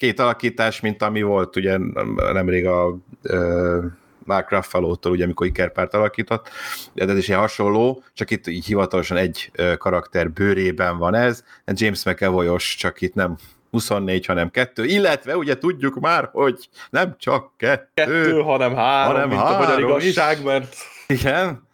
[0.00, 1.78] két alakítás, mint ami volt ugye
[2.32, 3.84] nemrég a uh,
[4.24, 6.48] Mark Ruffalo-tól, ugye, amikor Ikerpárt alakított,
[6.92, 12.04] de ez is ilyen hasonló, csak itt így hivatalosan egy karakter bőrében van ez, James
[12.04, 13.36] mcavoy csak itt nem
[13.70, 19.28] 24, hanem kettő, illetve ugye tudjuk már, hogy nem csak kettő, kettő hanem három, hanem
[19.28, 20.44] mint három a magyar igazság, is.
[20.44, 20.76] mert...
[21.06, 21.68] Igen,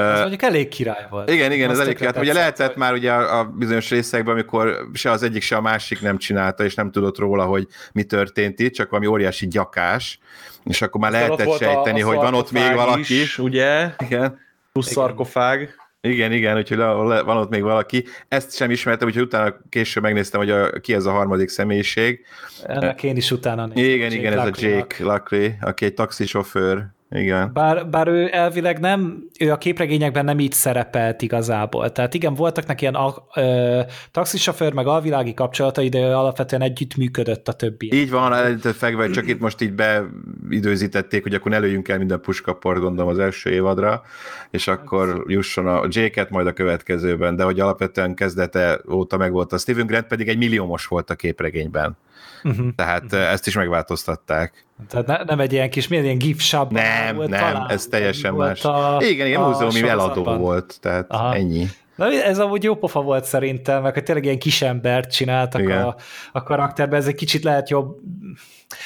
[0.00, 1.30] ez mondjuk elég király volt.
[1.30, 2.12] Igen, igen, ez elég király.
[2.16, 2.76] Ugye lehetett hogy...
[2.76, 6.64] már ugye a, a bizonyos részekben, amikor se az egyik, se a másik nem csinálta,
[6.64, 10.18] és nem tudott róla, hogy mi történt itt, csak valami óriási gyakás,
[10.64, 13.20] és akkor már Aztán lehetett sejteni, a, a hogy van ott még valaki.
[13.20, 13.88] Is, ugye?
[13.98, 14.38] Igen.
[14.72, 15.04] Plusz igen.
[15.04, 15.74] szarkofág.
[16.00, 18.04] Igen, igen, úgyhogy van ott még valaki.
[18.28, 22.24] Ezt sem ismertem, úgyhogy utána később megnéztem, hogy a, ki ez a harmadik személyiség.
[22.66, 23.84] Ennek én is utána néztem.
[23.84, 27.50] Igen, igen, ez a Jake Lackley, aki egy taxisofőr, igen.
[27.52, 31.92] Bár, bár ő elvileg nem, ő a képregényekben nem így szerepelt igazából.
[31.92, 32.96] Tehát igen, voltak neki ilyen
[33.34, 33.80] ö,
[34.10, 37.94] taxisofőr, meg alvilági kapcsolatai, de ő alapvetően együtt működött a többi.
[37.94, 42.20] Így van, előtt fegve, csak itt most így beidőzítették, hogy akkor ne lőjünk el minden
[42.20, 44.02] puskaport, gondolom az első évadra,
[44.50, 49.52] és akkor jusson a Jake-et majd a következőben, de hogy alapvetően kezdete óta meg volt
[49.52, 51.96] a Steven Grant, pedig egy milliómos volt a képregényben.
[52.42, 52.66] Uh-huh.
[52.76, 53.30] Tehát uh-huh.
[53.30, 54.66] ezt is megváltoztatták.
[54.88, 57.86] Tehát ne, nem egy ilyen kis, milyen ilyen gift shop Nem, volt, nem, talán, ez
[57.86, 58.64] teljesen más.
[58.64, 61.34] A, igen, igen, múzeumi eladó volt, tehát Aha.
[61.34, 61.66] ennyi.
[61.96, 65.96] Na, ez amúgy jó pofa volt szerintem, meg hogy tényleg ilyen kisembert csináltak a,
[66.32, 67.96] a karakterben, ez egy kicsit lehet jobb,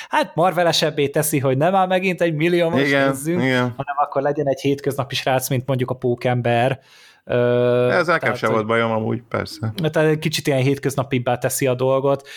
[0.08, 3.60] hát marvelesebbé teszi, hogy nem áll megint egy millió most igen, nézzünk, igen.
[3.60, 6.80] hanem akkor legyen egy hétköznapi srác, mint mondjuk a pókember.
[7.90, 9.72] Ez nekem sem volt bajom amúgy, persze.
[9.90, 12.28] Tehát kicsit ilyen hétköznapibbá teszi a dolgot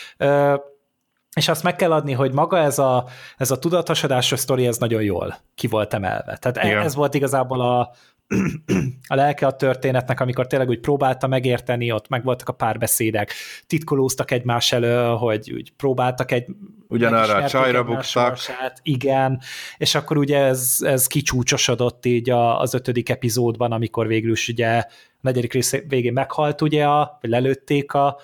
[1.36, 3.06] és azt meg kell adni, hogy maga ez a,
[3.38, 6.38] ez a tudatosodásos sztori, ez nagyon jól ki volt emelve.
[6.38, 6.82] Tehát e- Igen.
[6.82, 7.92] ez volt igazából a,
[9.08, 13.34] a lelke a történetnek, amikor tényleg úgy próbálta megérteni, ott meg voltak a párbeszédek,
[13.68, 16.46] titkolóztak egymás elő, hogy úgy próbáltak egy
[16.88, 18.38] ugyanarra a csajra buktak.
[18.82, 19.42] igen,
[19.78, 24.88] és akkor ugye ez, ez kicsúcsosodott így az ötödik epizódban, amikor végül is ugye a
[25.22, 28.20] negyedik rész végén meghalt ugye, a, vagy lelőtték a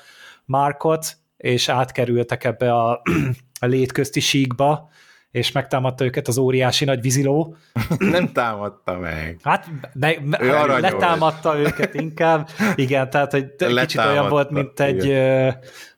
[0.45, 3.01] Markot, és átkerültek ebbe a,
[3.59, 4.89] a létközti síkba,
[5.31, 7.55] és megtámadta őket az óriási nagy víziló.
[7.97, 9.39] Nem támadta meg.
[9.43, 12.49] Hát me, me, letámadta őket inkább.
[12.75, 15.13] Igen, tehát hogy kicsit olyan volt, mint egy,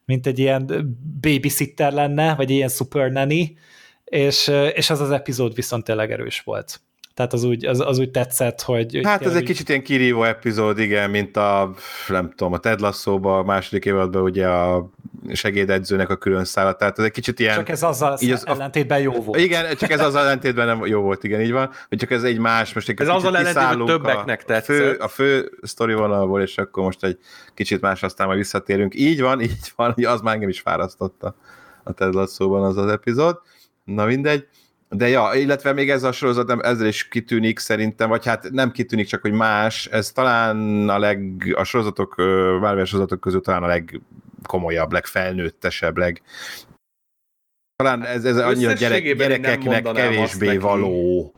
[0.06, 3.58] mint egy ilyen babysitter lenne, vagy ilyen super nanny,
[4.04, 6.82] és, és az az epizód viszont tényleg erős volt.
[7.20, 9.00] Tehát az úgy, az, az úgy tetszett, hogy...
[9.04, 11.74] Hát ez egy kicsit ilyen kirívó epizód, igen, mint a,
[12.08, 14.90] nem tudom, a Ted lasso a második évadban ugye a
[15.32, 17.56] segédedzőnek a külön szálla, tehát ez egy kicsit ilyen...
[17.56, 19.40] Csak ez azzal így az, ellentétben jó volt.
[19.40, 22.40] Igen, csak ez azzal ellentétben nem jó volt, igen, így van, hogy csak ez egy
[22.40, 24.78] más, most egy ez azzal ellentétben többeknek tetszett.
[24.78, 27.18] A fő, a fő sztori vonalból, és akkor most egy
[27.54, 28.96] kicsit más, aztán majd visszatérünk.
[28.96, 31.36] Így van, így van, az már engem is fárasztotta
[31.84, 33.40] a Ted lasso az az epizód.
[33.84, 34.48] Na mindegy.
[34.96, 39.08] De ja, illetve még ez a sorozat ezzel is kitűnik szerintem, vagy hát nem kitűnik,
[39.08, 42.16] csak hogy más, ez talán a leg, a sorozatok,
[42.60, 46.22] Marvel sorozatok közül talán a legkomolyabb, legfelnőttesebb, leg,
[47.76, 51.34] talán ez, ez annyira gyerek, gyerekeknek kevésbé való.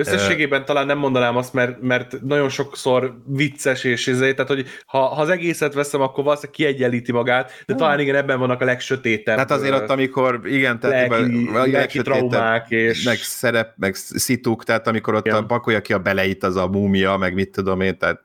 [0.00, 4.98] Összességében talán nem mondanám azt, mert, mert nagyon sokszor vicces és ezért, tehát hogy ha,
[4.98, 9.36] ha az egészet veszem, akkor valószínűleg kiegyenlíti magát, de talán igen, ebben vannak a legsötétebb.
[9.36, 13.04] Hát azért ott, amikor igen, tehát lelki, a lelki traumák és...
[13.04, 15.46] Meg szerep, meg szituk, tehát amikor ott igen.
[15.46, 18.20] pakolja ki a beleit az a múmia, meg mit tudom én, tehát,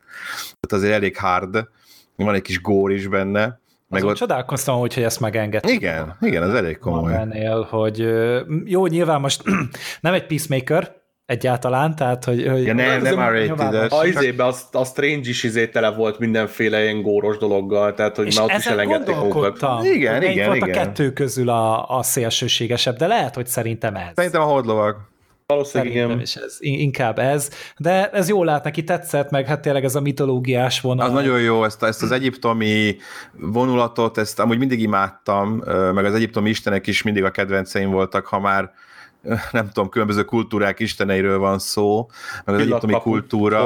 [0.60, 1.68] tehát azért elég hard,
[2.16, 3.60] van egy kis gór is benne.
[3.88, 4.16] Meg ott...
[4.16, 5.76] csodálkoztam, hogy, hogy ezt megengedték.
[5.76, 7.14] Igen, igen, ez elég komoly.
[7.14, 7.98] Ennél, hogy
[8.66, 9.44] jó, nyilván most
[10.02, 11.01] nem egy peacemaker,
[11.32, 12.48] egyáltalán, tehát hogy...
[12.48, 16.20] hogy ja, nem, nem r rated A izébe a, a Strange is izé tele volt
[16.20, 19.84] mindenféle ilyen góros dologgal, tehát hogy már ott is elengedték magukat.
[19.84, 20.70] Igen, igen, volt igen.
[20.70, 24.12] a kettő közül a, a szélsőségesebb, de lehet, hogy szerintem ez.
[24.16, 24.96] Szerintem a hordlovag.
[25.48, 26.20] Valószínűleg igen.
[26.20, 29.96] is ez, in- inkább ez, de ez jól lát, neki tetszett, meg hát tényleg ez
[29.96, 31.06] a mitológiás vonal.
[31.06, 32.96] Az nagyon jó, ezt, ezt az egyiptomi
[33.34, 35.64] vonulatot, ezt amúgy mindig imádtam,
[35.94, 38.72] meg az egyiptomi istenek is mindig a kedvenceim voltak, ha már
[39.52, 42.10] nem tudom, különböző kultúrák isteneiről van szó,
[42.46, 43.64] meg az egyiptomi kultúra.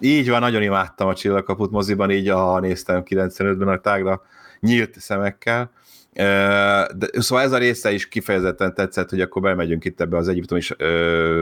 [0.00, 4.22] Így van, nagyon imádtam a Csillagkaput moziban, így a néztem 95-ben a tágra
[4.60, 5.70] nyílt szemekkel.
[6.12, 10.60] De, szóval ez a része is kifejezetten tetszett, hogy akkor bemegyünk itt ebbe az egyiptomi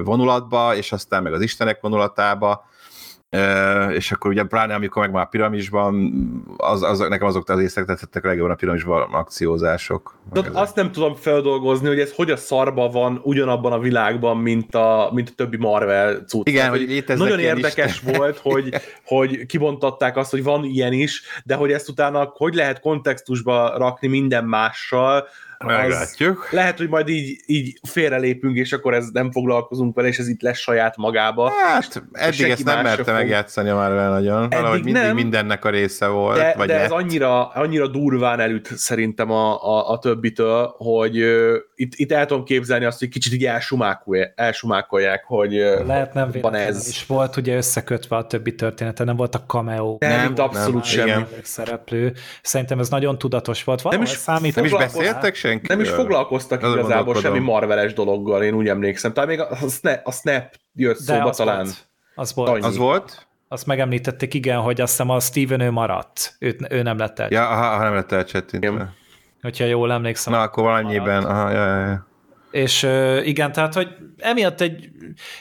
[0.04, 2.64] vonulatba, és aztán meg az istenek vonulatába,
[3.90, 6.12] És akkor ugye pláne amikor meg már a piramisban,
[6.56, 10.14] az, az, nekem azok az részek tetszettek legjobban a piramisban akciózások.
[10.32, 10.54] ezek.
[10.54, 15.10] azt nem tudom feldolgozni, hogy ez hogy a szarba van ugyanabban a világban, mint a,
[15.12, 16.48] mint a többi Marvel cucc.
[16.48, 21.54] Igen, Tehát, hogy Nagyon érdekes volt, hogy, hogy kibontatták azt, hogy van ilyen is, de
[21.54, 25.28] hogy ezt utána hogy lehet kontextusba rakni minden mással,
[25.66, 26.48] Meglátjuk.
[26.50, 30.42] lehet, hogy majd így, így félrelépünk, és akkor ez nem foglalkozunk vele, és ez itt
[30.42, 31.50] lesz saját magába.
[31.64, 33.14] Hát, eddig ezt nem se merte fog.
[33.14, 34.48] megjátszani a Marvel nagyon.
[34.50, 35.14] Valahogy mindig nem.
[35.14, 36.90] mindennek a része volt, De, vagy de ez lett.
[36.98, 42.44] annyira, annyira durván elüt szerintem a, a, a többitől, hogy ö, itt, itt el tudom
[42.44, 46.88] képzelni azt, hogy kicsit így elsumákolják, elsumákolják hogy ö, Lehet nem van ez.
[46.88, 50.82] is volt ugye összekötve a többi története, nem voltak cameo Nem, Nem, itt abszolút nem,
[50.82, 51.10] semmi.
[51.10, 51.26] igen.
[51.42, 52.12] szereplő.
[52.42, 53.82] Szerintem ez nagyon tudatos volt.
[53.82, 55.66] Valahol is- számít, Nem is beszéltek senki?
[55.68, 59.12] Nem is foglalkoztak Azon igazából semmi marveles dologgal, én úgy emlékszem.
[59.12, 61.56] Talán még a, a, snap, a Snap jött de szóba az talán.
[61.56, 61.86] Volt.
[62.14, 62.48] Az volt.
[62.48, 62.62] Annyi.
[62.62, 63.26] Az volt?
[63.48, 66.36] Azt megemlítették, igen, hogy azt hiszem a Steven ő maradt.
[66.38, 67.28] Őt, ő nem lett el.
[67.30, 68.70] Ja, aha, ha nem lett elcsettintve.
[68.70, 68.94] Igen.
[69.42, 70.32] Hogyha jól emlékszem.
[70.32, 72.06] Na, akkor valannyiben, aha, ja, ja, ja.
[72.52, 72.88] És
[73.24, 73.88] igen, tehát, hogy
[74.18, 74.88] emiatt egy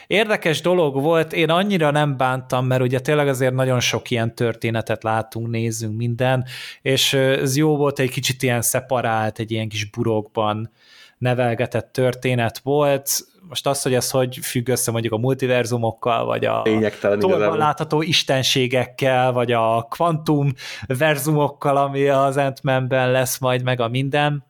[0.06, 5.02] érdekes dolog volt, én annyira nem bántam, mert ugye tényleg azért nagyon sok ilyen történetet
[5.02, 6.44] látunk, nézzünk minden,
[6.82, 10.70] és ez jó volt, egy kicsit ilyen szeparált, egy ilyen kis burokban
[11.18, 13.10] nevelgetett történet volt.
[13.48, 17.56] Most az, hogy ez hogy függ össze mondjuk a multiverzumokkal, vagy a igazából.
[17.56, 20.52] látható istenségekkel, vagy a kvantum
[20.86, 24.44] verzumokkal, ami az ant lesz majd meg a minden.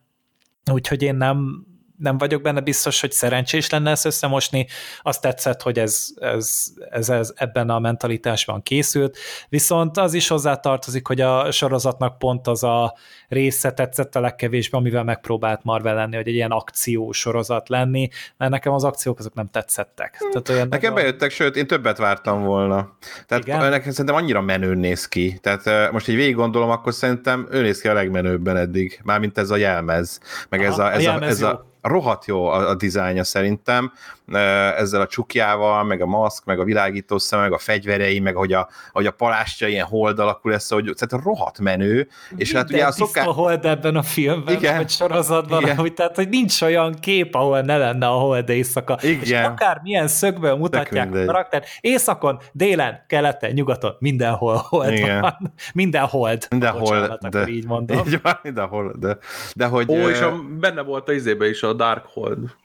[0.73, 1.67] Úgyhogy én nem,
[2.03, 4.67] nem vagyok benne biztos, hogy szerencsés lenne ezt összemosni.
[5.03, 9.19] Azt tetszett, hogy ez, ez, ez, ez ebben a mentalitásban készült,
[9.49, 12.95] viszont az is hozzátartozik, hogy a sorozatnak pont az a
[13.29, 18.51] része tetszett a legkevésbé, amivel megpróbált Marvel lenni, hogy egy ilyen akció sorozat lenni, mert
[18.51, 20.17] nekem az akciók azok nem tetszettek.
[20.31, 22.97] Tehát olyan Nekem nagyon- bejöttek, sőt, én többet vártam volna.
[23.27, 23.71] Tehát Igen?
[23.71, 25.39] nekem szerintem annyira menőn néz ki.
[25.43, 29.01] Tehát eh, most így végig gondolom, akkor szerintem ő néz ki a legmenőbben eddig.
[29.03, 30.21] Mármint ez a jelmez.
[30.49, 31.47] Meg ez Aha, a, a ez a, jelmez ez jó.
[31.47, 33.93] a rohadt jó a, a dizájnja szerintem,
[34.35, 38.53] ezzel a csukjával, meg a maszk, meg a világító szem, meg a fegyverei, meg hogy
[38.53, 42.73] a, hogy a palástja ilyen hold alakul lesz, hogy tehát rohadt menő, és hát ugye
[42.73, 43.13] a Minden szoká...
[43.13, 44.77] tiszta hold ebben a filmben, Igen.
[44.77, 45.77] vagy sorozatban, Igen.
[45.77, 48.95] hogy, tehát, hogy nincs olyan kép, ahol ne lenne a hold éjszaka.
[48.95, 49.45] És Igen.
[49.45, 51.27] akár milyen szögből mutatják a mindegy.
[51.27, 55.21] karakter, éjszakon, délen, keleten, nyugaton, mindenhol hold Igen.
[55.21, 55.55] van.
[55.75, 56.47] Minden hold.
[56.51, 58.07] Mindenhol, Bocsánat, de, így mondom.
[58.07, 59.19] Így van, mindenhol, de,
[59.55, 59.91] de hogy...
[59.91, 62.61] Ó, és a, benne volt a izébe is a Darkhold.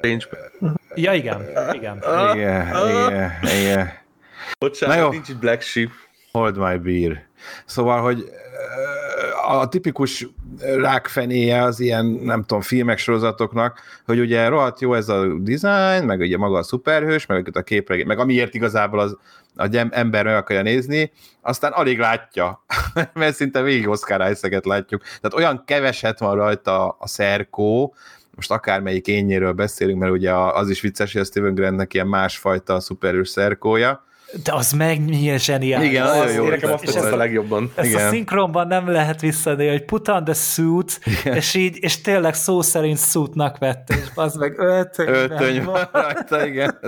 [0.00, 0.50] Range-be.
[0.94, 2.02] Ja, igen, igen.
[2.34, 2.66] Igen,
[3.08, 3.92] igen, igen.
[4.58, 5.10] Bocsánat, Na jó.
[5.10, 5.90] nincs itt Black Sheep.
[6.32, 7.26] Hold my beer.
[7.64, 8.30] Szóval, hogy
[9.46, 10.26] a tipikus
[10.60, 16.20] rákfenéje az ilyen, nem tudom, filmek, sorozatoknak, hogy ugye rohadt jó ez a design, meg
[16.20, 19.16] ugye maga a szuperhős, meg a képregény, meg amiért igazából az
[19.56, 22.64] a gyem- ember meg akarja nézni, aztán alig látja,
[23.14, 25.02] mert szinte végig Oscar Isaac-et látjuk.
[25.02, 27.94] Tehát olyan keveset van rajta a szerkó,
[28.34, 32.80] most akármelyik énjéről beszélünk, mert ugye az is vicces, hogy a Steven Grantnek ilyen másfajta
[32.80, 34.04] szuperhős szerkója,
[34.44, 35.88] De az meg milyen zseniális.
[35.88, 37.72] Igen, nagyon Az- jó Nekem azt tetszett ez- a legjobban.
[37.74, 38.06] Ezt Igen.
[38.06, 42.60] a szinkronban nem lehet visszadni, hogy put on the suit, és így, és tényleg szó
[42.60, 45.88] szerint suitnak vette, és az meg öltönyben öltöny van.
[45.92, 46.78] rajta, igen.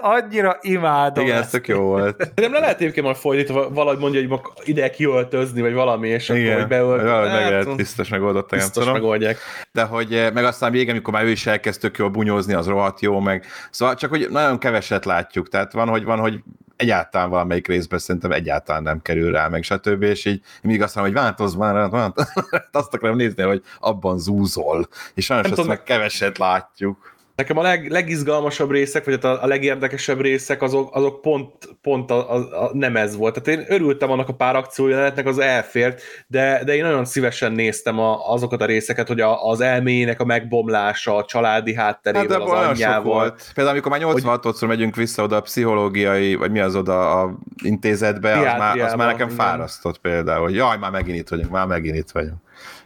[0.00, 2.30] Annyira imádom Igen, ez tök jó volt.
[2.34, 6.28] Nem le lehet egyébként majd fordítva, valahogy mondja, hogy ma ide kiöltözni, vagy valami, és
[6.30, 7.02] akkor Igen, hogy beölt.
[7.02, 9.00] valahogy meg Hát, lehet, biztos megoldották, nem biztos tudom.
[9.00, 9.38] megoldják.
[9.72, 12.66] De hogy, eh, meg aztán végig, amikor már ő is elkezd tök jól bunyózni, az
[12.66, 16.40] rohadt jó, meg szóval csak, hogy nagyon keveset látjuk, tehát van, hogy van, hogy
[16.76, 20.02] egyáltalán valamelyik részben szerintem egyáltalán nem kerül rá, meg stb.
[20.02, 22.32] És így mindig azt mondom, hogy változ már, változ.
[22.72, 24.88] azt akarom nézni, hogy abban zúzol.
[25.14, 27.11] És sajnos Nem tudom, meg keveset látjuk.
[27.36, 31.52] Nekem a leg, legizgalmasabb részek, vagy hát a, a legérdekesebb részek, azok, azok pont,
[31.82, 33.42] pont a, a, a, nem ez volt.
[33.42, 37.98] Tehát én örültem annak a pár akciójelenetnek, az elfért, de, de én nagyon szívesen néztem
[37.98, 42.44] a, azokat a részeket, hogy a, az elméjének a megbomlása, a családi Hát hátterével, de
[42.44, 43.02] az anyjával.
[43.02, 43.50] volt.
[43.54, 48.38] Például amikor már 86-szor megyünk vissza oda a pszichológiai, vagy mi az oda a intézetbe,
[48.38, 49.38] az már, az már nekem igen.
[49.38, 52.40] fárasztott például, hogy jaj, már megint itt vagyunk, már megint itt vagyunk.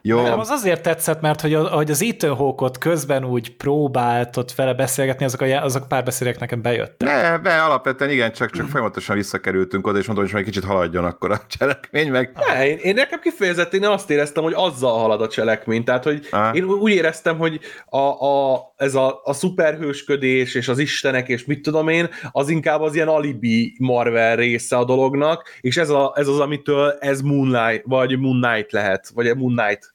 [0.08, 0.22] Jó.
[0.22, 4.74] Nem, az azért tetszett, mert hogy, hogy az Ethan Hawke-ot közben úgy próbált ott vele
[4.74, 7.08] beszélgetni, azok a, azok a párbeszédek nekem bejöttek.
[7.08, 11.04] Ne, be, alapvetően igen, csak, csak folyamatosan visszakerültünk oda, és mondom, hogy majd kicsit haladjon
[11.04, 12.32] akkor a cselekmény, meg...
[12.46, 16.28] Ne, én, én nekem kifejezetten én azt éreztem, hogy azzal halad a cselekmény, tehát hogy
[16.30, 16.54] Aha.
[16.54, 21.62] én úgy éreztem, hogy a, a, ez a, a szuperhősködés és az istenek és mit
[21.62, 26.28] tudom én, az inkább az ilyen alibi Marvel része a dolognak, és ez, a, ez
[26.28, 29.94] az, amitől ez Moonlight, vagy Moon Knight lehet, vagy Moon Knight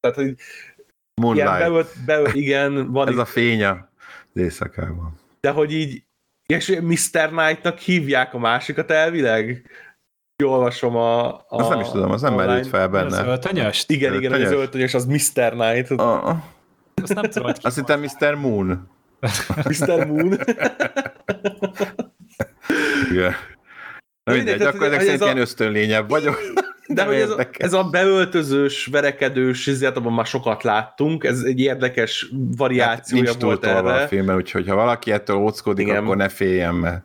[0.00, 0.34] tehát, hogy
[1.14, 1.48] Moonlight.
[1.48, 3.90] Ilyen beölt, beölt, igen, van Ez itt, a fénya
[4.32, 5.18] éjszakában.
[5.40, 6.02] De hogy így,
[6.46, 7.28] és Mr.
[7.28, 9.70] Knight-nak hívják a másikat elvileg?
[10.42, 11.34] Jól olvasom a...
[11.34, 13.18] a Azt nem is tudom, az nem merült fel benne.
[13.18, 13.90] Az öltönyöst?
[13.90, 15.50] Igen, igen, az öltönyös, az Mr.
[15.50, 15.90] Knight.
[15.90, 16.36] Uh.
[17.02, 18.34] Azt nem tudom, Azt hittem Mr.
[18.34, 18.88] Moon.
[19.64, 20.06] Mr.
[20.06, 20.38] Moon.
[23.10, 23.34] igen.
[24.28, 26.40] Na mindegy, akkor ezek szerint ilyen ösztönlényebb vagyok.
[26.90, 31.60] De hogy ez, a, ez a beöltözős, verekedős, ezért abban már sokat láttunk, ez egy
[31.60, 33.92] érdekes variációja hát volt erre.
[33.92, 36.02] a filmben, úgyhogy ha valaki ettől óckodik, Igen.
[36.02, 37.02] akkor ne féljen, mert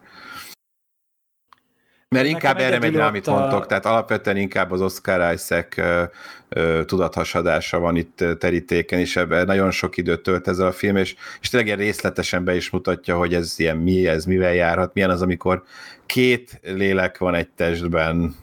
[2.13, 3.31] mert inkább erre megy rá, amit a...
[3.31, 6.03] mondtok, tehát alapvetően inkább az Oscar Isaac ö,
[6.49, 11.15] ö, tudathasadása van itt terítéken, és ebben nagyon sok időt tölt ez a film, és,
[11.41, 15.21] és tényleg részletesen be is mutatja, hogy ez ilyen mi, ez mivel járhat, milyen az,
[15.21, 15.63] amikor
[16.05, 18.35] két lélek van egy testben,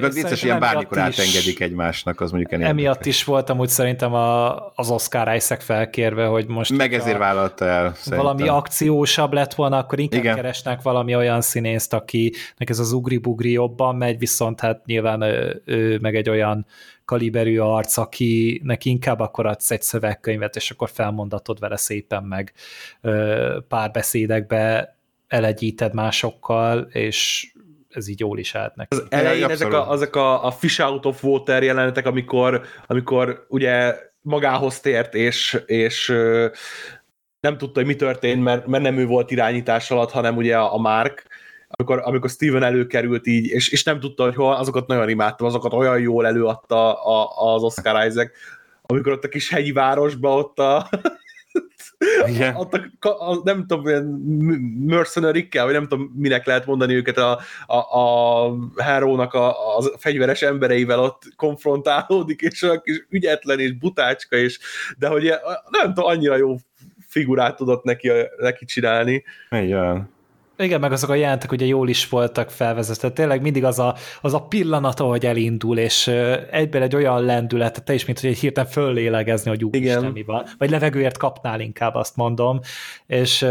[0.00, 4.14] Mondjuk az vicces, ilyen bármikor átengedik egymásnak, az mondjuk emiatt Emiatt is voltam úgy szerintem
[4.14, 6.76] a, az Oscar Isaac felkérve, hogy most...
[6.76, 7.94] Meg ezért vállalta el.
[7.94, 8.18] Szerintem.
[8.26, 10.34] Valami akciósabb lett volna, akkor inkább Igen.
[10.34, 15.98] keresnek valami olyan színészt, akinek ez az ugri-bugri jobban megy, viszont hát nyilván ő, ő
[16.00, 16.66] meg egy olyan
[17.04, 22.52] kaliberű arc, akinek inkább akkor adsz egy szövegkönyvet, és akkor felmondatod vele szépen meg
[23.68, 24.96] pár beszédekbe
[25.28, 27.52] elegyíted másokkal, és
[27.96, 28.96] ez így jól is állt neki.
[28.96, 33.96] Az elején ezek, a, ezek a, a fish out of water jelenetek, amikor, amikor ugye
[34.20, 36.08] magához tért, és, és
[37.40, 40.74] nem tudta, hogy mi történt, mert, mert nem ő volt irányítás alatt, hanem ugye a,
[40.74, 41.26] a Mark,
[41.68, 45.72] amikor, amikor Steven előkerült így, és, és nem tudta, hogy hol, azokat nagyon imádtam, azokat
[45.72, 48.30] olyan jól előadta a, az Oscar Isaac,
[48.82, 50.88] amikor ott a kis hegyi városba ott a,
[52.26, 52.54] igen.
[52.54, 54.04] A, a, nem tudom, ilyen
[54.86, 60.42] mercenary vagy nem tudom, minek lehet mondani őket a, a, a Herónak a, a fegyveres
[60.42, 64.58] embereivel ott konfrontálódik, és olyan kis ügyetlen és butácska, és,
[64.98, 65.32] de hogy
[65.70, 66.56] nem tudom, annyira jó
[67.08, 69.24] figurát tudott neki, neki csinálni.
[69.50, 70.14] Igen.
[70.58, 73.10] Igen, meg azok a jelentek ugye jól is voltak felvezetve.
[73.10, 76.06] Tényleg mindig az a, az a pillanat, ahogy elindul, és
[76.50, 80.44] egyben egy olyan lendület, te is, mint hogy egy hirtelen föllélegezni, hogy úristen mi van.
[80.58, 82.60] Vagy levegőért kapnál inkább, azt mondom.
[83.06, 83.46] És,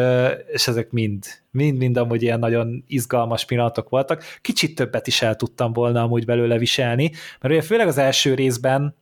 [0.47, 4.23] és ezek mind, mind-mind amúgy ilyen nagyon izgalmas pillanatok voltak.
[4.41, 8.95] Kicsit többet is el tudtam volna amúgy belőle viselni, mert ugye főleg az első részben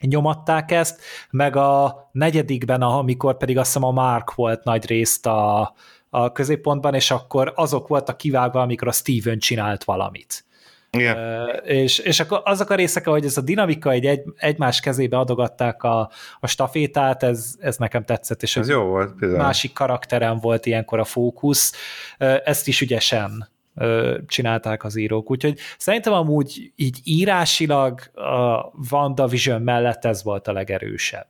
[0.00, 1.00] nyomatták ezt,
[1.30, 5.74] meg a negyedikben, amikor pedig azt hiszem a Mark volt nagy részt a,
[6.10, 10.44] a középpontban, és akkor azok voltak kivágva, amikor a Steven csinált valamit.
[10.90, 11.16] Igen.
[11.16, 15.18] Uh, és, és akkor azok a részek, ahogy ez a dinamika egy, egy egymás kezébe
[15.18, 16.10] adogatták a,
[16.40, 19.42] a stafétát, ez, ez nekem tetszett, és ez jó volt, például.
[19.42, 21.72] másik karakterem volt ilyenkor a fókusz,
[22.18, 29.62] uh, ezt is ügyesen uh, csinálták az írók, úgyhogy szerintem amúgy így írásilag a WandaVision
[29.62, 31.28] mellett ez volt a legerősebb.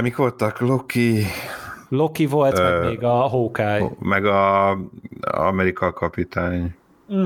[0.00, 0.60] Mik voltak?
[0.60, 1.24] Loki,
[1.92, 3.90] Loki volt, uh, meg még a Hawkeye.
[3.98, 4.70] Meg a
[5.20, 6.74] Amerika kapitány.
[7.14, 7.24] Mm.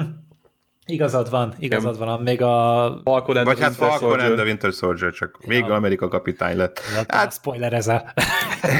[0.87, 3.01] Igazad van, igazad van, még a...
[3.05, 5.49] Falcon and Vagy hát Falcon and the Winter Soldier, csak ja.
[5.49, 6.81] még Amerika kapitány lett.
[7.09, 8.05] Hát, spoiler ez a...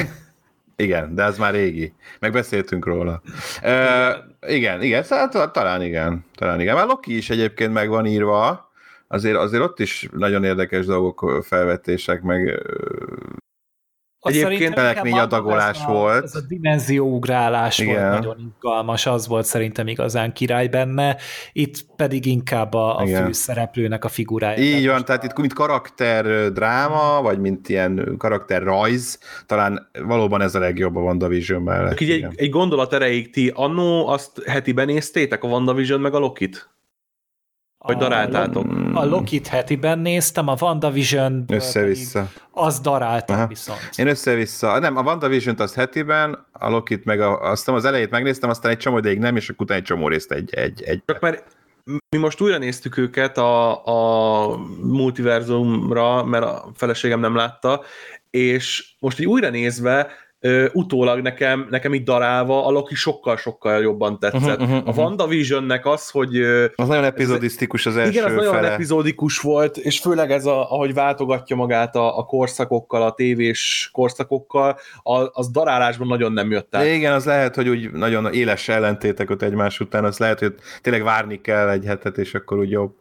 [0.75, 1.93] igen, de ez már régi.
[2.19, 3.21] Megbeszéltünk róla.
[3.63, 6.25] Uh, igen, igen, szóval talán igen.
[6.35, 6.75] Talán igen.
[6.75, 8.71] Már Loki is egyébként meg van írva,
[9.07, 12.61] azért, azért ott is nagyon érdekes dolgok, felvetések, meg
[14.21, 16.23] Egyébként cselekmény adagolás a, volt.
[16.23, 17.95] Ez a dimenzióugrálás Igen.
[17.95, 21.17] volt nagyon izgalmas, az volt szerintem igazán király benne,
[21.51, 24.63] itt pedig inkább a, a főszereplőnek a figurája.
[24.63, 30.55] Így van, tehát itt mint karakter dráma, vagy mint ilyen karakter rajz, talán valóban ez
[30.55, 31.99] a legjobb a WandaVision mellett.
[31.99, 36.69] Egy, egy gondolat erejéig ti annó azt heti benéztétek a WandaVision meg a Lokit?
[37.87, 38.65] Hogy daráltátok?
[38.93, 42.29] A, a Lokit hetiben néztem, a WandaVision össze-vissza.
[42.51, 43.47] Az daráltam Aha.
[43.47, 43.79] viszont.
[43.95, 44.79] Én össze-vissza.
[44.79, 48.77] Nem, a WandaVision-t az hetiben, a Lokit meg a, azt az elejét megnéztem, aztán egy
[48.77, 51.01] csomó ideig nem, és akkor utána egy csomó részt egy, egy, egy.
[51.05, 51.43] Csak mert
[52.09, 57.81] mi most újra néztük őket a, a multiverzumra, mert a feleségem nem látta,
[58.29, 60.07] és most így újra nézve
[60.47, 64.41] ö, utólag nekem, nekem így darálva a Loki sokkal-sokkal jobban tetszett.
[64.41, 64.97] Uh-huh, uh-huh, A uh-huh.
[64.97, 66.41] WandaVisionnek az, hogy
[66.75, 68.71] Az nagyon epizodisztikus az első igen, az nagyon fele.
[68.71, 74.77] epizódikus volt, és főleg ez, a, ahogy váltogatja magát a, a korszakokkal, a tévés korszakokkal,
[75.03, 76.81] a, az darálásban nagyon nem jött át.
[76.83, 80.53] De igen, az lehet, hogy úgy nagyon éles ellentétek ott egymás után, az lehet, hogy
[80.81, 82.95] tényleg várni kell egy hetet, és akkor úgy jobb.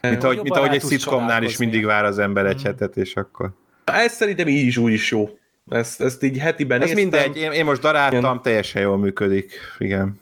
[0.00, 2.64] Mint ahogy, mint ahogy egy szitkomnál is mindig vár az ember egy Mhm.
[2.64, 3.50] hetet, és akkor...
[3.84, 5.28] Ez szerintem így is úgy is jó.
[5.70, 7.02] Ezt, ezt így hetiben Ez néztem.
[7.02, 8.42] mindegy, én, én most daráltam, Igen.
[8.42, 9.52] teljesen jól működik.
[9.78, 10.20] Igen.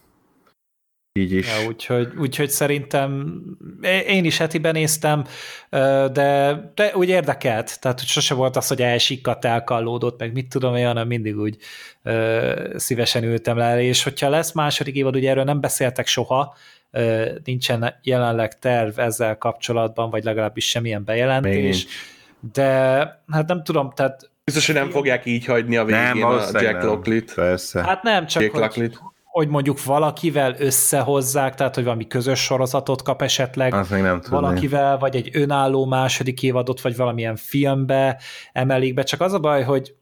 [1.12, 1.46] Így is.
[1.46, 3.40] Ja, úgyhogy, úgyhogy szerintem
[4.06, 5.24] én is hetiben néztem,
[6.12, 10.76] de, de úgy érdekelt, tehát hogy sose volt az, hogy elsikkadt, elkallódott, meg mit tudom
[10.76, 11.56] én, hanem mindig úgy
[12.02, 16.56] ö, szívesen ültem le, és hogyha lesz második évad, ugye erről nem beszéltek soha,
[16.90, 21.84] ö, nincsen jelenleg terv ezzel kapcsolatban, vagy legalábbis semmilyen Még bejelentés, nincs.
[22.52, 22.64] de
[23.28, 26.78] hát nem tudom, tehát Biztos, hogy nem fogják így hagyni a végén Nem, a Jack
[26.78, 26.86] nem.
[26.86, 27.34] Locklit.
[27.34, 27.82] Persze.
[27.82, 33.22] hát nem, csak Jake hogy, hogy mondjuk valakivel összehozzák, tehát hogy valami közös sorozatot kap
[33.22, 34.40] esetleg, Azt még nem tudom.
[34.40, 38.20] valakivel, vagy egy önálló második évadot, vagy valamilyen filmbe
[38.52, 39.02] emelik be.
[39.02, 39.94] Csak az a baj, hogy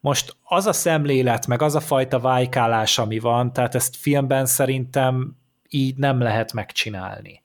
[0.00, 5.36] most az a szemlélet, meg az a fajta vájkálás, ami van, tehát ezt filmben szerintem
[5.68, 7.42] így nem lehet megcsinálni.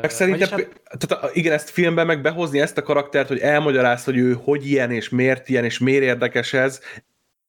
[0.00, 0.48] Meg szerintem,
[0.98, 4.90] tehát, igen, ezt filmben meg behozni ezt a karaktert, hogy elmagyaráz, hogy ő hogy ilyen,
[4.90, 6.80] és miért ilyen, és miért érdekes ez,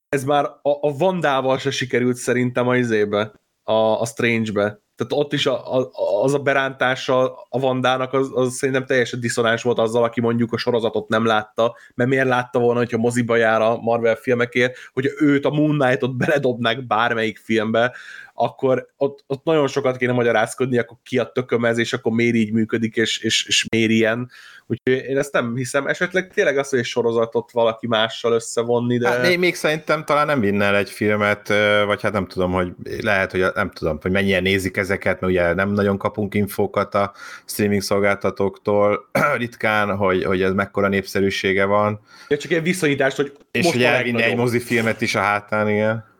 [0.09, 3.31] ez már a, a Vandával se sikerült szerintem a izébe,
[3.63, 4.81] a, a Strange-be.
[4.95, 5.89] Tehát ott is a, a,
[6.23, 10.57] az a berántása a Vandának az, az szerintem teljesen diszonáns volt azzal, aki mondjuk a
[10.57, 15.45] sorozatot nem látta, mert miért látta volna, hogyha moziba jár a Marvel filmekért, hogy őt
[15.45, 17.95] a Moon Knight-ot beledobnák bármelyik filmbe,
[18.33, 22.35] akkor ott, ott nagyon sokat kéne magyarázkodni, akkor ki a tököm ez, és akkor miért
[22.35, 24.29] így működik, és, és, és miért ilyen.
[24.67, 25.87] Úgyhogy én ezt nem hiszem.
[25.87, 29.09] Esetleg tényleg az, hogy egy sorozatot valaki mással összevonni, de...
[29.09, 31.47] Hát, még, még szerintem talán nem vinne el egy filmet,
[31.85, 35.53] vagy hát nem tudom, hogy lehet, hogy nem tudom, hogy mennyien nézik ezeket, mert ugye
[35.53, 37.13] nem nagyon kapunk infókat a
[37.45, 43.63] streaming szolgáltatóktól ritkán, hogy, hogy ez mekkora népszerűsége van, Ja, csak egy viszonyítást, hogy és
[43.63, 46.12] most hogy elvinni egy mozifilmet is a hátán, igen.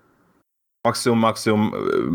[0.84, 2.10] Maximum, maximum ö,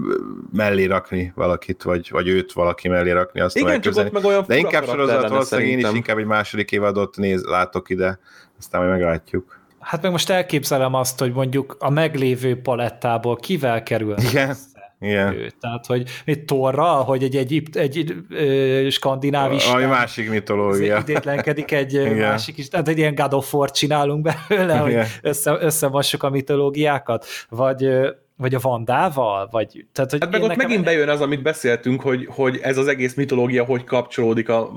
[0.52, 4.44] mellé rakni valakit, vagy, vagy őt valaki mellé rakni, azt Igen, csak ott meg olyan
[4.46, 8.18] De inkább sorozat valószínűleg én is inkább egy második évadot néz, látok ide,
[8.58, 9.58] aztán majd meglátjuk.
[9.78, 14.48] Hát meg most elképzelem azt, hogy mondjuk a meglévő palettából kivel kerül Igen.
[14.48, 15.32] össze Igen.
[15.34, 15.50] ő.
[15.60, 20.98] Tehát, hogy egy torral, hogy egy, egy, egy, egy ö, skandináv Ami isten másik mitológia.
[20.98, 22.16] idétlenkedik egy Igen.
[22.16, 25.06] másik is, tehát egy ilyen God of War csinálunk belőle, hogy Igen.
[25.22, 29.86] össze, összemossuk a mitológiákat, vagy, ö, vagy a Vandával, vagy...
[29.92, 32.86] Tehát, hogy Hát meg ott nekem- megint bejön az, amit beszéltünk, hogy, hogy ez az
[32.86, 34.70] egész mitológia hogy kapcsolódik a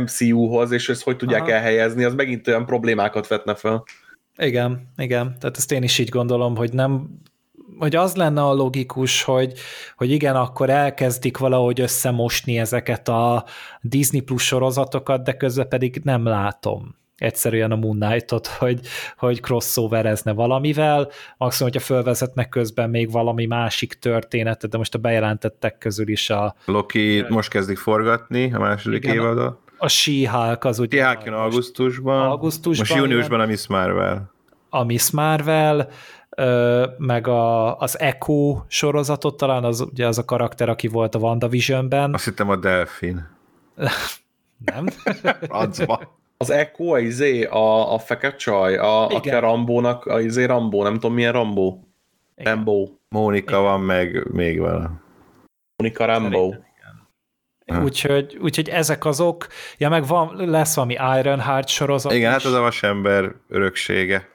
[0.00, 1.50] MCU-hoz, és ezt hogy tudják Aha.
[1.52, 3.84] elhelyezni, az megint olyan problémákat vetne fel.
[4.36, 7.20] Igen, igen, tehát ezt én is így gondolom, hogy nem
[7.78, 9.52] hogy az lenne a logikus, hogy,
[9.96, 13.44] hogy igen, akkor elkezdik valahogy összemosni ezeket a
[13.80, 18.80] Disney Plus sorozatokat, de közben pedig nem látom egyszerűen a Moon Knight-ot, hogy,
[19.16, 25.78] hogy crossoverezne valamivel, maximum, hogyha fölvezetnek közben még valami másik történetet, de most a bejelentettek
[25.78, 29.14] közül is a, Loki most kezdik forgatni a második Igen.
[29.14, 29.58] évadot.
[29.78, 34.32] a She-Hulk az ugye Ki jön augusztusban, augusztusban most júniusban a Miss Marvel.
[34.70, 35.88] a Miss Marvel,
[36.98, 42.14] meg a, az Echo sorozatot, talán az ugye az a karakter, aki volt a WandaVision-ben,
[42.14, 43.28] Azt hittem a Delfin.
[44.72, 44.86] nem?
[45.48, 46.16] Francba.
[46.40, 49.36] Az Echo, a izé, a, a fekete csaj, a, aki Igen.
[49.36, 51.88] a Rambónak, a izé Rambó, nem tudom milyen Rambó.
[52.36, 52.54] Igen.
[52.54, 52.88] Rambo.
[53.08, 55.00] Mónika van, meg még vala.
[55.76, 56.54] Monika Rambo.
[57.66, 57.82] Hm.
[57.82, 59.46] Úgyhogy, úgyhogy ezek azok,
[59.78, 62.36] ja meg van, lesz valami Ironheart sorozat Igen, is.
[62.36, 64.28] hát az a vasember öröksége.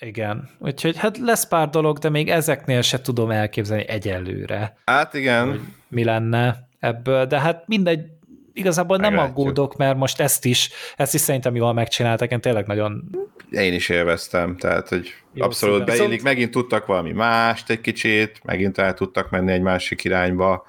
[0.00, 5.74] Igen, úgyhogy hát lesz pár dolog, de még ezeknél se tudom elképzelni egyelőre, Hát igen,
[5.88, 8.06] mi lenne ebből, de hát mindegy,
[8.52, 9.38] igazából nem Meglátjuk.
[9.38, 13.04] aggódok, mert most ezt is, ezt is szerintem jól megcsináltak, én tényleg nagyon
[13.50, 15.86] én is élveztem, tehát hogy Jó abszolút szívem.
[15.86, 20.66] beillik, Viszont- megint tudtak valami mást egy kicsit, megint el tudtak menni egy másik irányba.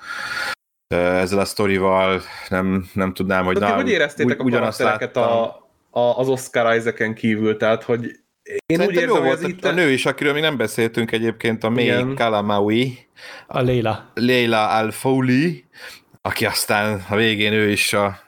[0.96, 5.44] Ezzel a sztorival nem, nem tudnám, hogy De na, hogy éreztétek ugy- a karaktereket a,
[5.90, 7.58] a, az Oscar Isaac-en kívül?
[7.58, 8.06] Tehát, hogy
[8.66, 9.66] én úgy érzem, jó hogy volt itt...
[9.66, 12.14] a, a nő is, akiről még nem beszéltünk egyébként, a May.
[12.14, 12.98] Kalamaui,
[13.48, 14.12] a Léla.
[14.14, 15.66] Leila Al-Fowli,
[16.22, 18.20] aki aztán a végén ő is a...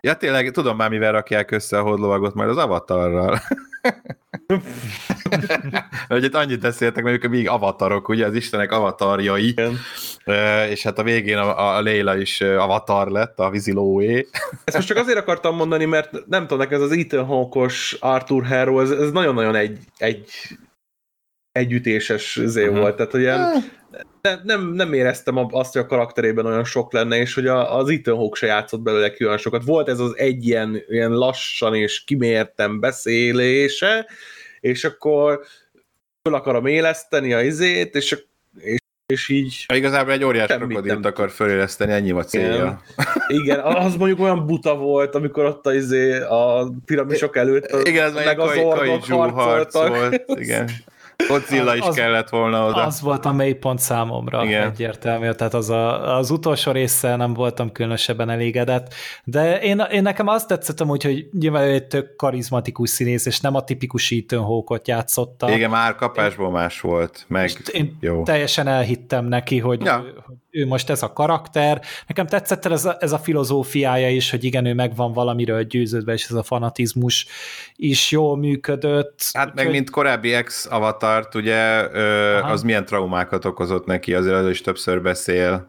[0.00, 3.40] Ja tényleg, tudom már mivel rakják össze a hodlovagot, majd az avatarral.
[6.08, 9.78] Hogy itt annyit beszéltek, mert ők még avatarok, ugye, az istenek avatarjai, Igen.
[10.70, 14.16] És hát a végén a, a Leila is avatar lett, a vízilóé.
[14.64, 18.46] Ezt most csak azért akartam mondani, mert nem tudom, nekem ez az Ethan Hawke-os Arthur
[18.46, 20.30] Harrow, ez, ez nagyon-nagyon egy, egy
[21.54, 22.78] együttéses zé uh-huh.
[22.78, 23.64] volt, tehát ilyen
[24.20, 27.88] ne, nem, nem éreztem azt, hogy a karakterében olyan sok lenne, és hogy a, az
[27.88, 29.64] Ethan Hawke se játszott belőle ki olyan sokat.
[29.64, 34.06] Volt ez az egy ilyen, ilyen lassan és kimértem beszélése,
[34.60, 35.40] és akkor
[36.22, 38.18] föl akarom éleszteni a izét, és,
[38.58, 39.64] és, és így...
[39.74, 42.54] Igazából egy óriás krokodilt akar föléleszteni, ennyi a célja.
[42.56, 43.40] Igen.
[43.40, 48.04] Igen, az mondjuk olyan buta volt, amikor ott a, izé, a piramisok előtt a, Igen,
[48.04, 49.04] ez meg az orvok
[49.34, 50.22] harcoltak.
[50.26, 50.70] Igen.
[51.28, 52.84] Godzilla is az, kellett volna oda.
[52.84, 54.70] Az volt a mélypont számomra Igen.
[54.70, 60.28] egyértelmű, tehát az, a, az utolsó része nem voltam különösebben elégedett, de én, én nekem
[60.28, 64.88] azt tetszett amúgy, hogy nyilván egy tök karizmatikus színész, és nem a tipikus Ethan Hawke-ot
[64.88, 65.50] játszotta.
[65.50, 68.22] Igen, már kapásból más volt, meg én jó.
[68.22, 69.96] teljesen elhittem neki, hogy, ja.
[69.96, 71.82] hogy ő most ez a karakter.
[72.06, 76.24] Nekem tetszett ez a, ez a filozófiája is, hogy igen, ő megvan valamiről győződve, és
[76.24, 77.26] ez a fanatizmus
[77.76, 79.30] is jól működött.
[79.32, 79.74] Hát úgy, meg hogy...
[79.74, 80.32] mint korábbi
[81.04, 85.66] ex-avatart, ugye ö, az milyen traumákat okozott neki, azért az is többször beszél.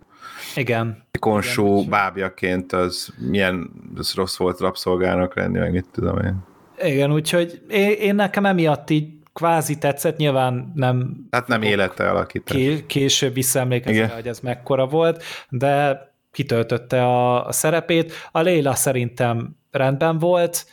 [0.55, 1.03] Igen.
[1.19, 6.43] Konsú igen, bábjaként az milyen az rossz volt rabszolgának lenni, meg mit tudom én.
[6.83, 11.15] Igen, úgyhogy én, én nekem emiatt így kvázi tetszett, nyilván nem...
[11.31, 12.85] Hát nem élete alakítani.
[12.85, 15.99] Később visszaemlékezni, hogy ez mekkora volt, de
[16.31, 18.13] kitöltötte a, a szerepét.
[18.31, 20.65] A Léla szerintem rendben volt,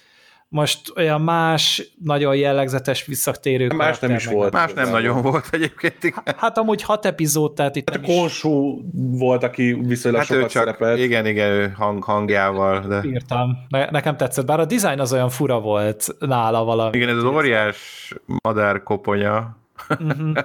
[0.52, 4.52] most olyan más, nagyon jellegzetes visszatérő Más nem is volt.
[4.52, 5.96] Más nem nagyon volt egyébként.
[6.36, 10.62] Hát amúgy hat epizód, tehát itt hát a Konsú volt, aki viszonylag hát sokat csak,
[10.62, 10.98] szerepelt.
[10.98, 12.80] Igen, igen, ő hang, hangjával.
[12.80, 13.02] De...
[13.04, 13.56] Írtam.
[13.68, 16.96] Ne, nekem tetszett, bár a design az olyan fura volt nála valami.
[16.96, 18.12] Igen, ez az óriás
[18.42, 19.56] madárkoponya,
[19.88, 20.36] Uh-huh.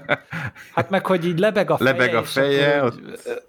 [0.73, 2.99] Hát meg, hogy így lebeg a feje, lebeg a feje ott...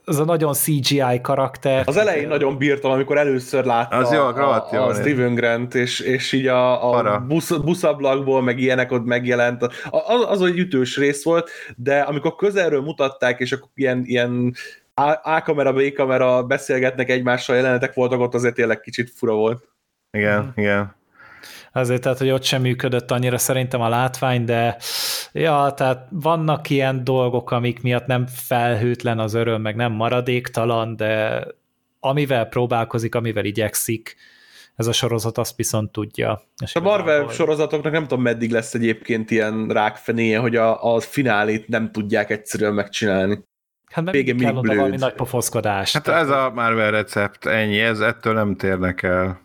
[0.05, 1.83] az a nagyon CGI karakter.
[1.87, 6.01] Az elején nagyon bírtam, amikor először látta az jó, a, a, a Steven Grant, és,
[6.01, 9.63] és így a, a busz, buszablakból, meg ilyenek ott megjelent.
[9.91, 14.55] Az, az egy ütős rész volt, de amikor közelről mutatták, és akkor ilyen, ilyen
[15.23, 19.69] A-kamera, B-kamera beszélgetnek egymással, jelenetek voltak ott, azért tényleg kicsit fura volt.
[20.11, 20.49] Igen, mm.
[20.55, 20.97] igen.
[21.73, 24.77] Azért, tehát, hogy ott sem működött annyira szerintem a látvány, de
[25.41, 31.45] ja, tehát vannak ilyen dolgok, amik miatt nem felhőtlen az öröm, meg nem maradéktalan, de
[32.01, 34.17] amivel próbálkozik, amivel igyekszik,
[34.77, 36.43] ez a sorozat azt viszont tudja.
[36.63, 37.35] És a Marvel hogy...
[37.35, 42.75] sorozatoknak nem tudom, meddig lesz egyébként ilyen rákfenéje, hogy a, a finálét nem tudják egyszerűen
[42.75, 43.43] megcsinálni.
[43.91, 45.93] Hát meg Végén kell oda valami nagy pofoszkodás.
[45.93, 49.41] Hát ez a Marvel recept, ennyi, ez ettől nem térnek el.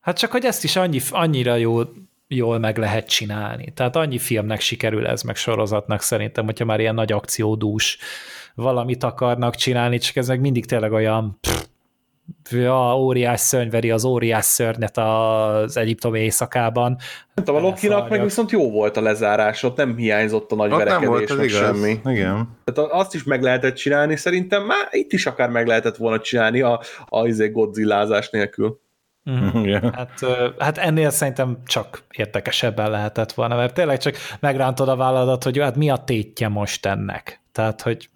[0.00, 1.80] Hát csak, hogy ezt is annyi, annyira jó,
[2.34, 3.72] jól meg lehet csinálni.
[3.74, 7.98] Tehát annyi filmnek sikerül ez, meg sorozatnak szerintem, hogyha már ilyen nagy akciódús
[8.54, 11.64] valamit akarnak csinálni, csak ez meg mindig tényleg olyan pff,
[12.50, 16.96] ja, óriás szörny veri az óriás szörnyet az egyiptomi éjszakában.
[17.34, 20.72] Nem tudom, a Lokinak meg viszont jó volt a lezárás, ott nem hiányzott a nagy
[20.72, 21.58] ott verekedés, nem volt, meg igaz.
[21.58, 22.00] semmi.
[22.04, 22.58] Igen.
[22.64, 26.60] Tehát azt is meg lehetett csinálni, szerintem már itt is akár meg lehetett volna csinálni
[26.60, 28.80] a, a, a izé Godzillázás nélkül.
[29.64, 29.94] Yeah.
[29.94, 30.20] Hát,
[30.58, 35.76] hát ennél szerintem csak érdekesebben lehetett volna, mert tényleg csak megrántod a vállalat, hogy hát
[35.76, 37.40] mi a tétje most ennek.
[37.52, 38.08] Tehát, hogy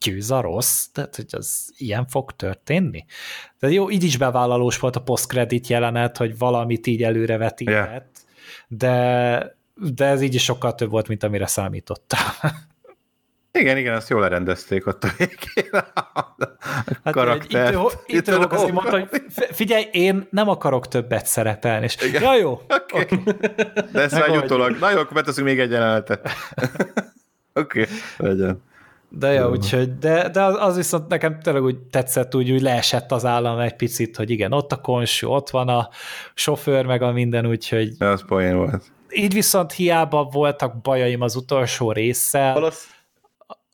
[0.00, 3.04] győz a rossz, tehát, hogy az ilyen fog történni.
[3.58, 8.02] Tehát jó, így is bevállalós volt a post-credit jelenet, hogy valamit így előre vetített, yeah.
[8.68, 9.56] de,
[9.94, 12.20] de ez így is sokkal több volt, mint amire számítottam.
[13.58, 16.34] Igen, igen, azt jól lerendezték ott a végén a
[17.04, 17.72] hát karakter.
[17.72, 19.08] Itt, itt, itt azt mondta, hogy
[19.52, 21.84] figyelj, én nem akarok többet szerepelni.
[21.84, 22.22] És, igen.
[22.22, 22.60] ja, jó.
[22.68, 23.02] Okay.
[23.02, 23.18] Okay.
[23.92, 24.78] De ezt már utólag.
[24.78, 26.28] Na jó, akkor beteszünk még egy jelenetet.
[27.54, 28.62] Oké, okay, legyen.
[29.08, 33.12] De jó, úgyhogy, de, de az, az viszont nekem tényleg úgy tetszett, úgy, úgy leesett
[33.12, 35.88] az állam egy picit, hogy igen, ott a konsú, ott van a
[36.34, 37.96] sofőr, meg a minden, úgyhogy...
[37.96, 38.92] De az poén volt.
[39.10, 42.52] Így viszont hiába voltak bajaim az utolsó résszel.
[42.52, 42.94] Valasz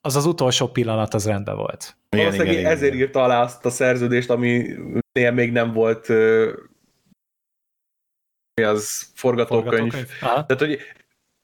[0.00, 1.96] az az utolsó pillanat az rendben volt.
[2.10, 3.06] Igen, Valószínűleg igen, ezért igen.
[3.06, 4.66] írta alá azt a szerződést, ami
[5.12, 6.08] még nem volt
[8.54, 9.92] mi az forgatókönyv.
[9.92, 10.18] forgatókönyv.
[10.20, 10.78] Tehát, hogy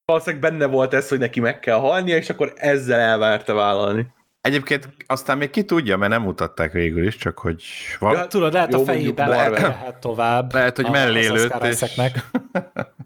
[0.05, 4.15] valószínűleg benne volt ez, hogy neki meg kell halnia, és akkor ezzel elvárta vállalni.
[4.41, 7.63] Egyébként aztán még ki tudja, mert nem mutatták végül is, csak hogy...
[7.99, 8.17] Van...
[8.17, 10.53] Ja, tudod, lehet Jó, a fejébe lehet tovább.
[10.53, 11.65] Lehet, hogy mellé lőtt.
[11.65, 11.97] És...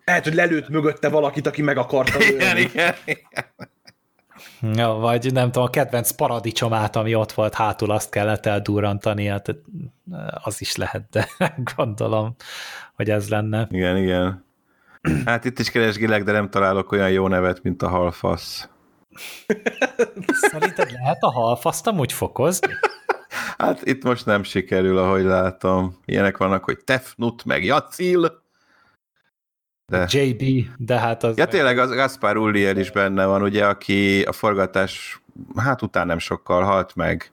[0.04, 2.38] lehet, hogy lelőtt mögötte valakit, aki meg akarta lőni.
[2.40, 3.69] Igen, igen, igen.
[4.62, 9.56] Ja, vagy nem tudom, a kedvenc paradicsomát, ami ott volt hátul, azt kellett eldurrantani, hát
[10.42, 11.28] az is lehet, de
[11.76, 12.34] gondolom,
[12.94, 13.68] hogy ez lenne.
[13.70, 14.44] Igen, igen.
[15.24, 18.68] Hát itt is keresgélek, de nem találok olyan jó nevet, mint a halfasz.
[20.50, 22.72] Szerinted lehet a halfaszt amúgy fokozni?
[23.58, 25.98] Hát itt most nem sikerül, ahogy látom.
[26.04, 28.39] Ilyenek vannak, hogy Tefnut meg Jacil.
[29.90, 30.06] De...
[30.08, 31.36] JB, de hát az...
[31.36, 35.22] Ja, tényleg az Gaspar Ullier is benne van, ugye, aki a forgatás,
[35.56, 37.32] hát után nem sokkal halt meg,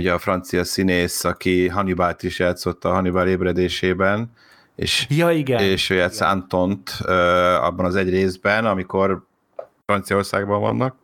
[0.00, 4.32] ugye a francia színész, aki Hannibalt is játszott a Hannibal ébredésében,
[4.76, 5.60] és, ja, igen.
[5.62, 6.90] és ő játsz Antont
[7.60, 9.26] abban az egy részben, amikor
[9.86, 10.96] Franciaországban vannak.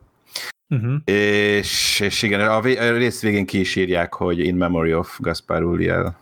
[0.69, 0.95] Uh-huh.
[1.05, 5.17] És, és igen, a, vé- a rész végén ki is írják, hogy In Memory of
[5.19, 6.17] Gaspar Ulliel.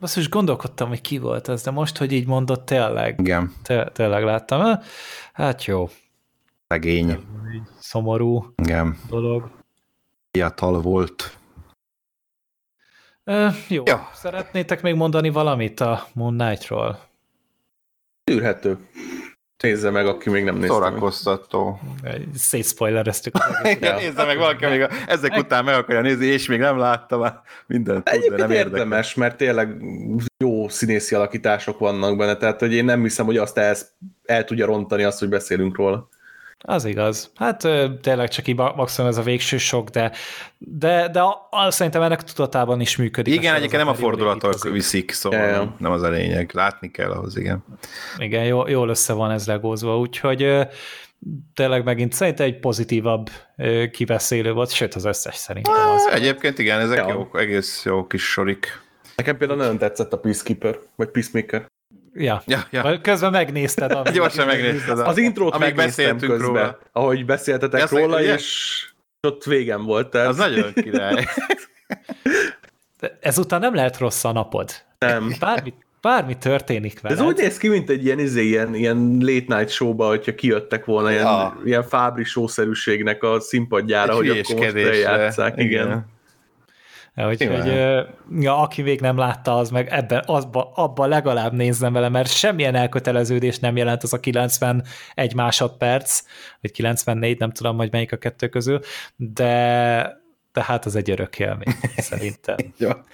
[0.00, 3.20] Azt is gondolkodtam, hogy ki volt ez, de most, hogy így mondott, tényleg.
[3.20, 3.52] Igen.
[3.62, 4.80] Te- tényleg láttam.
[5.32, 5.88] Hát jó.
[6.68, 7.18] Szegény.
[7.78, 8.98] Szomorú Igen.
[9.08, 9.50] dolog.
[10.30, 11.38] Fiatal volt.
[13.24, 13.82] Ö, jó.
[13.86, 14.10] Ja.
[14.14, 16.98] Szeretnétek még mondani valamit a Moon Knight-ról?
[18.24, 18.88] Tűrhető.
[19.62, 21.80] Nézze meg, aki még nem nézte Szórakoztató.
[22.34, 23.34] Szétszpoilereztük.
[23.64, 25.40] Igen, nézze meg valaki, még a, ezek meg...
[25.40, 29.14] után meg akarja nézni, és még nem látta már mindent tud, Egyébként de nem érdemes,
[29.14, 29.76] mert tényleg
[30.38, 33.76] jó színészi alakítások vannak benne, tehát hogy én nem hiszem, hogy azt el,
[34.24, 36.08] el tudja rontani azt, hogy beszélünk róla.
[36.60, 37.30] Az igaz.
[37.34, 37.68] Hát
[38.02, 40.12] tényleg csak így maximum ez a végső sok, de,
[40.58, 43.34] de, de a, a, szerintem ennek tudatában is működik.
[43.34, 45.74] Igen, egyébként nem a fordulatok viszik, szóval ja.
[45.78, 46.50] nem az a lényeg.
[46.54, 47.64] Látni kell ahhoz, igen.
[48.18, 50.68] Igen, jó, jól össze van ez legózva, úgyhogy
[51.54, 53.30] tényleg megint szerintem egy pozitívabb
[53.90, 56.08] kiveszélő volt, sőt az összes szerintem az.
[56.12, 57.08] Egyébként igen, ezek ja.
[57.08, 58.80] jó, egész jó kis sorik.
[59.16, 61.66] Nekem például nagyon tetszett a Peacekeeper, vagy Peacemaker.
[62.18, 62.42] Ja.
[62.46, 63.00] ja, ja.
[63.00, 63.92] Közben megnézted.
[63.92, 64.98] Amit Gyorsan megnézted.
[64.98, 66.78] Az intrót amíg beszéltünk közben, róla.
[66.92, 68.34] Ahogy beszéltetek ja, róla, ugye?
[68.34, 68.86] és
[69.20, 70.10] ott végem volt.
[70.10, 70.28] Tehát.
[70.28, 71.24] Az nagyon király.
[73.00, 74.70] De ezután nem lehet rossz a napod.
[74.98, 75.32] Nem.
[75.40, 77.14] Bármi, bármi történik vele.
[77.14, 80.84] Ez úgy néz ki, mint egy ilyen, izé, ilyen, ilyen late night showba, hogyha kijöttek
[80.84, 81.60] volna ilyen, ja.
[81.64, 85.56] ilyen fábri showszerűségnek a színpadjára, egy hogy akkor most eljátszák.
[85.56, 85.66] Igen.
[85.66, 86.06] igen.
[87.26, 87.66] Úgyhogy
[88.40, 92.74] ja, aki még nem látta, az meg ebben, azba, abba legalább nézzem vele, mert semmilyen
[92.74, 96.22] elköteleződés nem jelent az a 91 másodperc,
[96.60, 98.80] vagy 94, nem tudom, hogy melyik a kettő közül,
[99.16, 100.20] de,
[100.52, 102.56] de hát az egy örök élmény, szerintem.
[102.78, 103.04] ja.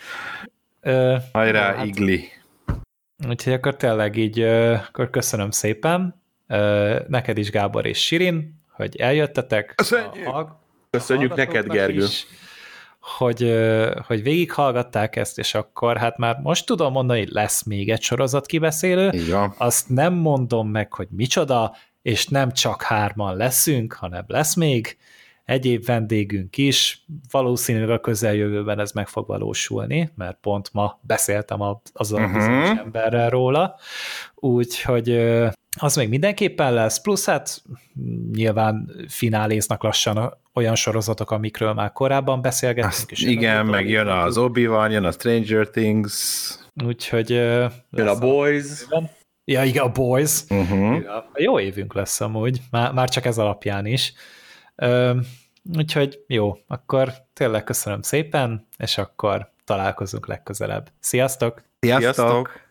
[0.81, 2.29] Ö, Hajrá, hát, Igli!
[3.29, 6.23] Úgyhogy akkor tényleg így, akkor köszönöm szépen,
[7.09, 9.73] neked is Gábor és Sirin, hogy eljöttetek.
[9.75, 12.03] Köszönjük, a, a, Köszönjük neked, Gergő.
[12.03, 12.27] Is
[13.05, 13.55] hogy,
[14.07, 18.47] hogy végighallgatták ezt, és akkor hát már most tudom mondani, hogy lesz még egy sorozat
[18.47, 19.09] kibeszélő.
[19.13, 19.55] Igen.
[19.59, 24.97] Azt nem mondom meg, hogy micsoda, és nem csak hárman leszünk, hanem lesz még
[25.45, 27.05] egyéb vendégünk is.
[27.31, 31.61] Valószínűleg a közeljövőben ez meg fog valósulni, mert pont ma beszéltem
[31.93, 32.35] azzal uh-huh.
[32.35, 33.77] a bizonyos emberrel róla.
[34.45, 35.11] Úgyhogy
[35.79, 37.62] az még mindenképpen lesz, plusz hát
[38.33, 42.93] nyilván fináléznak lassan olyan sorozatok, amikről már korábban beszélgettünk.
[42.93, 46.49] Azt és igen, meg jön az obi van jön a Stranger Things.
[46.85, 47.31] Úgyhogy...
[47.31, 48.87] Jön a Boys.
[49.45, 50.41] Ja, igen, a Boys.
[50.49, 51.03] Uh-huh.
[51.03, 54.12] Ja, jó évünk lesz amúgy, már, már csak ez alapján is.
[55.77, 60.91] Úgyhogy jó, akkor tényleg köszönöm szépen, és akkor találkozunk legközelebb.
[61.01, 61.62] Sziasztok!
[61.81, 62.15] Sziasztok!
[62.15, 62.62] Sziasztok.